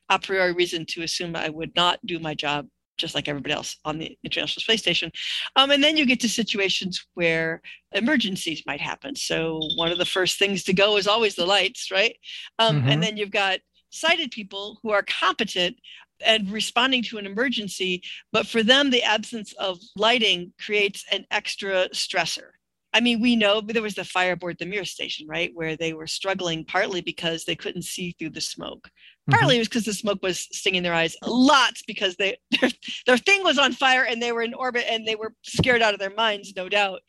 a 0.10 0.20
priori 0.20 0.54
reason 0.54 0.86
to 0.88 1.04
assume 1.04 1.36
I 1.36 1.50
would 1.50 1.76
not 1.76 2.00
do 2.06 2.20
my 2.20 2.34
job 2.34 2.68
just 2.98 3.16
like 3.16 3.28
everybody 3.28 3.54
else 3.54 3.78
on 3.86 3.98
the 3.98 4.18
International 4.24 4.62
Space 4.62 4.82
Station. 4.82 5.12
Um, 5.56 5.72
and 5.72 5.84
then 5.84 5.98
you 5.98 6.06
get 6.06 6.20
to 6.22 6.30
situations 6.30 7.06
where 7.14 7.62
emergencies 7.94 8.64
might 8.66 8.82
happen. 8.82 9.16
So 9.16 9.60
one 9.76 9.92
of 9.92 9.98
the 9.98 10.06
first 10.06 10.40
things 10.40 10.64
to 10.66 10.74
go 10.74 10.98
is 10.98 11.08
always 11.08 11.36
the 11.36 11.46
lights, 11.46 11.92
right? 11.92 12.16
Um, 12.60 12.80
mm-hmm. 12.80 12.90
And 12.90 13.04
then 13.04 13.18
you've 13.18 13.32
got 13.32 13.60
sighted 13.90 14.32
people 14.32 14.80
who 14.84 14.92
are 14.92 15.04
competent 15.04 15.78
and 16.26 16.50
responding 16.52 17.04
to 17.04 17.18
an 17.18 17.26
emergency, 17.26 18.02
but 18.32 18.48
for 18.48 18.64
them, 18.64 18.90
the 18.90 19.04
absence 19.04 19.54
of 19.54 19.78
lighting 19.96 20.54
creates 20.60 21.06
an 21.12 21.26
extra 21.32 21.90
stressor. 21.90 22.50
I 22.94 23.02
mean, 23.02 23.22
we 23.22 23.36
know 23.36 23.62
there 23.62 23.82
was 23.82 23.96
the 23.96 24.04
fire 24.04 24.32
aboard 24.32 24.58
the 24.60 24.66
Mir 24.66 24.86
station, 24.86 25.28
right, 25.28 25.52
where 25.54 25.76
they 25.76 25.94
were 25.94 26.08
struggling 26.08 26.66
partly 26.66 27.02
because 27.02 27.44
they 27.44 27.56
couldn't 27.56 27.84
see 27.84 28.16
through 28.18 28.32
the 28.32 28.42
smoke. 28.42 28.90
Partly 29.30 29.50
mm-hmm. 29.50 29.56
it 29.56 29.60
was 29.60 29.68
because 29.68 29.86
the 29.86 29.94
smoke 29.94 30.20
was 30.24 30.48
stinging 30.52 30.84
their 30.84 30.94
eyes. 30.94 31.16
Lots 31.26 31.84
because 31.86 32.16
they 32.16 32.38
their, 32.62 32.70
their 33.06 33.18
thing 33.18 33.44
was 33.44 33.58
on 33.58 33.74
fire 33.74 34.04
and 34.04 34.22
they 34.22 34.32
were 34.32 34.42
in 34.42 34.54
orbit 34.54 34.86
and 34.90 35.06
they 35.06 35.16
were 35.16 35.34
scared 35.44 35.82
out 35.82 35.94
of 35.94 36.00
their 36.00 36.14
minds, 36.14 36.54
no 36.56 36.70
doubt. 36.70 37.02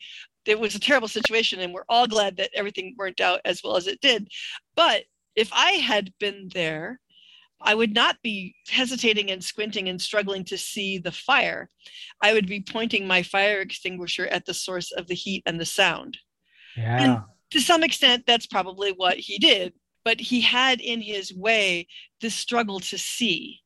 It 0.45 0.59
was 0.59 0.73
a 0.73 0.79
terrible 0.79 1.07
situation, 1.07 1.59
and 1.59 1.73
we're 1.73 1.85
all 1.89 2.07
glad 2.07 2.37
that 2.37 2.49
everything 2.55 2.95
worked 2.97 3.21
out 3.21 3.39
as 3.45 3.61
well 3.63 3.75
as 3.75 3.87
it 3.87 4.01
did. 4.01 4.27
But 4.75 5.03
if 5.35 5.49
I 5.53 5.73
had 5.73 6.11
been 6.19 6.49
there, 6.53 6.99
I 7.61 7.75
would 7.75 7.93
not 7.93 8.15
be 8.23 8.55
hesitating 8.67 9.31
and 9.31 9.43
squinting 9.43 9.89
and 9.89 10.01
struggling 10.01 10.43
to 10.45 10.57
see 10.57 10.97
the 10.97 11.11
fire. 11.11 11.69
I 12.21 12.33
would 12.33 12.47
be 12.47 12.61
pointing 12.61 13.05
my 13.05 13.21
fire 13.21 13.59
extinguisher 13.59 14.27
at 14.27 14.45
the 14.45 14.53
source 14.53 14.91
of 14.91 15.07
the 15.07 15.13
heat 15.13 15.43
and 15.45 15.59
the 15.59 15.65
sound. 15.65 16.17
Yeah. 16.75 17.03
And 17.03 17.21
to 17.51 17.59
some 17.59 17.83
extent, 17.83 18.23
that's 18.25 18.47
probably 18.47 18.91
what 18.91 19.17
he 19.17 19.37
did 19.37 19.73
but 20.09 20.19
he 20.19 20.41
had 20.41 20.81
in 20.81 21.01
his 21.01 21.31
way 21.31 21.85
this 22.19 22.33
struggle 22.33 22.79
to 22.79 22.97
see, 22.97 23.59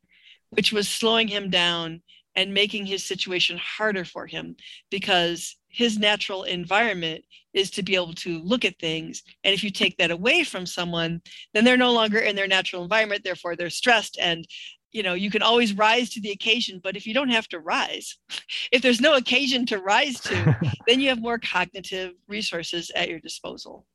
which 0.49 0.73
was 0.73 0.89
slowing 0.89 1.29
him 1.29 1.49
down 1.49 2.01
and 2.36 2.53
making 2.53 2.86
his 2.86 3.01
situation 3.01 3.58
harder 3.58 4.03
for 4.03 4.27
him 4.27 4.53
because 4.91 5.56
his 5.69 5.97
natural 5.97 6.43
environment 6.43 7.23
is 7.53 7.71
to 7.71 7.82
be 7.82 7.95
able 7.95 8.13
to 8.13 8.39
look 8.39 8.65
at 8.65 8.77
things. 8.77 9.23
And 9.45 9.53
if 9.53 9.63
you 9.63 9.71
take 9.71 9.95
that 9.99 10.12
away 10.12 10.43
from 10.43 10.65
someone, 10.65 11.21
then 11.53 11.63
they're 11.63 11.77
no 11.77 11.93
longer 11.93 12.19
in 12.19 12.36
their 12.36 12.45
natural 12.45 12.84
environment. 12.84 13.23
Therefore, 13.23 13.56
they're 13.56 13.69
stressed 13.69 14.17
and 14.19 14.45
you 14.91 15.01
know 15.01 15.13
you 15.13 15.32
can 15.32 15.41
always 15.41 15.73
rise 15.73 16.10
to 16.12 16.21
the 16.21 16.29
occasion 16.29 16.79
but 16.84 16.95
if 16.95 17.08
you 17.08 17.15
don't 17.15 17.32
have 17.32 17.47
to 17.47 17.60
rise 17.60 18.19
if 18.71 18.84
there's 18.84 19.01
no 19.01 19.15
occasion 19.15 19.65
to 19.65 19.79
rise 19.79 20.19
to 20.19 20.56
then 20.88 20.99
you 20.99 21.10
have 21.10 21.19
more 21.19 21.39
cognitive 21.39 22.12
resources 22.27 22.91
at 22.93 23.10
your 23.10 23.19
disposal 23.19 23.88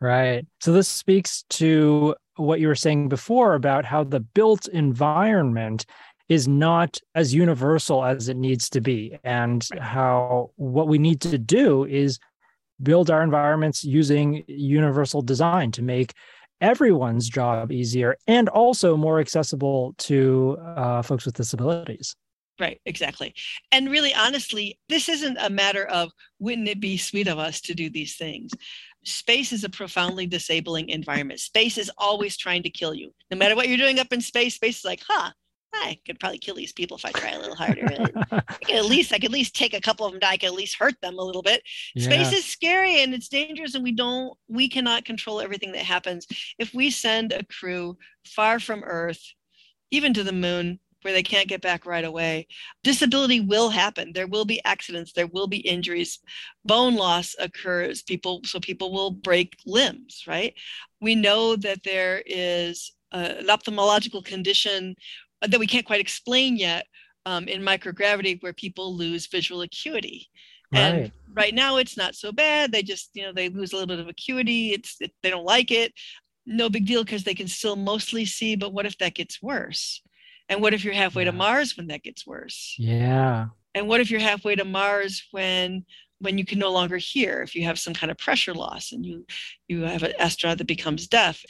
right 0.00 0.46
so 0.60 0.72
this 0.72 0.88
speaks 0.88 1.44
to 1.50 2.14
what 2.36 2.60
you 2.60 2.68
were 2.68 2.74
saying 2.74 3.08
before 3.08 3.54
about 3.54 3.84
how 3.84 4.02
the 4.02 4.20
built 4.20 4.66
environment 4.68 5.86
is 6.28 6.48
not 6.48 6.98
as 7.14 7.34
universal 7.34 8.04
as 8.04 8.28
it 8.28 8.36
needs 8.36 8.68
to 8.70 8.80
be 8.80 9.16
and 9.24 9.68
how 9.78 10.50
what 10.56 10.88
we 10.88 10.98
need 10.98 11.20
to 11.20 11.38
do 11.38 11.84
is 11.84 12.18
build 12.82 13.10
our 13.10 13.22
environments 13.22 13.84
using 13.84 14.42
universal 14.48 15.22
design 15.22 15.70
to 15.70 15.82
make 15.82 16.12
everyone's 16.60 17.28
job 17.28 17.70
easier 17.70 18.16
and 18.26 18.48
also 18.48 18.96
more 18.96 19.20
accessible 19.20 19.94
to 19.98 20.56
uh, 20.76 21.02
folks 21.02 21.26
with 21.26 21.34
disabilities. 21.34 22.16
Right, 22.58 22.80
exactly. 22.86 23.34
And 23.72 23.90
really, 23.90 24.14
honestly, 24.14 24.78
this 24.88 25.08
isn't 25.08 25.36
a 25.40 25.50
matter 25.50 25.84
of 25.86 26.12
wouldn't 26.38 26.68
it 26.68 26.80
be 26.80 26.96
sweet 26.96 27.26
of 27.26 27.38
us 27.38 27.60
to 27.62 27.74
do 27.74 27.90
these 27.90 28.16
things? 28.16 28.52
Space 29.04 29.52
is 29.52 29.64
a 29.64 29.68
profoundly 29.68 30.26
disabling 30.26 30.88
environment. 30.88 31.40
Space 31.40 31.78
is 31.78 31.90
always 31.98 32.36
trying 32.36 32.62
to 32.62 32.70
kill 32.70 32.94
you. 32.94 33.12
No 33.30 33.36
matter 33.36 33.56
what 33.56 33.68
you're 33.68 33.78
doing 33.78 33.98
up 33.98 34.12
in 34.12 34.20
space, 34.20 34.54
space 34.54 34.78
is 34.78 34.84
like, 34.84 35.02
huh, 35.06 35.30
I 35.74 35.98
could 36.06 36.20
probably 36.20 36.38
kill 36.38 36.54
these 36.54 36.72
people 36.72 36.96
if 36.96 37.04
I 37.04 37.10
try 37.10 37.30
a 37.30 37.38
little 37.38 37.56
harder. 37.56 37.86
at 38.30 38.84
least 38.84 39.12
I 39.12 39.16
could 39.16 39.26
at 39.26 39.30
least 39.32 39.56
take 39.56 39.74
a 39.74 39.80
couple 39.80 40.06
of 40.06 40.12
them. 40.12 40.20
down. 40.20 40.32
I 40.32 40.36
could 40.36 40.46
at 40.46 40.54
least 40.54 40.76
hurt 40.78 40.94
them 41.02 41.18
a 41.18 41.22
little 41.24 41.42
bit. 41.42 41.62
Yeah. 41.94 42.04
Space 42.04 42.32
is 42.32 42.44
scary 42.44 43.02
and 43.02 43.12
it's 43.12 43.28
dangerous, 43.28 43.74
and 43.74 43.82
we 43.82 43.92
don't, 43.92 44.36
we 44.48 44.68
cannot 44.68 45.04
control 45.04 45.40
everything 45.40 45.72
that 45.72 45.82
happens. 45.82 46.26
If 46.58 46.72
we 46.74 46.90
send 46.90 47.32
a 47.32 47.44
crew 47.44 47.96
far 48.24 48.60
from 48.60 48.84
Earth, 48.84 49.20
even 49.90 50.14
to 50.14 50.24
the 50.24 50.32
moon, 50.32 50.78
where 51.04 51.12
they 51.12 51.22
can't 51.22 51.48
get 51.48 51.60
back 51.60 51.84
right 51.84 52.04
away. 52.04 52.46
Disability 52.82 53.40
will 53.40 53.68
happen. 53.68 54.12
There 54.14 54.26
will 54.26 54.46
be 54.46 54.64
accidents. 54.64 55.12
There 55.12 55.26
will 55.26 55.46
be 55.46 55.58
injuries. 55.58 56.18
Bone 56.64 56.94
loss 56.94 57.36
occurs. 57.38 58.02
People, 58.02 58.40
so 58.44 58.58
people 58.58 58.90
will 58.90 59.10
break 59.10 59.54
limbs, 59.66 60.24
right? 60.26 60.54
We 61.02 61.14
know 61.14 61.56
that 61.56 61.82
there 61.84 62.22
is 62.24 62.90
an 63.12 63.46
ophthalmological 63.46 64.24
condition 64.24 64.96
that 65.42 65.60
we 65.60 65.66
can't 65.66 65.84
quite 65.84 66.00
explain 66.00 66.56
yet 66.56 66.86
um, 67.26 67.48
in 67.48 67.60
microgravity 67.60 68.42
where 68.42 68.54
people 68.54 68.96
lose 68.96 69.26
visual 69.26 69.60
acuity. 69.60 70.30
Right. 70.72 70.80
And 70.80 71.12
right 71.34 71.54
now 71.54 71.76
it's 71.76 71.98
not 71.98 72.14
so 72.14 72.32
bad. 72.32 72.72
They 72.72 72.82
just, 72.82 73.10
you 73.12 73.24
know, 73.24 73.32
they 73.32 73.50
lose 73.50 73.72
a 73.72 73.76
little 73.76 73.94
bit 73.94 74.00
of 74.00 74.08
acuity. 74.08 74.72
It's 74.72 74.96
it, 75.00 75.12
they 75.22 75.28
don't 75.28 75.44
like 75.44 75.70
it. 75.70 75.92
No 76.46 76.70
big 76.70 76.86
deal 76.86 77.04
because 77.04 77.24
they 77.24 77.34
can 77.34 77.48
still 77.48 77.76
mostly 77.76 78.24
see. 78.24 78.56
But 78.56 78.72
what 78.72 78.86
if 78.86 78.96
that 78.98 79.14
gets 79.14 79.42
worse? 79.42 80.02
And 80.48 80.60
what 80.60 80.74
if 80.74 80.84
you're 80.84 80.94
halfway 80.94 81.24
yeah. 81.24 81.30
to 81.30 81.36
Mars 81.36 81.76
when 81.76 81.88
that 81.88 82.02
gets 82.02 82.26
worse? 82.26 82.74
Yeah. 82.78 83.46
And 83.74 83.88
what 83.88 84.00
if 84.00 84.10
you're 84.10 84.20
halfway 84.20 84.54
to 84.56 84.64
Mars 84.64 85.26
when 85.30 85.84
when 86.20 86.38
you 86.38 86.44
can 86.44 86.58
no 86.58 86.70
longer 86.70 86.96
hear 86.96 87.42
if 87.42 87.54
you 87.54 87.64
have 87.64 87.78
some 87.78 87.92
kind 87.92 88.10
of 88.10 88.18
pressure 88.18 88.54
loss 88.54 88.92
and 88.92 89.04
you 89.04 89.24
you 89.68 89.82
have 89.82 90.02
an 90.02 90.12
astronaut 90.18 90.58
that 90.58 90.66
becomes 90.66 91.06
deaf 91.06 91.42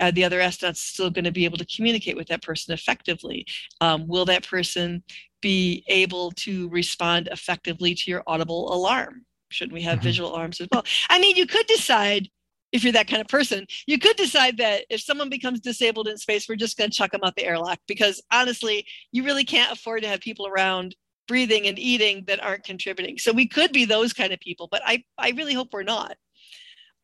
uh, 0.00 0.10
the 0.10 0.24
other 0.24 0.40
astronaut's 0.40 0.80
still 0.80 1.10
going 1.10 1.24
to 1.24 1.32
be 1.32 1.44
able 1.44 1.58
to 1.58 1.66
communicate 1.66 2.16
with 2.16 2.28
that 2.28 2.42
person 2.42 2.72
effectively 2.72 3.44
um, 3.80 4.06
will 4.06 4.24
that 4.24 4.46
person 4.46 5.02
be 5.40 5.84
able 5.88 6.30
to 6.32 6.68
respond 6.70 7.28
effectively 7.32 7.94
to 7.94 8.10
your 8.10 8.22
audible 8.26 8.72
alarm 8.72 9.24
shouldn't 9.50 9.74
we 9.74 9.82
have 9.82 9.98
mm-hmm. 9.98 10.04
visual 10.04 10.30
alarms 10.30 10.60
as 10.60 10.68
well 10.72 10.84
i 11.10 11.18
mean 11.18 11.36
you 11.36 11.46
could 11.46 11.66
decide 11.66 12.28
if 12.72 12.82
you're 12.82 12.92
that 12.92 13.08
kind 13.08 13.20
of 13.20 13.28
person 13.28 13.66
you 13.86 13.98
could 13.98 14.16
decide 14.16 14.56
that 14.56 14.84
if 14.90 15.00
someone 15.00 15.28
becomes 15.28 15.60
disabled 15.60 16.08
in 16.08 16.16
space 16.16 16.48
we're 16.48 16.56
just 16.56 16.76
going 16.76 16.90
to 16.90 16.96
chuck 16.96 17.12
them 17.12 17.20
out 17.24 17.34
the 17.36 17.44
airlock 17.44 17.78
because 17.86 18.22
honestly 18.32 18.86
you 19.12 19.24
really 19.24 19.44
can't 19.44 19.72
afford 19.72 20.02
to 20.02 20.08
have 20.08 20.20
people 20.20 20.46
around 20.46 20.94
breathing 21.28 21.66
and 21.66 21.78
eating 21.78 22.24
that 22.26 22.42
aren't 22.42 22.64
contributing. 22.64 23.18
So 23.18 23.32
we 23.32 23.46
could 23.46 23.72
be 23.72 23.84
those 23.84 24.12
kind 24.12 24.32
of 24.32 24.40
people, 24.40 24.68
but 24.70 24.82
I, 24.84 25.04
I 25.18 25.30
really 25.30 25.54
hope 25.54 25.68
we're 25.72 25.82
not. 25.82 26.16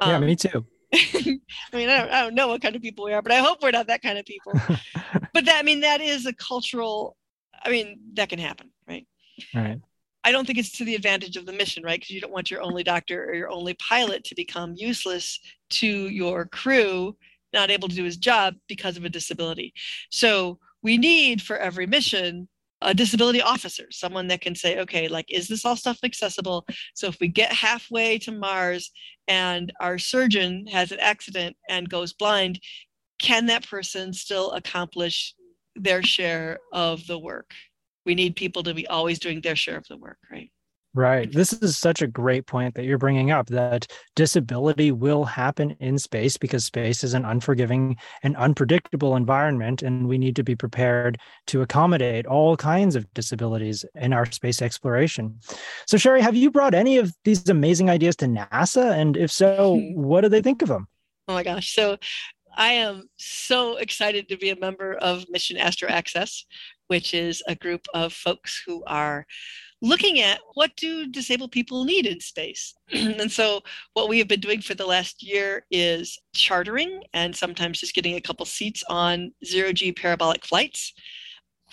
Um, 0.01 0.11
yeah, 0.11 0.19
me 0.19 0.37
too. 0.37 0.65
I 0.95 1.39
mean, 1.73 1.89
I 1.89 1.99
don't, 1.99 2.11
I 2.11 2.23
don't 2.23 2.35
know 2.35 2.49
what 2.49 2.63
kind 2.63 2.77
of 2.77 2.83
people 2.83 3.05
we 3.05 3.13
are, 3.13 3.23
but 3.23 3.33
I 3.33 3.39
hope 3.39 3.63
we're 3.63 3.71
not 3.71 3.87
that 3.89 4.03
kind 4.03 4.19
of 4.19 4.25
people. 4.25 4.53
but 5.35 5.45
that, 5.45 5.57
I 5.59 5.63
mean, 5.63 5.81
that 5.81 6.01
is 6.01 6.27
a 6.27 6.33
cultural, 6.33 7.17
I 7.65 7.71
mean, 7.71 8.01
that 8.15 8.29
can 8.29 8.39
happen, 8.39 8.71
right? 8.87 9.07
Right. 9.55 9.81
I 10.29 10.31
don't 10.31 10.47
think 10.47 10.59
it's 10.59 10.73
to 10.73 10.85
the 10.85 10.95
advantage 10.95 11.39
of 11.39 11.47
the 11.47 11.55
mission, 11.55 11.83
right? 11.83 11.99
Because 11.99 12.11
you 12.11 12.21
don't 12.21 12.35
want 12.35 12.51
your 12.51 12.61
only 12.61 12.85
doctor 12.85 13.25
or 13.25 13.33
your 13.33 13.49
only 13.49 13.73
pilot 13.73 14.25
to 14.25 14.35
become 14.35 14.75
useless 14.77 15.41
to 15.71 15.87
your 15.87 16.45
crew, 16.45 17.17
not 17.55 17.71
able 17.71 17.89
to 17.89 17.95
do 17.95 18.05
his 18.05 18.19
job 18.19 18.55
because 18.69 18.99
of 18.99 19.07
a 19.07 19.09
disability. 19.09 19.73
So 20.11 20.59
we 20.83 20.99
need 20.99 21.41
for 21.41 21.57
every 21.57 21.87
mission 21.87 22.47
a 22.83 22.93
disability 22.93 23.41
officer, 23.41 23.87
someone 23.91 24.27
that 24.27 24.43
can 24.43 24.55
say, 24.55 24.79
okay, 24.81 25.09
like, 25.09 25.33
is 25.33 25.49
this 25.49 25.65
all 25.65 25.77
stuff 25.77 25.99
accessible? 26.05 26.67
So 26.93 27.07
if 27.07 27.19
we 27.21 27.29
get 27.29 27.51
halfway 27.51 28.19
to 28.19 28.31
Mars 28.31 28.91
and 29.29 29.73
our 29.81 29.97
surgeon 29.97 30.67
has 30.67 30.93
an 30.93 31.01
accident 31.01 31.57
and 31.71 31.89
goes 31.89 32.13
blind, 32.13 32.61
can 33.19 33.47
that 33.47 33.67
person 33.67 34.13
still 34.13 34.51
accomplish 34.51 35.35
their 35.75 36.03
share 36.03 36.59
of 36.71 37.07
the 37.07 37.19
work? 37.19 37.55
We 38.09 38.15
need 38.15 38.37
people 38.37 38.63
to 38.63 38.73
be 38.73 38.87
always 38.87 39.19
doing 39.19 39.43
their 39.43 39.55
share 39.55 39.77
of 39.77 39.87
the 39.87 39.99
work, 39.99 40.17
right? 40.33 40.51
Right. 40.95 41.31
This 41.31 41.53
is 41.53 41.77
such 41.77 42.01
a 42.01 42.07
great 42.07 42.47
point 42.47 42.75
that 42.75 42.87
you're 42.87 42.97
bringing 42.97 43.31
up 43.31 43.49
that 43.49 43.87
disability 44.17 44.93
will 44.93 45.27
happen 45.27 45.77
in 45.79 45.99
space 45.99 46.39
because 46.39 46.65
space 46.65 47.05
is 47.05 47.13
an 47.13 47.27
unforgiving 47.27 47.99
and 48.23 48.35
unpredictable 48.39 49.15
environment. 49.15 49.83
And 49.83 50.09
we 50.09 50.17
need 50.17 50.37
to 50.37 50.43
be 50.43 50.57
prepared 50.57 51.19
to 51.49 51.61
accommodate 51.61 52.25
all 52.25 52.57
kinds 52.57 52.97
of 52.97 53.13
disabilities 53.13 53.85
in 53.95 54.15
our 54.15 54.25
space 54.25 54.63
exploration. 54.63 55.39
So, 55.87 55.99
Sheri, 55.99 56.23
have 56.23 56.35
you 56.35 56.51
brought 56.51 56.73
any 56.73 56.97
of 56.97 57.15
these 57.25 57.47
amazing 57.51 57.91
ideas 57.91 58.17
to 58.17 58.25
NASA? 58.25 58.93
And 58.93 59.19
if 59.19 59.31
so, 59.31 59.79
what 59.93 60.23
do 60.23 60.31
they 60.31 60.41
think 60.41 60.63
of 60.63 60.69
them? 60.69 60.89
Oh 61.29 61.35
my 61.35 61.43
gosh. 61.43 61.75
So, 61.75 61.99
I 62.57 62.73
am 62.73 63.09
so 63.19 63.77
excited 63.77 64.29
to 64.31 64.37
be 64.37 64.51
a 64.51 64.59
member 64.59 64.95
of 64.95 65.27
Mission 65.31 65.59
Astro 65.59 65.89
Access, 65.89 66.45
which 66.89 67.15
is 67.15 67.43
a 67.47 67.55
group 67.55 67.87
of 67.95 68.13
folks 68.13 68.63
who 68.67 68.83
are 68.87 69.27
looking 69.81 70.21
at 70.21 70.41
what 70.55 70.75
do 70.77 71.07
disabled 71.07 71.53
people 71.53 71.85
need 71.85 72.07
in 72.07 72.21
space. 72.21 72.75
and 72.93 73.31
so 73.31 73.61
what 73.95 74.09
we 74.09 74.19
have 74.19 74.29
been 74.29 74.41
doing 74.41 74.61
for 74.61 74.75
the 74.75 74.87
last 74.87 75.23
year 75.23 75.65
is 75.71 76.19
chartering 76.35 77.03
and 77.15 77.35
sometimes 77.35 77.81
just 77.81 77.95
getting 77.95 78.17
a 78.17 78.21
couple 78.21 78.45
seats 78.45 78.83
on 78.89 79.33
zero 79.45 79.73
G 79.73 79.93
parabolic 79.93 80.45
flights 80.45 80.93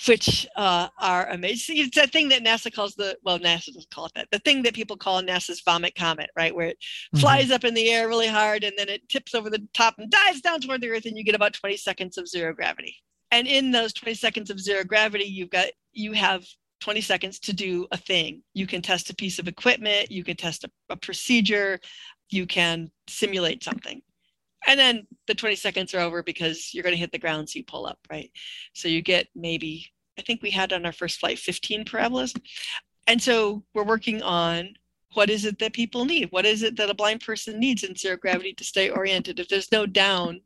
which 0.05 0.45
uh, 0.57 0.89
are 0.99 1.29
amazing. 1.29 1.77
It's 1.77 1.95
that 1.95 2.11
thing 2.11 2.29
that 2.29 2.43
NASA 2.43 2.73
calls 2.73 2.95
the 2.95 3.17
well, 3.23 3.39
NASA 3.39 3.67
doesn't 3.67 3.89
call 3.91 4.05
it 4.05 4.11
that. 4.15 4.27
The 4.31 4.39
thing 4.39 4.61
that 4.63 4.73
people 4.73 4.97
call 4.97 5.21
NASA's 5.21 5.61
vomit 5.61 5.95
comet, 5.95 6.29
right, 6.35 6.53
where 6.53 6.67
it 6.67 6.77
mm-hmm. 6.77 7.19
flies 7.19 7.49
up 7.49 7.63
in 7.63 7.73
the 7.73 7.89
air 7.89 8.07
really 8.07 8.27
hard 8.27 8.63
and 8.63 8.73
then 8.77 8.89
it 8.89 9.07
tips 9.07 9.33
over 9.33 9.49
the 9.49 9.65
top 9.73 9.95
and 9.97 10.11
dives 10.11 10.41
down 10.41 10.59
toward 10.59 10.81
the 10.81 10.89
Earth, 10.89 11.05
and 11.05 11.17
you 11.17 11.23
get 11.23 11.35
about 11.35 11.53
20 11.53 11.77
seconds 11.77 12.17
of 12.17 12.27
zero 12.27 12.53
gravity. 12.53 12.97
And 13.31 13.47
in 13.47 13.71
those 13.71 13.93
20 13.93 14.13
seconds 14.15 14.49
of 14.49 14.59
zero 14.59 14.83
gravity, 14.83 15.25
you've 15.25 15.49
got 15.49 15.67
you 15.93 16.11
have 16.13 16.45
20 16.81 17.01
seconds 17.01 17.39
to 17.39 17.53
do 17.53 17.87
a 17.91 17.97
thing. 17.97 18.43
You 18.53 18.67
can 18.67 18.81
test 18.81 19.09
a 19.09 19.15
piece 19.15 19.39
of 19.39 19.47
equipment, 19.47 20.11
you 20.11 20.23
can 20.23 20.35
test 20.35 20.63
a, 20.63 20.71
a 20.89 20.95
procedure, 20.95 21.79
you 22.29 22.45
can 22.45 22.91
simulate 23.07 23.63
something. 23.63 24.01
And 24.67 24.79
then 24.79 25.07
the 25.27 25.35
20 25.35 25.55
seconds 25.55 25.93
are 25.93 25.99
over 25.99 26.23
because 26.23 26.73
you're 26.73 26.83
going 26.83 26.93
to 26.93 26.99
hit 26.99 27.11
the 27.11 27.19
ground, 27.19 27.49
so 27.49 27.57
you 27.57 27.65
pull 27.65 27.85
up, 27.85 27.99
right? 28.09 28.31
So 28.73 28.87
you 28.87 29.01
get 29.01 29.27
maybe, 29.35 29.91
I 30.17 30.21
think 30.21 30.41
we 30.41 30.51
had 30.51 30.73
on 30.73 30.85
our 30.85 30.91
first 30.91 31.19
flight 31.19 31.39
15 31.39 31.85
parabolas. 31.85 32.33
And 33.07 33.21
so 33.21 33.63
we're 33.73 33.83
working 33.83 34.21
on 34.23 34.73
what 35.13 35.29
is 35.29 35.45
it 35.45 35.59
that 35.59 35.73
people 35.73 36.03
need? 36.03 36.31
What 36.31 36.45
is 36.45 36.63
it 36.63 36.75
that 36.77 36.89
a 36.89 36.95
blind 36.95 37.21
person 37.21 37.59
needs 37.59 37.83
in 37.83 37.95
zero 37.95 38.17
gravity 38.17 38.53
to 38.53 38.63
stay 38.63 38.89
oriented? 38.89 39.39
If 39.39 39.47
there's 39.47 39.71
no 39.71 39.85
down, 39.85 40.41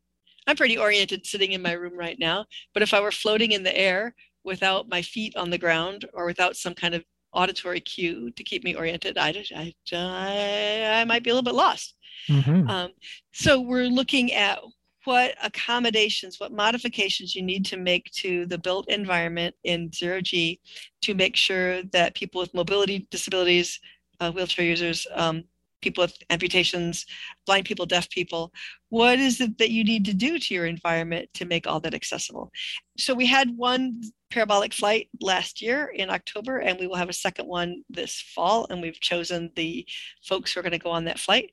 I'm 0.50 0.56
pretty 0.56 0.80
oriented 0.80 1.28
sitting 1.28 1.52
in 1.52 1.62
my 1.62 1.74
room 1.74 1.96
right 1.96 2.18
now, 2.18 2.48
but 2.74 2.82
if 2.82 2.92
I 2.92 3.02
were 3.02 3.12
floating 3.12 3.52
in 3.52 3.62
the 3.62 3.78
air, 3.78 4.16
without 4.44 4.90
my 4.90 5.02
feet 5.02 5.36
on 5.36 5.52
the 5.52 5.58
ground 5.60 6.06
or 6.12 6.26
without 6.26 6.56
some 6.56 6.74
kind 6.74 6.96
of 6.96 7.04
auditory 7.34 7.80
cue 7.80 8.32
to 8.32 8.44
keep 8.44 8.64
me 8.64 8.74
oriented, 8.74 9.16
I, 9.16 9.46
I, 9.56 9.74
I, 9.94 11.02
I 11.02 11.06
might 11.06 11.24
be 11.24 11.30
a 11.30 11.34
little 11.34 11.44
bit 11.44 11.54
lost. 11.54 11.94
Mm-hmm. 12.28 12.68
Um, 12.68 12.90
so 13.32 13.62
we're 13.62 13.84
looking 13.84 14.34
at 14.34 14.58
what 15.06 15.36
accommodations, 15.44 16.40
what 16.40 16.52
modifications 16.52 17.36
you 17.36 17.44
need 17.44 17.64
to 17.66 17.78
make 17.78 18.10
to 18.12 18.48
the 18.48 18.58
built 18.58 18.90
environment 18.90 19.54
in 19.64 19.92
zero 19.92 20.20
G 20.20 20.60
to 21.04 21.14
make 21.14 21.36
sure 21.36 21.84
that 21.84 22.16
people 22.16 22.42
with 22.42 22.56
mobility 22.56 23.08
disabilities, 23.12 23.80
uh, 24.20 24.32
wheelchair 24.32 24.66
users, 24.66 25.06
um, 25.14 25.44
people 25.82 26.04
with 26.04 26.18
amputations, 26.30 27.06
blind 27.46 27.65
people, 27.65 27.86
deaf 27.86 28.10
people. 28.10 28.52
What 28.89 29.20
is 29.20 29.39
it 29.42 29.58
that 29.58 29.72
you 29.72 29.84
need 29.84 30.06
to 30.06 30.13
do 30.13 30.39
to 30.39 30.54
your 30.54 30.65
environment 30.65 31.30
to 31.36 31.46
make 31.46 31.68
all 31.68 31.80
that 31.82 31.94
accessible? 31.94 32.52
So 32.98 33.13
we 33.13 33.26
had 33.26 33.56
one 33.56 34.02
parabolic 34.32 34.74
flight 34.74 35.10
last 35.22 35.62
year 35.62 35.86
in 35.88 36.10
October, 36.10 36.60
and 36.60 36.80
we 36.80 36.88
will 36.88 36.96
have 36.96 37.10
a 37.10 37.13
second 37.13 37.48
one 37.48 37.84
this 37.89 38.22
fall. 38.36 38.68
And 38.70 38.82
we've 38.82 39.00
chosen 39.00 39.52
the 39.56 39.86
folks 40.24 40.54
who 40.54 40.60
are 40.60 40.63
going 40.63 40.72
to 40.72 40.80
go 40.80 40.92
on 40.92 41.06
that 41.06 41.20
flight. 41.20 41.52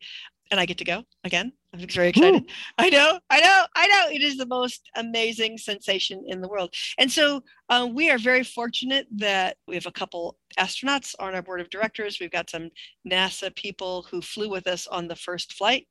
And 0.50 0.60
I 0.60 0.66
get 0.66 0.78
to 0.78 0.84
go 0.84 1.04
again 1.24 1.52
I'm 1.80 1.88
very 1.88 2.08
excited. 2.08 2.50
I 2.78 2.88
know, 2.88 3.18
I 3.30 3.40
know, 3.40 3.66
I 3.74 3.86
know. 3.86 4.08
It 4.10 4.22
is 4.22 4.36
the 4.36 4.46
most 4.46 4.88
amazing 4.96 5.58
sensation 5.58 6.24
in 6.26 6.40
the 6.40 6.48
world. 6.48 6.72
And 6.98 7.10
so 7.10 7.42
uh, 7.68 7.88
we 7.92 8.10
are 8.10 8.18
very 8.18 8.44
fortunate 8.44 9.06
that 9.16 9.56
we 9.68 9.74
have 9.74 9.86
a 9.86 9.92
couple 9.92 10.38
astronauts 10.58 11.14
on 11.18 11.34
our 11.34 11.42
board 11.42 11.60
of 11.60 11.70
directors. 11.70 12.18
We've 12.20 12.30
got 12.30 12.50
some 12.50 12.70
NASA 13.10 13.54
people 13.54 14.06
who 14.10 14.22
flew 14.22 14.48
with 14.48 14.66
us 14.66 14.86
on 14.86 15.08
the 15.08 15.16
first 15.16 15.52
flight. 15.52 15.86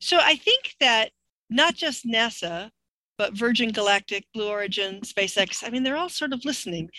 So 0.00 0.18
I 0.18 0.36
think 0.36 0.74
that 0.80 1.10
not 1.48 1.74
just 1.74 2.06
NASA, 2.06 2.70
but 3.18 3.36
Virgin 3.36 3.70
Galactic, 3.70 4.24
Blue 4.32 4.48
Origin, 4.48 5.00
SpaceX, 5.02 5.62
I 5.66 5.70
mean, 5.70 5.82
they're 5.82 5.96
all 5.96 6.08
sort 6.08 6.32
of 6.32 6.44
listening, 6.44 6.90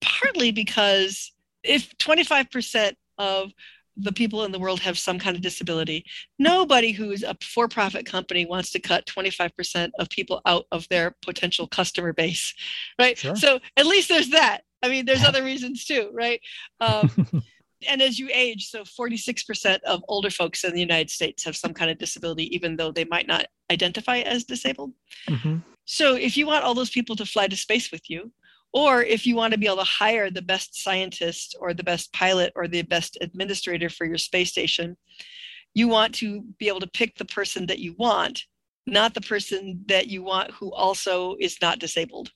partly 0.00 0.50
because 0.50 1.32
if 1.62 1.96
25% 1.98 2.94
of 3.18 3.52
the 3.96 4.12
people 4.12 4.44
in 4.44 4.52
the 4.52 4.58
world 4.58 4.80
have 4.80 4.98
some 4.98 5.18
kind 5.18 5.36
of 5.36 5.42
disability. 5.42 6.04
Nobody 6.38 6.92
who's 6.92 7.22
a 7.22 7.36
for 7.42 7.68
profit 7.68 8.06
company 8.06 8.46
wants 8.46 8.70
to 8.70 8.80
cut 8.80 9.06
25% 9.06 9.90
of 9.98 10.08
people 10.08 10.40
out 10.46 10.64
of 10.72 10.88
their 10.88 11.14
potential 11.22 11.66
customer 11.66 12.12
base, 12.12 12.54
right? 12.98 13.18
Sure. 13.18 13.36
So 13.36 13.60
at 13.76 13.86
least 13.86 14.08
there's 14.08 14.30
that. 14.30 14.62
I 14.82 14.88
mean, 14.88 15.04
there's 15.04 15.24
other 15.24 15.44
reasons 15.44 15.84
too, 15.84 16.10
right? 16.12 16.40
Um, 16.80 17.10
and 17.88 18.02
as 18.02 18.18
you 18.18 18.28
age, 18.32 18.68
so 18.68 18.82
46% 18.82 19.80
of 19.82 20.02
older 20.08 20.30
folks 20.30 20.64
in 20.64 20.72
the 20.72 20.80
United 20.80 21.10
States 21.10 21.44
have 21.44 21.56
some 21.56 21.74
kind 21.74 21.90
of 21.90 21.98
disability, 21.98 22.54
even 22.54 22.76
though 22.76 22.92
they 22.92 23.04
might 23.04 23.26
not 23.26 23.46
identify 23.70 24.18
as 24.18 24.44
disabled. 24.44 24.92
Mm-hmm. 25.28 25.58
So 25.84 26.14
if 26.14 26.36
you 26.36 26.46
want 26.46 26.64
all 26.64 26.74
those 26.74 26.90
people 26.90 27.16
to 27.16 27.26
fly 27.26 27.46
to 27.46 27.56
space 27.56 27.90
with 27.90 28.08
you, 28.08 28.32
or 28.72 29.02
if 29.02 29.26
you 29.26 29.36
want 29.36 29.52
to 29.52 29.58
be 29.58 29.66
able 29.66 29.76
to 29.76 29.84
hire 29.84 30.30
the 30.30 30.42
best 30.42 30.82
scientist 30.82 31.56
or 31.60 31.74
the 31.74 31.84
best 31.84 32.12
pilot 32.12 32.52
or 32.56 32.66
the 32.66 32.82
best 32.82 33.18
administrator 33.20 33.88
for 33.88 34.06
your 34.06 34.18
space 34.18 34.50
station, 34.50 34.96
you 35.74 35.88
want 35.88 36.14
to 36.16 36.42
be 36.58 36.68
able 36.68 36.80
to 36.80 36.86
pick 36.86 37.16
the 37.16 37.24
person 37.24 37.66
that 37.66 37.78
you 37.78 37.94
want, 37.98 38.42
not 38.86 39.14
the 39.14 39.20
person 39.20 39.84
that 39.88 40.08
you 40.08 40.22
want 40.22 40.50
who 40.52 40.72
also 40.72 41.36
is 41.40 41.56
not 41.60 41.78
disabled. 41.78 42.30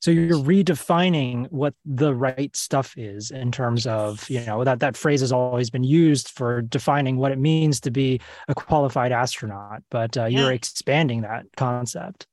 So 0.00 0.10
you're 0.10 0.38
redefining 0.38 1.50
what 1.50 1.74
the 1.84 2.14
right 2.14 2.54
stuff 2.54 2.94
is 2.96 3.30
in 3.30 3.50
terms 3.50 3.86
of, 3.86 4.28
you 4.28 4.44
know, 4.44 4.62
that 4.62 4.80
that 4.80 4.96
phrase 4.96 5.20
has 5.20 5.32
always 5.32 5.70
been 5.70 5.84
used 5.84 6.28
for 6.28 6.62
defining 6.62 7.16
what 7.16 7.32
it 7.32 7.38
means 7.38 7.80
to 7.80 7.90
be 7.90 8.20
a 8.46 8.54
qualified 8.54 9.10
astronaut, 9.10 9.82
but 9.90 10.16
uh, 10.16 10.26
yeah. 10.26 10.40
you're 10.40 10.52
expanding 10.52 11.22
that 11.22 11.46
concept. 11.56 12.26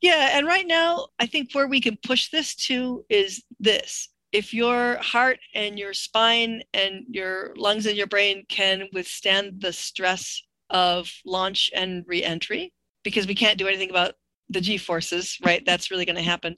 Yeah. 0.00 0.30
And 0.32 0.46
right 0.46 0.66
now, 0.66 1.08
I 1.18 1.26
think 1.26 1.52
where 1.52 1.66
we 1.66 1.80
can 1.80 1.98
push 2.04 2.30
this 2.30 2.54
to 2.66 3.04
is 3.08 3.42
this. 3.58 4.08
If 4.30 4.52
your 4.52 4.96
heart 4.98 5.38
and 5.54 5.78
your 5.78 5.94
spine 5.94 6.62
and 6.74 7.04
your 7.08 7.54
lungs 7.56 7.86
and 7.86 7.96
your 7.96 8.06
brain 8.06 8.44
can 8.48 8.84
withstand 8.92 9.60
the 9.60 9.72
stress 9.72 10.42
of 10.70 11.10
launch 11.24 11.70
and 11.74 12.04
reentry, 12.06 12.72
because 13.02 13.26
we 13.26 13.34
can't 13.34 13.58
do 13.58 13.66
anything 13.66 13.90
about 13.90 14.14
the 14.50 14.60
g 14.60 14.76
forces, 14.76 15.38
right? 15.44 15.64
That's 15.64 15.90
really 15.90 16.04
going 16.04 16.16
to 16.16 16.22
happen. 16.22 16.56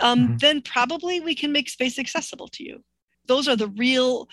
Um, 0.00 0.20
mm-hmm. 0.20 0.36
Then 0.36 0.60
probably 0.60 1.20
we 1.20 1.34
can 1.34 1.52
make 1.52 1.68
space 1.68 1.98
accessible 1.98 2.48
to 2.48 2.64
you. 2.64 2.84
Those 3.26 3.48
are 3.48 3.56
the 3.56 3.68
real 3.68 4.28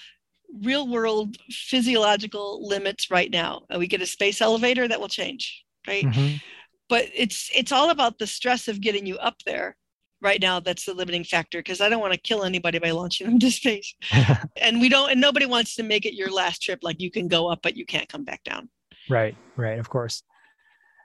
real 0.61 0.87
world 0.87 1.37
physiological 1.49 2.67
limits 2.67 3.09
right 3.09 3.31
now. 3.31 3.63
And 3.71 3.79
we 3.79 3.87
get 3.87 4.03
a 4.03 4.05
space 4.05 4.39
elevator 4.39 4.87
that 4.87 4.99
will 4.99 5.07
change, 5.07 5.63
right? 5.87 6.05
Mm-hmm 6.05 6.35
but 6.93 7.09
it's 7.15 7.49
it's 7.55 7.71
all 7.71 7.89
about 7.89 8.19
the 8.19 8.27
stress 8.27 8.67
of 8.67 8.79
getting 8.79 9.07
you 9.07 9.17
up 9.17 9.33
there 9.47 9.75
right 10.21 10.39
now 10.39 10.59
that's 10.59 10.85
the 10.85 10.93
limiting 10.93 11.23
factor 11.23 11.57
because 11.57 11.81
i 11.81 11.89
don't 11.89 12.01
want 12.01 12.13
to 12.13 12.19
kill 12.19 12.43
anybody 12.43 12.77
by 12.77 12.91
launching 12.91 13.25
them 13.25 13.39
to 13.39 13.49
space. 13.49 13.95
And 14.61 14.79
we 14.79 14.89
don't 14.89 15.09
and 15.09 15.19
nobody 15.19 15.47
wants 15.47 15.73
to 15.77 15.83
make 15.83 16.05
it 16.05 16.13
your 16.13 16.31
last 16.31 16.61
trip 16.61 16.79
like 16.83 17.01
you 17.01 17.09
can 17.09 17.27
go 17.27 17.49
up 17.51 17.61
but 17.63 17.75
you 17.75 17.85
can't 17.85 18.07
come 18.07 18.23
back 18.23 18.43
down. 18.43 18.69
Right 19.09 19.35
right 19.55 19.79
of 19.79 19.89
course. 19.89 20.21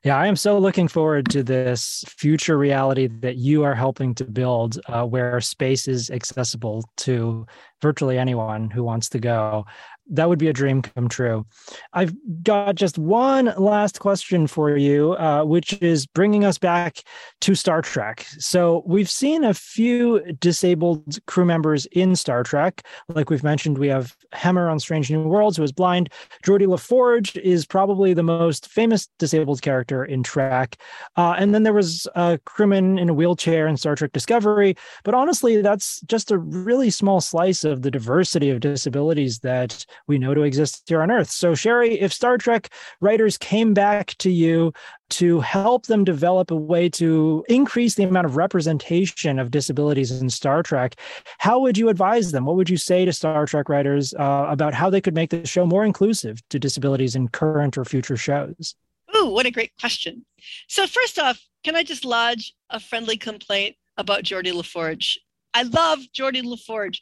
Yeah, 0.05 0.17
I 0.17 0.29
am 0.29 0.37
so 0.37 0.59
looking 0.59 0.87
forward 0.87 1.29
to 1.31 1.43
this 1.43 2.05
future 2.07 2.57
reality 2.57 3.09
that 3.21 3.37
you 3.37 3.65
are 3.65 3.75
helping 3.75 4.15
to 4.15 4.25
build, 4.25 4.79
uh, 4.87 5.05
where 5.05 5.41
space 5.41 5.89
is 5.89 6.09
accessible 6.11 6.89
to 6.99 7.45
virtually 7.83 8.17
anyone 8.17 8.71
who 8.71 8.85
wants 8.85 9.09
to 9.09 9.19
go 9.19 9.67
that 10.11 10.29
would 10.29 10.39
be 10.39 10.49
a 10.49 10.53
dream 10.53 10.83
come 10.83 11.09
true. 11.09 11.47
I've 11.93 12.15
got 12.43 12.75
just 12.75 12.99
one 12.99 13.53
last 13.57 14.01
question 14.01 14.47
for 14.47 14.77
you, 14.77 15.13
uh, 15.15 15.45
which 15.45 15.81
is 15.83 16.07
bringing 16.07 16.45
us 16.45 16.59
back 16.59 17.03
to 17.43 17.55
Star 17.55 17.83
Trek. 17.83 18.27
So 18.39 18.83
we've 18.87 19.11
seen 19.11 19.45
a 19.45 19.55
few 19.55 20.21
disabled 20.41 21.19
crew 21.27 21.45
members 21.45 21.87
in 21.87 22.17
Star 22.17 22.43
Trek. 22.43 22.87
Like 23.09 23.31
we've 23.31 23.45
mentioned, 23.45 23.79
we 23.79 23.89
have 23.89 24.17
Hemmer 24.33 24.71
on 24.71 24.81
Strange 24.81 25.11
New 25.11 25.23
Worlds, 25.23 25.57
who 25.57 25.63
is 25.63 25.73
blind. 25.73 26.11
Geordi 26.45 26.67
LaForge 26.67 27.37
is 27.41 27.67
probably 27.67 28.15
the 28.15 28.23
most 28.23 28.69
famous 28.69 29.09
disabled 29.19 29.63
character 29.63 30.05
in 30.05 30.23
Trek. 30.23 30.77
Uh, 31.17 31.35
and 31.39 31.55
then 31.55 31.63
there 31.63 31.73
was 31.73 32.07
a 32.15 32.39
crewman 32.45 32.99
in 32.99 33.09
a 33.09 33.15
wheelchair 33.15 33.67
in 33.67 33.77
Star 33.77 33.95
Trek 33.95 34.13
Discovery. 34.13 34.77
But 35.05 35.15
honestly, 35.15 35.61
that's 35.61 36.01
just 36.03 36.31
a 36.31 36.39
really 36.39 36.91
small 36.91 37.21
slice 37.21 37.65
of 37.65 37.83
the 37.83 37.91
diversity 37.91 38.51
of 38.51 38.61
disabilities 38.61 39.41
that 39.41 39.85
we 40.07 40.19
know 40.19 40.35
to 40.35 40.43
exist 40.43 40.85
here 40.87 41.03
on 41.03 41.11
Earth. 41.11 41.31
So, 41.31 41.53
Sheri, 41.53 42.01
if 42.01 42.13
Star 42.13 42.39
Trek 42.39 42.69
writers 43.01 43.39
came 43.39 43.75
back 43.75 44.15
to 44.19 44.31
you 44.31 44.73
to 45.11 45.41
help 45.41 45.87
them 45.87 46.05
develop 46.05 46.51
a 46.51 46.57
way 46.57 46.89
to 46.91 47.45
increase 47.49 47.95
the 47.95 48.05
amount 48.05 48.27
of 48.27 48.37
representation 48.37 49.39
of 49.39 49.51
disabilities 49.51 50.11
in 50.21 50.31
Star 50.31 50.63
Trek, 50.63 50.97
how 51.39 51.59
would 51.61 51.79
you 51.79 51.89
advise 51.89 52.33
them? 52.33 52.45
What 52.45 52.57
would 52.57 52.71
you 52.71 52.77
say 52.77 53.05
to 53.05 53.13
Star 53.13 53.47
Trek 53.47 53.69
writers 53.69 54.15
uh, 54.15 54.47
about 54.49 54.75
how 54.75 54.91
they 54.91 55.01
could 55.01 55.15
make 55.15 55.31
the 55.31 55.47
show 55.47 55.67
more 55.67 55.85
inclusive 55.85 56.41
to 56.51 56.59
disabilities 56.59 57.17
in 57.17 57.29
current 57.29 57.79
or 57.79 57.85
future 57.85 58.17
shows? 58.17 58.75
Ooh, 59.17 59.31
what 59.31 59.47
a 59.47 59.51
great 59.51 59.73
question. 59.81 60.25
So, 60.69 60.87
first 60.87 61.19
off, 61.19 61.41
can 61.65 61.77
I 61.77 61.83
just 61.83 62.05
lodge 62.05 62.55
a 62.71 62.79
friendly 62.79 63.17
complaint 63.17 63.77
about 63.97 64.23
Geordi 64.23 64.53
LaForge? 64.53 65.17
I 65.55 65.63
love 65.63 66.01
Geordi 66.17 66.43
LaForge, 66.43 66.99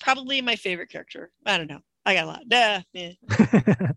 probably 0.00 0.40
my 0.40 0.56
favorite 0.56 0.90
character. 0.90 1.30
I 1.46 1.58
don't 1.58 1.68
know. 1.68 1.80
I 2.06 2.14
got 2.14 2.24
a 2.24 2.26
lot. 2.26 2.48
Duh, 2.48 2.80
yeah. 2.92 3.12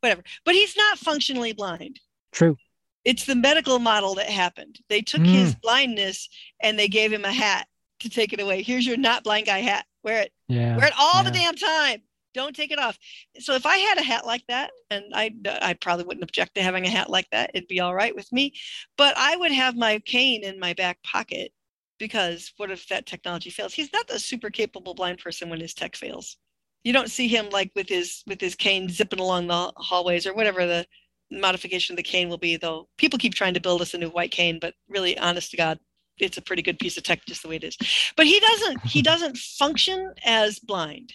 Whatever. 0.00 0.22
But 0.44 0.54
he's 0.54 0.76
not 0.76 0.98
functionally 0.98 1.52
blind. 1.52 2.00
True. 2.32 2.56
It's 3.04 3.24
the 3.24 3.36
medical 3.36 3.78
model 3.78 4.16
that 4.16 4.28
happened. 4.28 4.78
They 4.88 5.00
took 5.00 5.22
mm. 5.22 5.32
his 5.32 5.54
blindness 5.54 6.28
and 6.60 6.78
they 6.78 6.88
gave 6.88 7.12
him 7.12 7.24
a 7.24 7.32
hat 7.32 7.66
to 8.00 8.10
take 8.10 8.32
it 8.32 8.40
away. 8.40 8.62
Here's 8.62 8.86
your 8.86 8.96
not 8.96 9.24
blind 9.24 9.46
guy 9.46 9.60
hat. 9.60 9.86
Wear 10.02 10.22
it. 10.22 10.32
Yeah. 10.48 10.76
Wear 10.76 10.86
it 10.86 10.92
all 10.98 11.22
yeah. 11.22 11.30
the 11.30 11.30
damn 11.30 11.54
time. 11.54 12.02
Don't 12.34 12.54
take 12.54 12.70
it 12.70 12.78
off. 12.78 12.98
So 13.38 13.54
if 13.54 13.64
I 13.64 13.78
had 13.78 13.98
a 13.98 14.02
hat 14.02 14.26
like 14.26 14.44
that, 14.48 14.70
and 14.90 15.04
I 15.14 15.34
I 15.62 15.72
probably 15.72 16.04
wouldn't 16.04 16.24
object 16.24 16.54
to 16.56 16.62
having 16.62 16.84
a 16.84 16.90
hat 16.90 17.08
like 17.08 17.30
that, 17.30 17.52
it'd 17.54 17.68
be 17.68 17.80
all 17.80 17.94
right 17.94 18.14
with 18.14 18.30
me. 18.30 18.52
But 18.98 19.16
I 19.16 19.36
would 19.36 19.52
have 19.52 19.74
my 19.74 20.00
cane 20.00 20.44
in 20.44 20.60
my 20.60 20.74
back 20.74 21.02
pocket 21.02 21.52
because 21.98 22.52
what 22.58 22.70
if 22.70 22.88
that 22.88 23.06
technology 23.06 23.48
fails? 23.48 23.72
He's 23.72 23.92
not 23.92 24.10
a 24.10 24.18
super 24.18 24.50
capable 24.50 24.92
blind 24.92 25.18
person 25.18 25.48
when 25.48 25.60
his 25.60 25.72
tech 25.72 25.96
fails 25.96 26.36
you 26.84 26.92
don't 26.92 27.10
see 27.10 27.28
him 27.28 27.48
like 27.50 27.72
with 27.74 27.88
his 27.88 28.22
with 28.26 28.40
his 28.40 28.54
cane 28.54 28.88
zipping 28.88 29.20
along 29.20 29.48
the 29.48 29.72
hallways 29.76 30.26
or 30.26 30.34
whatever 30.34 30.66
the 30.66 30.86
modification 31.30 31.94
of 31.94 31.96
the 31.96 32.02
cane 32.02 32.28
will 32.28 32.38
be 32.38 32.56
though. 32.56 32.88
People 32.96 33.18
keep 33.18 33.34
trying 33.34 33.54
to 33.54 33.60
build 33.60 33.82
us 33.82 33.94
a 33.94 33.98
new 33.98 34.10
white 34.10 34.30
cane 34.30 34.58
but 34.60 34.74
really 34.88 35.18
honest 35.18 35.50
to 35.50 35.56
god 35.56 35.78
it's 36.18 36.38
a 36.38 36.42
pretty 36.42 36.62
good 36.62 36.78
piece 36.78 36.96
of 36.96 37.02
tech 37.02 37.20
just 37.26 37.42
the 37.42 37.48
way 37.48 37.56
it 37.56 37.64
is. 37.64 37.76
But 38.16 38.26
he 38.26 38.40
doesn't 38.40 38.86
he 38.86 39.02
doesn't 39.10 39.36
function 39.36 40.14
as 40.24 40.58
blind. 40.58 41.12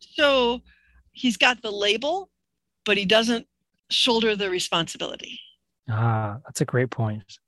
So 0.00 0.60
he's 1.12 1.36
got 1.36 1.62
the 1.62 1.70
label 1.70 2.30
but 2.84 2.96
he 2.96 3.04
doesn't 3.04 3.46
shoulder 3.90 4.34
the 4.36 4.50
responsibility. 4.50 5.38
Ah 5.90 6.38
that's 6.46 6.60
a 6.60 6.64
great 6.64 6.90
point. 6.90 7.38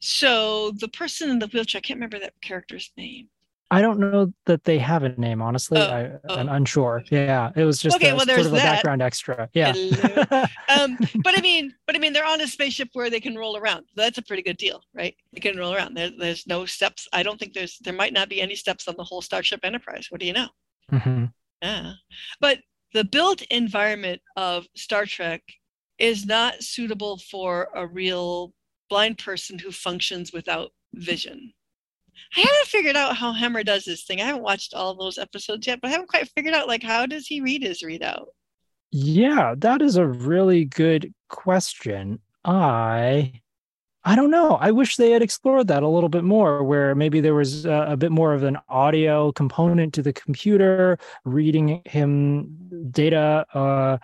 So 0.00 0.72
the 0.72 0.88
person 0.88 1.30
in 1.30 1.38
the 1.38 1.46
wheelchair 1.46 1.78
i 1.78 1.80
can't 1.80 1.96
remember 1.96 2.18
that 2.18 2.34
character's 2.42 2.90
name 2.96 3.28
I 3.72 3.80
don't 3.80 3.98
know 3.98 4.30
that 4.44 4.64
they 4.64 4.76
have 4.76 5.02
a 5.02 5.08
name, 5.18 5.40
honestly. 5.40 5.80
Oh, 5.80 5.84
I, 5.84 6.00
am 6.38 6.50
oh. 6.50 6.52
unsure. 6.52 7.02
Yeah, 7.10 7.52
it 7.56 7.64
was 7.64 7.78
just 7.78 7.96
okay, 7.96 8.10
a, 8.10 8.14
well, 8.14 8.26
there's 8.26 8.42
sort 8.42 8.48
of 8.48 8.52
that. 8.52 8.68
a 8.68 8.76
background 8.76 9.00
extra. 9.00 9.48
Yeah. 9.54 9.70
um, 10.78 10.98
but 11.24 11.38
I 11.38 11.40
mean, 11.40 11.74
but 11.86 11.96
I 11.96 11.98
mean, 11.98 12.12
they're 12.12 12.26
on 12.26 12.42
a 12.42 12.46
spaceship 12.46 12.90
where 12.92 13.08
they 13.08 13.18
can 13.18 13.34
roll 13.34 13.56
around. 13.56 13.86
That's 13.96 14.18
a 14.18 14.22
pretty 14.22 14.42
good 14.42 14.58
deal, 14.58 14.82
right? 14.94 15.16
They 15.32 15.40
can 15.40 15.56
roll 15.56 15.74
around. 15.74 15.94
There, 15.94 16.10
there's 16.10 16.46
no 16.46 16.66
steps. 16.66 17.08
I 17.14 17.22
don't 17.22 17.40
think 17.40 17.54
there's 17.54 17.78
there 17.78 17.94
might 17.94 18.12
not 18.12 18.28
be 18.28 18.42
any 18.42 18.56
steps 18.56 18.88
on 18.88 18.94
the 18.98 19.04
whole 19.04 19.22
Starship 19.22 19.60
Enterprise. 19.64 20.08
What 20.10 20.20
do 20.20 20.26
you 20.26 20.34
know? 20.34 20.48
Mm-hmm. 20.92 21.24
Yeah, 21.62 21.92
but 22.42 22.58
the 22.92 23.04
built 23.04 23.40
environment 23.50 24.20
of 24.36 24.66
Star 24.76 25.06
Trek 25.06 25.42
is 25.98 26.26
not 26.26 26.62
suitable 26.62 27.16
for 27.30 27.70
a 27.74 27.86
real 27.86 28.52
blind 28.90 29.16
person 29.16 29.58
who 29.58 29.72
functions 29.72 30.30
without 30.30 30.72
vision. 30.92 31.54
I 32.36 32.40
haven't 32.40 32.66
figured 32.66 32.96
out 32.96 33.16
how 33.16 33.32
Hemmer 33.32 33.64
does 33.64 33.84
this 33.84 34.04
thing. 34.04 34.20
I 34.20 34.26
haven't 34.26 34.42
watched 34.42 34.74
all 34.74 34.94
those 34.94 35.18
episodes 35.18 35.66
yet, 35.66 35.80
but 35.80 35.88
I 35.88 35.90
haven't 35.92 36.08
quite 36.08 36.28
figured 36.30 36.54
out 36.54 36.68
like 36.68 36.82
how 36.82 37.06
does 37.06 37.26
he 37.26 37.40
read 37.40 37.62
his 37.62 37.82
readout? 37.82 38.26
Yeah, 38.90 39.54
that 39.58 39.80
is 39.82 39.96
a 39.96 40.06
really 40.06 40.64
good 40.64 41.12
question. 41.28 42.20
I 42.44 43.40
I 44.04 44.16
don't 44.16 44.32
know. 44.32 44.56
I 44.56 44.72
wish 44.72 44.96
they 44.96 45.12
had 45.12 45.22
explored 45.22 45.68
that 45.68 45.84
a 45.84 45.88
little 45.88 46.08
bit 46.08 46.24
more, 46.24 46.64
where 46.64 46.94
maybe 46.94 47.20
there 47.20 47.34
was 47.34 47.64
a, 47.66 47.86
a, 47.90 47.96
bit 47.96 48.10
more 48.10 48.34
of 48.34 48.42
an 48.42 48.58
audio 48.68 49.30
component 49.30 49.94
to 49.94 50.02
the 50.02 50.12
computer 50.12 50.98
reading 51.24 51.82
him 51.84 52.88
data. 52.90 53.46
Uh, 53.54 53.98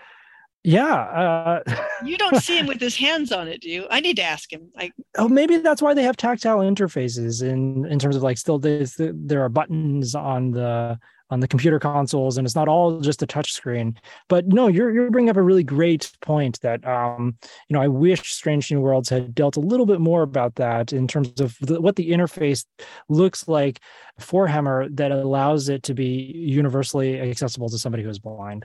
Yeah. 0.69 0.95
Uh, 0.95 1.61
you 2.05 2.19
don't 2.19 2.43
see 2.43 2.59
him 2.59 2.67
with 2.67 2.79
his 2.79 2.95
hands 2.95 3.33
on 3.33 3.49
it, 3.49 3.63
do 3.63 3.71
you? 3.71 3.87
I 3.91 4.01
need 4.01 4.17
to 4.17 4.23
ask 4.23 4.53
him. 4.53 4.71
I, 4.77 4.91
oh, 5.17 5.27
maybe 5.27 5.57
that's 5.57 5.81
why 5.81 5.95
they 5.95 6.03
have 6.03 6.19
tactile 6.19 6.59
interfaces 6.59 7.43
in 7.43 7.87
in 7.87 7.99
terms 7.99 8.17
of 8.17 8.23
like 8.23 8.37
still 8.37 8.59
there 8.59 9.43
are 9.43 9.49
buttons 9.49 10.15
on 10.15 10.51
the 10.51 10.99
on 11.31 11.41
the 11.41 11.49
computer 11.49 11.79
consoles 11.79 12.37
and 12.37 12.47
it's 12.47 12.55
not 12.55 12.69
all 12.69 13.01
just 13.01 13.23
a 13.23 13.27
touch 13.27 13.53
screen 13.53 13.95
but 14.29 14.47
no 14.47 14.67
you're 14.67 14.91
you're 14.95 15.11
bringing 15.11 15.29
up 15.29 15.37
a 15.37 15.43
really 15.43 15.63
great 15.63 16.11
point 16.23 16.59
that 16.63 16.83
um 16.87 17.37
you 17.69 17.75
know 17.75 17.83
i 17.83 17.87
wish 17.87 18.33
strange 18.33 18.73
new 18.73 18.81
worlds 18.81 19.11
had 19.11 19.35
dealt 19.35 19.59
a 19.59 19.61
little 19.61 19.85
bit 19.85 20.01
more 20.01 20.23
about 20.23 20.55
that 20.55 20.91
in 20.91 21.07
terms 21.07 21.39
of 21.39 21.55
the, 21.61 21.79
what 21.83 21.97
the 21.97 22.13
interface 22.13 22.65
looks 23.11 23.47
like 23.47 23.79
for 24.19 24.49
Hemmer 24.49 24.89
that 24.97 25.13
allows 25.13 25.69
it 25.69 25.83
to 25.83 25.93
be 25.93 26.33
universally 26.35 27.21
accessible 27.21 27.69
to 27.69 27.79
somebody 27.79 28.03
who 28.03 28.09
is 28.09 28.19
blind 28.19 28.65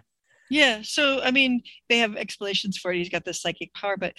yeah 0.49 0.81
so 0.83 1.21
i 1.23 1.31
mean 1.31 1.61
they 1.89 1.97
have 1.97 2.15
explanations 2.15 2.77
for 2.77 2.91
it 2.91 2.97
he's 2.97 3.09
got 3.09 3.25
this 3.25 3.41
psychic 3.41 3.73
power 3.73 3.97
but 3.97 4.13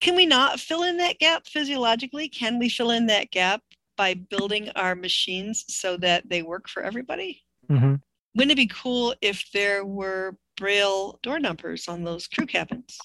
can 0.00 0.14
we 0.14 0.26
not 0.26 0.60
fill 0.60 0.82
in 0.84 0.96
that 0.96 1.18
gap 1.18 1.46
physiologically 1.46 2.28
can 2.28 2.58
we 2.58 2.68
fill 2.68 2.90
in 2.90 3.06
that 3.06 3.30
gap 3.30 3.62
by 3.96 4.14
building 4.14 4.70
our 4.76 4.94
machines 4.94 5.64
so 5.68 5.96
that 5.96 6.28
they 6.28 6.42
work 6.42 6.68
for 6.68 6.82
everybody 6.82 7.42
Mm-hmm. 7.70 7.94
Wouldn't 8.34 8.52
it 8.52 8.56
be 8.56 8.66
cool 8.66 9.14
if 9.20 9.44
there 9.52 9.84
were 9.84 10.36
braille 10.56 11.18
door 11.22 11.38
numbers 11.38 11.88
on 11.88 12.04
those 12.04 12.26
crew 12.26 12.46
cabins? 12.46 12.98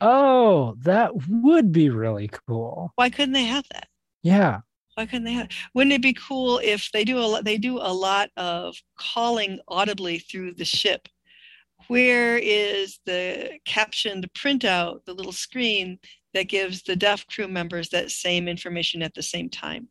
Oh, 0.00 0.74
that 0.80 1.12
would 1.28 1.72
be 1.72 1.90
really 1.90 2.30
cool. 2.48 2.92
Why 2.96 3.10
couldn't 3.10 3.32
they 3.32 3.44
have 3.44 3.66
that? 3.72 3.88
Yeah. 4.22 4.60
Why 4.94 5.06
couldn't 5.06 5.24
they 5.24 5.32
have? 5.32 5.48
Wouldn't 5.74 5.92
it 5.92 6.02
be 6.02 6.12
cool 6.12 6.60
if 6.62 6.90
they 6.92 7.04
do 7.04 7.18
a 7.18 7.20
lot? 7.20 7.44
They 7.44 7.56
do 7.56 7.78
a 7.78 7.92
lot 7.92 8.30
of 8.36 8.76
calling 8.98 9.60
audibly 9.68 10.18
through 10.18 10.54
the 10.54 10.64
ship. 10.64 11.08
Where 11.88 12.38
is 12.38 12.98
the 13.06 13.58
captioned 13.64 14.28
printout, 14.34 15.04
the 15.04 15.14
little 15.14 15.32
screen 15.32 15.98
that 16.32 16.48
gives 16.48 16.82
the 16.82 16.96
deaf 16.96 17.26
crew 17.26 17.48
members 17.48 17.90
that 17.90 18.10
same 18.10 18.48
information 18.48 19.02
at 19.02 19.14
the 19.14 19.22
same 19.22 19.48
time? 19.48 19.88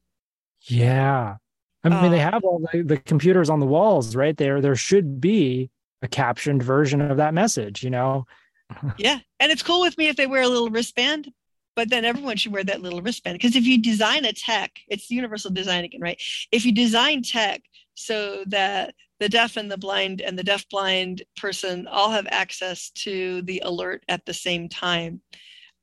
Yeah, 0.62 1.36
I 1.84 1.90
mean, 1.90 2.12
they 2.12 2.22
um, 2.22 2.32
have 2.34 2.44
all 2.44 2.66
the, 2.72 2.82
the 2.82 2.98
computers 2.98 3.50
on 3.50 3.60
the 3.60 3.66
walls 3.66 4.16
right 4.16 4.38
there. 4.38 4.62
There 4.62 4.76
should 4.76 5.20
be 5.20 5.70
a 6.02 6.08
captioned 6.08 6.64
version 6.64 7.02
of 7.02 7.18
that 7.18 7.34
message, 7.34 7.84
you 7.84 7.90
know? 7.90 8.26
yeah. 8.98 9.20
And 9.40 9.52
it's 9.52 9.64
cool 9.64 9.82
with 9.82 9.98
me 9.98 10.08
if 10.08 10.16
they 10.16 10.28
wear 10.28 10.44
a 10.44 10.48
little 10.48 10.70
wristband, 10.70 11.32
but 11.76 11.90
then 11.90 12.06
everyone 12.06 12.38
should 12.38 12.54
wear 12.54 12.64
that 12.64 12.82
little 12.82 13.02
wristband. 13.02 13.38
Because 13.38 13.56
if 13.56 13.66
you 13.66 13.82
design 13.82 14.24
a 14.24 14.32
tech, 14.32 14.80
it's 14.88 15.12
universal 15.12 15.52
design 15.52 15.84
again, 15.84 16.02
right? 16.02 16.22
If 16.52 16.66
you 16.66 16.72
design 16.72 17.22
tech 17.22 17.62
so 17.96 18.44
that 18.48 18.96
the 19.24 19.30
deaf 19.30 19.56
and 19.56 19.72
the 19.72 19.78
blind 19.78 20.20
and 20.20 20.38
the 20.38 20.44
deaf 20.44 20.68
blind 20.68 21.24
person 21.38 21.88
all 21.88 22.12
have 22.12 22.28
access 22.30 22.90
to 22.90 23.42
the 23.44 23.62
alert 23.64 24.04
at 24.10 24.26
the 24.26 24.34
same 24.34 24.68
time, 24.68 25.22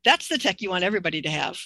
that's 0.04 0.28
the 0.28 0.36
tech 0.36 0.60
you 0.60 0.68
want 0.68 0.84
everybody 0.84 1.22
to 1.22 1.30
have. 1.30 1.58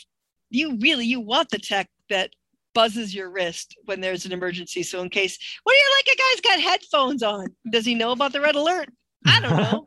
You 0.50 0.78
really, 0.78 1.04
you 1.04 1.18
want 1.18 1.48
the 1.50 1.58
tech 1.58 1.88
that 2.10 2.30
buzzes 2.74 3.12
your 3.12 3.28
wrist 3.28 3.74
when 3.86 4.00
there's 4.00 4.24
an 4.24 4.30
emergency. 4.30 4.84
So 4.84 5.02
in 5.02 5.10
case, 5.10 5.36
what 5.64 5.72
do 5.72 5.76
you 5.76 5.96
like? 5.96 6.14
A 6.14 6.16
guy's 6.16 6.40
got 6.42 6.70
headphones 6.70 7.24
on. 7.24 7.48
Does 7.68 7.84
he 7.84 7.96
know 7.96 8.12
about 8.12 8.32
the 8.32 8.40
red 8.40 8.54
alert? 8.54 8.88
I 9.26 9.40
don't 9.40 9.56
know. 9.72 9.84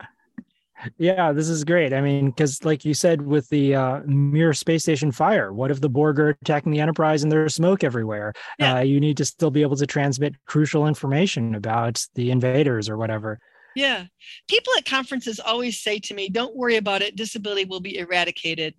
Yeah, 0.97 1.31
this 1.31 1.49
is 1.49 1.63
great. 1.63 1.93
I 1.93 2.01
mean, 2.01 2.27
because 2.27 2.63
like 2.63 2.85
you 2.85 2.93
said 2.93 3.21
with 3.21 3.49
the 3.49 3.75
uh, 3.75 4.01
Mir 4.05 4.53
space 4.53 4.83
station 4.83 5.11
fire, 5.11 5.51
what 5.51 5.71
if 5.71 5.81
the 5.81 5.89
Borg 5.89 6.19
are 6.19 6.29
attacking 6.29 6.71
the 6.71 6.79
Enterprise 6.79 7.23
and 7.23 7.31
there's 7.31 7.55
smoke 7.55 7.83
everywhere? 7.83 8.33
Yeah. 8.59 8.77
Uh, 8.77 8.81
you 8.81 8.99
need 8.99 9.17
to 9.17 9.25
still 9.25 9.51
be 9.51 9.61
able 9.61 9.75
to 9.77 9.87
transmit 9.87 10.35
crucial 10.45 10.87
information 10.87 11.55
about 11.55 12.05
the 12.15 12.31
invaders 12.31 12.89
or 12.89 12.97
whatever. 12.97 13.39
Yeah. 13.75 14.05
People 14.47 14.73
at 14.77 14.85
conferences 14.85 15.39
always 15.39 15.79
say 15.79 15.99
to 15.99 16.13
me, 16.13 16.29
don't 16.29 16.55
worry 16.55 16.77
about 16.77 17.01
it. 17.01 17.15
Disability 17.15 17.65
will 17.65 17.79
be 17.79 17.97
eradicated 17.97 18.73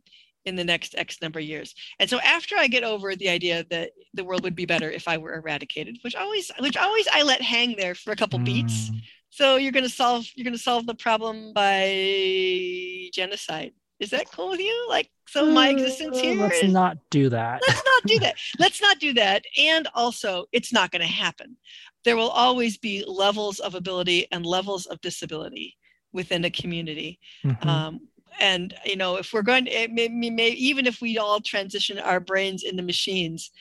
in 0.44 0.56
the 0.56 0.64
next 0.64 0.94
X 0.96 1.20
number 1.22 1.38
of 1.38 1.44
years. 1.44 1.74
And 1.98 2.08
so 2.08 2.18
after 2.20 2.56
I 2.56 2.66
get 2.66 2.82
over 2.82 3.14
the 3.14 3.28
idea 3.28 3.64
that 3.70 3.90
the 4.14 4.24
world 4.24 4.42
would 4.42 4.56
be 4.56 4.66
better 4.66 4.90
if 4.90 5.06
I 5.06 5.18
were 5.18 5.34
eradicated, 5.34 5.98
which 6.02 6.16
always 6.16 6.50
which 6.58 6.76
always 6.76 7.06
I 7.12 7.22
let 7.22 7.42
hang 7.42 7.76
there 7.76 7.94
for 7.94 8.12
a 8.12 8.16
couple 8.16 8.38
mm. 8.38 8.46
beats. 8.46 8.90
So 9.38 9.54
you're 9.54 9.70
gonna 9.70 9.88
solve 9.88 10.26
you're 10.34 10.44
gonna 10.44 10.58
solve 10.58 10.84
the 10.84 10.96
problem 10.96 11.52
by 11.52 13.08
genocide. 13.14 13.72
Is 14.00 14.10
that 14.10 14.32
cool 14.32 14.48
with 14.48 14.58
you? 14.58 14.86
Like 14.88 15.10
so 15.28 15.46
my 15.52 15.68
existence 15.68 16.18
uh, 16.18 16.20
here 16.20 16.40
let's 16.40 16.56
is, 16.56 16.72
not 16.72 16.98
do 17.10 17.28
that. 17.28 17.60
Let's 17.68 17.84
not 17.84 18.02
do 18.02 18.18
that. 18.18 18.34
let's 18.58 18.82
not 18.82 18.98
do 18.98 19.12
that. 19.12 19.44
And 19.56 19.86
also 19.94 20.46
it's 20.50 20.72
not 20.72 20.90
gonna 20.90 21.06
happen. 21.06 21.56
There 22.04 22.16
will 22.16 22.30
always 22.30 22.78
be 22.78 23.04
levels 23.06 23.60
of 23.60 23.76
ability 23.76 24.26
and 24.32 24.44
levels 24.44 24.86
of 24.86 25.00
disability 25.02 25.76
within 26.12 26.44
a 26.44 26.50
community. 26.50 27.20
Mm-hmm. 27.44 27.68
Um, 27.68 28.00
and 28.40 28.74
you 28.84 28.96
know 28.96 29.18
if 29.18 29.32
we're 29.32 29.42
going 29.42 29.66
to 29.66 29.88
may, 29.92 30.08
may, 30.08 30.48
even 30.48 30.84
if 30.84 31.00
we 31.00 31.16
all 31.16 31.40
transition 31.40 32.00
our 32.00 32.18
brains 32.18 32.64
into 32.64 32.82
machines 32.82 33.52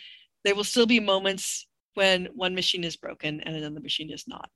there 0.43 0.55
will 0.55 0.63
still 0.63 0.87
be 0.87 0.99
moments 0.99 1.67
when 1.93 2.25
one 2.33 2.53
machine 2.55 2.83
is 2.83 2.95
broken 2.95 3.41
and 3.41 3.55
another 3.55 3.79
machine 3.79 4.11
is 4.11 4.27
not 4.27 4.49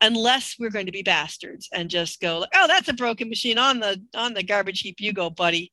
unless 0.00 0.56
we're 0.58 0.70
going 0.70 0.86
to 0.86 0.92
be 0.92 1.02
bastards 1.02 1.68
and 1.72 1.88
just 1.88 2.20
go 2.20 2.38
like 2.40 2.50
oh 2.54 2.66
that's 2.66 2.88
a 2.88 2.92
broken 2.92 3.28
machine 3.28 3.58
on 3.58 3.80
the 3.80 4.00
on 4.14 4.34
the 4.34 4.42
garbage 4.42 4.80
heap 4.80 5.00
you 5.00 5.12
go 5.12 5.30
buddy 5.30 5.72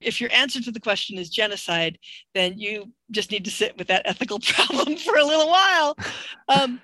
if 0.00 0.20
your 0.20 0.32
answer 0.32 0.60
to 0.60 0.72
the 0.72 0.80
question 0.80 1.18
is 1.18 1.28
genocide 1.30 1.98
then 2.34 2.58
you 2.58 2.90
just 3.10 3.30
need 3.30 3.44
to 3.44 3.50
sit 3.50 3.76
with 3.76 3.88
that 3.88 4.02
ethical 4.04 4.38
problem 4.42 4.96
for 4.96 5.16
a 5.16 5.24
little 5.24 5.48
while 5.48 5.96
um, 6.48 6.80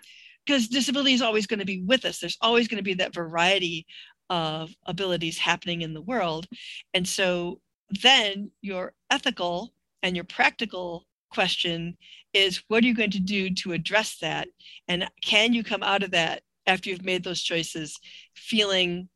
because 0.46 0.68
disability 0.68 1.14
is 1.14 1.22
always 1.22 1.46
going 1.46 1.58
to 1.58 1.66
be 1.66 1.82
with 1.82 2.04
us 2.04 2.18
there's 2.18 2.38
always 2.40 2.68
going 2.68 2.78
to 2.78 2.84
be 2.84 2.94
that 2.94 3.14
variety 3.14 3.86
of 4.30 4.74
abilities 4.86 5.38
happening 5.38 5.82
in 5.82 5.94
the 5.94 6.02
world. 6.02 6.46
And 6.94 7.06
so 7.06 7.60
then 8.02 8.50
your 8.60 8.92
ethical 9.10 9.72
and 10.02 10.14
your 10.14 10.24
practical 10.24 11.06
question 11.30 11.96
is 12.32 12.62
what 12.68 12.82
are 12.82 12.86
you 12.86 12.94
going 12.94 13.10
to 13.10 13.20
do 13.20 13.50
to 13.50 13.72
address 13.72 14.18
that? 14.20 14.48
And 14.86 15.08
can 15.22 15.52
you 15.52 15.64
come 15.64 15.82
out 15.82 16.02
of 16.02 16.12
that 16.12 16.42
after 16.68 16.90
you've 16.90 17.04
made 17.04 17.24
those 17.24 17.42
choices 17.42 17.98
feeling 18.34 19.08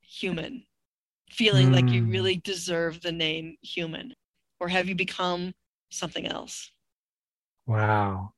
human, 0.00 0.64
feeling 1.30 1.70
mm. 1.70 1.74
like 1.74 1.88
you 1.88 2.02
hmm. 2.02 2.10
really 2.10 2.36
deserve 2.36 3.00
the 3.02 3.12
name 3.12 3.56
human? 3.62 4.14
Or 4.60 4.68
have 4.68 4.88
you 4.88 4.94
become 4.94 5.52
something 5.90 6.26
else? 6.26 6.70
Wow. 7.66 8.32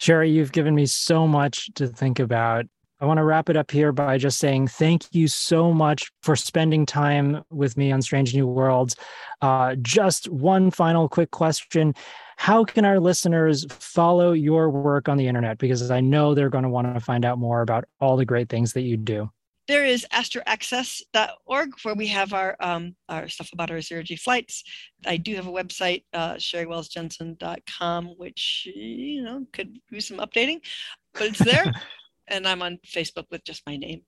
Sheri, 0.00 0.32
you've 0.32 0.52
given 0.52 0.74
me 0.74 0.86
so 0.86 1.26
much 1.26 1.72
to 1.74 1.86
think 1.86 2.18
about. 2.18 2.66
I 3.00 3.06
want 3.06 3.18
to 3.18 3.24
wrap 3.24 3.48
it 3.48 3.56
up 3.56 3.70
here 3.70 3.92
by 3.92 4.16
just 4.16 4.38
saying 4.38 4.68
thank 4.68 5.06
you 5.12 5.26
so 5.26 5.72
much 5.72 6.10
for 6.22 6.36
spending 6.36 6.86
time 6.86 7.42
with 7.50 7.76
me 7.76 7.90
on 7.90 8.00
Strange 8.00 8.34
New 8.34 8.46
Worlds. 8.46 8.94
Uh, 9.40 9.74
just 9.82 10.28
one 10.28 10.70
final 10.70 11.08
quick 11.08 11.30
question. 11.32 11.94
How 12.36 12.64
can 12.64 12.84
our 12.84 12.98
listeners 12.98 13.66
follow 13.70 14.32
your 14.32 14.70
work 14.70 15.08
on 15.08 15.16
the 15.16 15.26
internet? 15.26 15.58
Because 15.58 15.90
I 15.90 16.00
know 16.00 16.34
they're 16.34 16.50
going 16.50 16.64
to 16.64 16.70
want 16.70 16.92
to 16.92 17.00
find 17.00 17.24
out 17.24 17.38
more 17.38 17.62
about 17.62 17.84
all 18.00 18.16
the 18.16 18.24
great 18.24 18.48
things 18.48 18.72
that 18.72 18.82
you 18.82 18.96
do. 18.96 19.30
There 19.68 19.84
is 19.84 20.04
astroaccess.org 20.12 21.70
where 21.82 21.94
we 21.94 22.08
have 22.08 22.32
our 22.32 22.56
um, 22.58 22.96
our 23.08 23.28
stuff 23.28 23.50
about 23.52 23.70
our 23.70 23.80
zero 23.80 24.02
G 24.02 24.16
flights. 24.16 24.64
I 25.06 25.16
do 25.16 25.36
have 25.36 25.46
a 25.46 25.52
website, 25.52 26.04
uh, 26.12 26.34
sheriwellsjensen.com, 26.34 28.06
which 28.16 28.68
you 28.74 29.22
know 29.22 29.46
could 29.52 29.78
use 29.90 30.08
some 30.08 30.18
updating, 30.18 30.60
but 31.14 31.22
it's 31.22 31.38
there. 31.38 31.72
and 32.28 32.46
I'm 32.46 32.62
on 32.62 32.80
Facebook 32.86 33.26
with 33.30 33.44
just 33.44 33.62
my 33.66 33.76
name. 33.76 34.02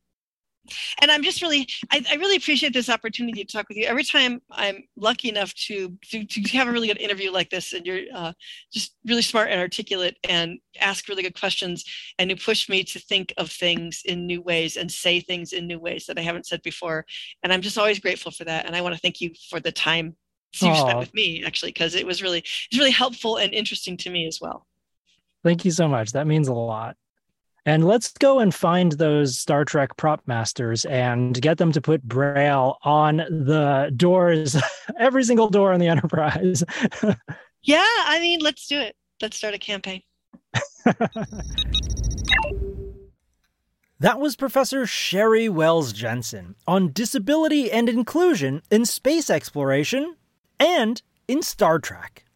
And 1.00 1.10
I'm 1.10 1.22
just 1.22 1.42
really, 1.42 1.68
I, 1.90 2.04
I, 2.10 2.14
really 2.14 2.36
appreciate 2.36 2.72
this 2.72 2.88
opportunity 2.88 3.44
to 3.44 3.52
talk 3.52 3.68
with 3.68 3.76
you. 3.76 3.84
Every 3.84 4.04
time 4.04 4.40
I'm 4.50 4.84
lucky 4.96 5.28
enough 5.28 5.52
to 5.66 5.96
to, 6.10 6.24
to 6.24 6.40
have 6.56 6.68
a 6.68 6.72
really 6.72 6.88
good 6.88 7.00
interview 7.00 7.30
like 7.30 7.50
this, 7.50 7.72
and 7.72 7.84
you're 7.84 8.02
uh, 8.14 8.32
just 8.72 8.96
really 9.04 9.22
smart 9.22 9.50
and 9.50 9.60
articulate, 9.60 10.16
and 10.28 10.58
ask 10.80 11.08
really 11.08 11.22
good 11.22 11.38
questions, 11.38 11.84
and 12.18 12.30
you 12.30 12.36
push 12.36 12.68
me 12.68 12.82
to 12.84 12.98
think 12.98 13.34
of 13.36 13.50
things 13.50 14.02
in 14.04 14.26
new 14.26 14.40
ways 14.40 14.76
and 14.76 14.90
say 14.90 15.20
things 15.20 15.52
in 15.52 15.66
new 15.66 15.78
ways 15.78 16.06
that 16.06 16.18
I 16.18 16.22
haven't 16.22 16.46
said 16.46 16.62
before. 16.62 17.04
And 17.42 17.52
I'm 17.52 17.62
just 17.62 17.78
always 17.78 17.98
grateful 17.98 18.32
for 18.32 18.44
that. 18.44 18.66
And 18.66 18.74
I 18.74 18.80
want 18.80 18.94
to 18.94 19.00
thank 19.00 19.20
you 19.20 19.32
for 19.50 19.60
the 19.60 19.72
time 19.72 20.16
you 20.60 20.74
spent 20.74 20.98
with 20.98 21.12
me, 21.14 21.44
actually, 21.44 21.72
because 21.72 21.94
it 21.94 22.06
was 22.06 22.22
really 22.22 22.38
it's 22.38 22.78
really 22.78 22.90
helpful 22.90 23.36
and 23.36 23.52
interesting 23.52 23.96
to 23.98 24.10
me 24.10 24.26
as 24.26 24.38
well. 24.40 24.66
Thank 25.42 25.64
you 25.64 25.70
so 25.70 25.88
much. 25.88 26.12
That 26.12 26.26
means 26.26 26.48
a 26.48 26.54
lot. 26.54 26.96
And 27.66 27.86
let's 27.86 28.12
go 28.12 28.40
and 28.40 28.54
find 28.54 28.92
those 28.92 29.38
Star 29.38 29.64
Trek 29.64 29.96
prop 29.96 30.22
masters 30.26 30.84
and 30.84 31.40
get 31.40 31.56
them 31.56 31.72
to 31.72 31.80
put 31.80 32.02
Braille 32.02 32.76
on 32.82 33.16
the 33.16 33.90
doors, 33.96 34.54
every 34.98 35.24
single 35.24 35.48
door 35.48 35.72
on 35.72 35.80
the 35.80 35.88
Enterprise. 35.88 36.62
yeah, 37.62 37.86
I 37.86 38.20
mean, 38.20 38.40
let's 38.40 38.66
do 38.66 38.78
it. 38.78 38.94
Let's 39.22 39.38
start 39.38 39.54
a 39.54 39.58
campaign. 39.58 40.02
that 43.98 44.20
was 44.20 44.36
Professor 44.36 44.82
Sheri 44.82 45.48
Wells 45.48 45.94
Jensen 45.94 46.56
on 46.66 46.92
disability 46.92 47.72
and 47.72 47.88
inclusion 47.88 48.60
in 48.70 48.84
space 48.84 49.30
exploration 49.30 50.16
and 50.60 51.00
in 51.26 51.42
Star 51.42 51.78
Trek. 51.78 52.26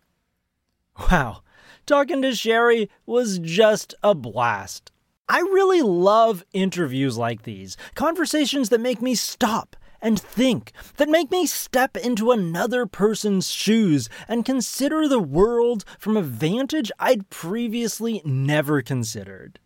Wow, 1.10 1.42
talking 1.84 2.22
to 2.22 2.28
Sheri 2.28 2.88
was 3.04 3.38
just 3.40 3.94
a 4.02 4.14
blast. 4.14 4.90
I 5.28 5.40
really 5.40 5.82
love 5.82 6.42
interviews 6.54 7.18
like 7.18 7.42
these, 7.42 7.76
conversations 7.94 8.70
that 8.70 8.80
make 8.80 9.02
me 9.02 9.14
stop 9.14 9.76
and 10.00 10.18
think 10.18 10.72
that 10.96 11.08
make 11.08 11.30
me 11.30 11.44
step 11.44 11.96
into 11.96 12.30
another 12.30 12.86
person's 12.86 13.50
shoes 13.50 14.08
and 14.26 14.44
consider 14.44 15.06
the 15.06 15.18
world 15.18 15.84
from 15.98 16.16
a 16.16 16.22
vantage 16.22 16.90
I'd 16.98 17.28
previously 17.28 18.22
never 18.24 18.80
considered. 18.80 19.58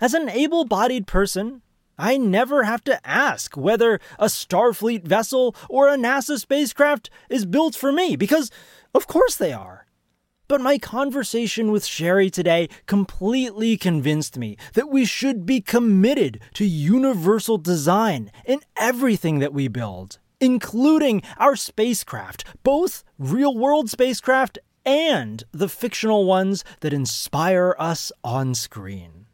As 0.00 0.14
an 0.14 0.28
able 0.28 0.64
bodied 0.64 1.06
person, 1.08 1.62
I 1.98 2.16
never 2.16 2.64
have 2.64 2.84
to 2.84 3.04
ask 3.04 3.56
whether 3.56 3.98
a 4.18 4.26
Starfleet 4.26 5.04
vessel 5.04 5.56
or 5.68 5.88
a 5.88 5.96
NASA 5.96 6.38
spacecraft 6.38 7.10
is 7.28 7.46
built 7.46 7.74
for 7.74 7.90
me, 7.90 8.14
because 8.14 8.50
of 8.94 9.06
course 9.06 9.34
they 9.34 9.52
are. 9.52 9.85
But 10.48 10.60
my 10.60 10.78
conversation 10.78 11.72
with 11.72 11.84
Sheri 11.84 12.30
today 12.30 12.68
completely 12.86 13.76
convinced 13.76 14.38
me 14.38 14.56
that 14.74 14.88
we 14.88 15.04
should 15.04 15.44
be 15.44 15.60
committed 15.60 16.40
to 16.54 16.64
universal 16.64 17.58
design 17.58 18.30
in 18.44 18.60
everything 18.76 19.40
that 19.40 19.52
we 19.52 19.66
build, 19.66 20.18
including 20.40 21.22
our 21.36 21.56
spacecraft, 21.56 22.44
both 22.62 23.02
real 23.18 23.56
world 23.56 23.90
spacecraft 23.90 24.58
and 24.84 25.42
the 25.50 25.68
fictional 25.68 26.24
ones 26.24 26.64
that 26.78 26.92
inspire 26.92 27.74
us 27.76 28.12
on 28.22 28.54
screen. 28.54 29.26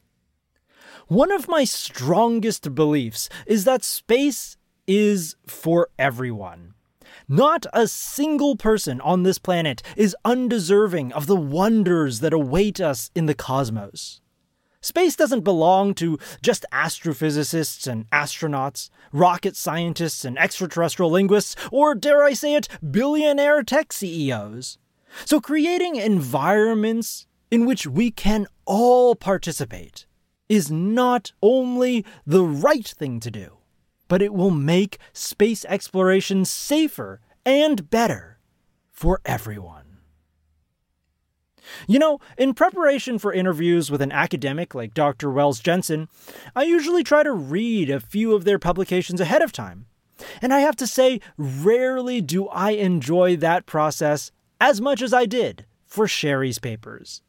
One 1.08 1.30
of 1.30 1.46
my 1.46 1.64
strongest 1.64 2.74
beliefs 2.74 3.28
is 3.46 3.64
that 3.64 3.84
space 3.84 4.56
is 4.86 5.36
for 5.46 5.90
everyone. 5.98 6.72
Not 7.32 7.64
a 7.72 7.88
single 7.88 8.56
person 8.56 9.00
on 9.00 9.22
this 9.22 9.38
planet 9.38 9.80
is 9.96 10.14
undeserving 10.22 11.14
of 11.14 11.26
the 11.26 11.34
wonders 11.34 12.20
that 12.20 12.34
await 12.34 12.78
us 12.78 13.10
in 13.14 13.24
the 13.24 13.32
cosmos. 13.32 14.20
Space 14.82 15.16
doesn't 15.16 15.40
belong 15.40 15.94
to 15.94 16.18
just 16.42 16.66
astrophysicists 16.74 17.86
and 17.86 18.04
astronauts, 18.10 18.90
rocket 19.12 19.56
scientists 19.56 20.26
and 20.26 20.38
extraterrestrial 20.38 21.10
linguists, 21.10 21.56
or 21.72 21.94
dare 21.94 22.22
I 22.22 22.34
say 22.34 22.54
it, 22.54 22.68
billionaire 22.90 23.62
tech 23.62 23.94
CEOs. 23.94 24.76
So, 25.24 25.40
creating 25.40 25.96
environments 25.96 27.26
in 27.50 27.64
which 27.64 27.86
we 27.86 28.10
can 28.10 28.46
all 28.66 29.14
participate 29.14 30.04
is 30.50 30.70
not 30.70 31.32
only 31.40 32.04
the 32.26 32.44
right 32.44 32.86
thing 32.86 33.20
to 33.20 33.30
do, 33.30 33.56
but 34.12 34.20
it 34.20 34.34
will 34.34 34.50
make 34.50 34.98
space 35.14 35.64
exploration 35.64 36.44
safer 36.44 37.18
and 37.46 37.88
better 37.88 38.38
for 38.90 39.22
everyone. 39.24 40.00
You 41.88 41.98
know, 41.98 42.20
in 42.36 42.52
preparation 42.52 43.18
for 43.18 43.32
interviews 43.32 43.90
with 43.90 44.02
an 44.02 44.12
academic 44.12 44.74
like 44.74 44.92
Dr. 44.92 45.30
Wells 45.30 45.60
Jensen, 45.60 46.10
I 46.54 46.64
usually 46.64 47.02
try 47.02 47.22
to 47.22 47.32
read 47.32 47.88
a 47.88 48.00
few 48.00 48.34
of 48.34 48.44
their 48.44 48.58
publications 48.58 49.18
ahead 49.18 49.40
of 49.40 49.50
time. 49.50 49.86
And 50.42 50.52
I 50.52 50.60
have 50.60 50.76
to 50.76 50.86
say, 50.86 51.18
rarely 51.38 52.20
do 52.20 52.48
I 52.48 52.72
enjoy 52.72 53.36
that 53.36 53.64
process 53.64 54.30
as 54.60 54.78
much 54.78 55.00
as 55.00 55.14
I 55.14 55.24
did 55.24 55.64
for 55.86 56.06
Sheri's 56.06 56.58
papers. 56.58 57.22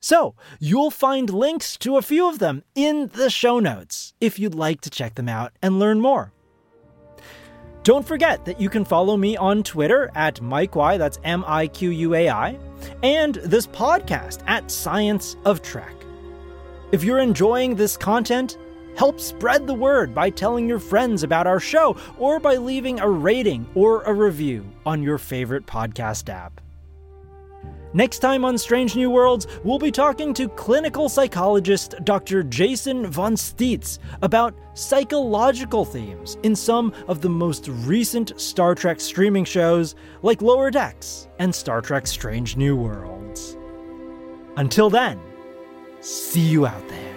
So, 0.00 0.34
you'll 0.58 0.90
find 0.90 1.28
links 1.28 1.76
to 1.78 1.98
a 1.98 2.02
few 2.02 2.28
of 2.28 2.38
them 2.38 2.62
in 2.74 3.10
the 3.12 3.28
show 3.28 3.60
notes 3.60 4.14
if 4.20 4.38
you'd 4.38 4.54
like 4.54 4.80
to 4.82 4.90
check 4.90 5.14
them 5.14 5.28
out 5.28 5.52
and 5.62 5.78
learn 5.78 6.00
more. 6.00 6.32
Don't 7.82 8.06
forget 8.06 8.44
that 8.44 8.60
you 8.60 8.68
can 8.68 8.84
follow 8.84 9.16
me 9.16 9.36
on 9.36 9.62
Twitter 9.62 10.10
at 10.14 10.40
Mike 10.40 10.74
Y, 10.74 10.96
that's 10.96 11.18
M 11.24 11.44
I 11.46 11.66
Q 11.66 11.90
U 11.90 12.14
A 12.14 12.28
I, 12.28 12.58
and 13.02 13.36
this 13.36 13.66
podcast 13.66 14.42
at 14.46 14.70
Science 14.70 15.36
of 15.44 15.62
Trek. 15.62 15.94
If 16.92 17.04
you're 17.04 17.20
enjoying 17.20 17.74
this 17.74 17.96
content, 17.96 18.58
help 18.96 19.20
spread 19.20 19.66
the 19.66 19.74
word 19.74 20.14
by 20.14 20.28
telling 20.30 20.68
your 20.68 20.78
friends 20.78 21.22
about 21.22 21.46
our 21.46 21.60
show 21.60 21.96
or 22.18 22.40
by 22.40 22.56
leaving 22.56 23.00
a 23.00 23.08
rating 23.08 23.66
or 23.74 24.02
a 24.02 24.12
review 24.12 24.64
on 24.84 25.02
your 25.02 25.18
favorite 25.18 25.66
podcast 25.66 26.28
app. 26.28 26.60
Next 27.92 28.20
time 28.20 28.44
on 28.44 28.56
Strange 28.56 28.94
New 28.94 29.10
Worlds, 29.10 29.48
we'll 29.64 29.80
be 29.80 29.90
talking 29.90 30.32
to 30.34 30.48
clinical 30.48 31.08
psychologist 31.08 31.96
Dr. 32.04 32.44
Jason 32.44 33.04
von 33.06 33.34
Steitz 33.34 33.98
about 34.22 34.54
psychological 34.74 35.84
themes 35.84 36.38
in 36.44 36.54
some 36.54 36.94
of 37.08 37.20
the 37.20 37.28
most 37.28 37.66
recent 37.68 38.40
Star 38.40 38.76
Trek 38.76 39.00
streaming 39.00 39.44
shows 39.44 39.96
like 40.22 40.40
Lower 40.40 40.70
Decks 40.70 41.26
and 41.40 41.52
Star 41.52 41.80
Trek 41.80 42.06
Strange 42.06 42.56
New 42.56 42.76
Worlds. 42.76 43.56
Until 44.56 44.88
then, 44.88 45.18
see 46.00 46.46
you 46.46 46.66
out 46.66 46.88
there. 46.88 47.09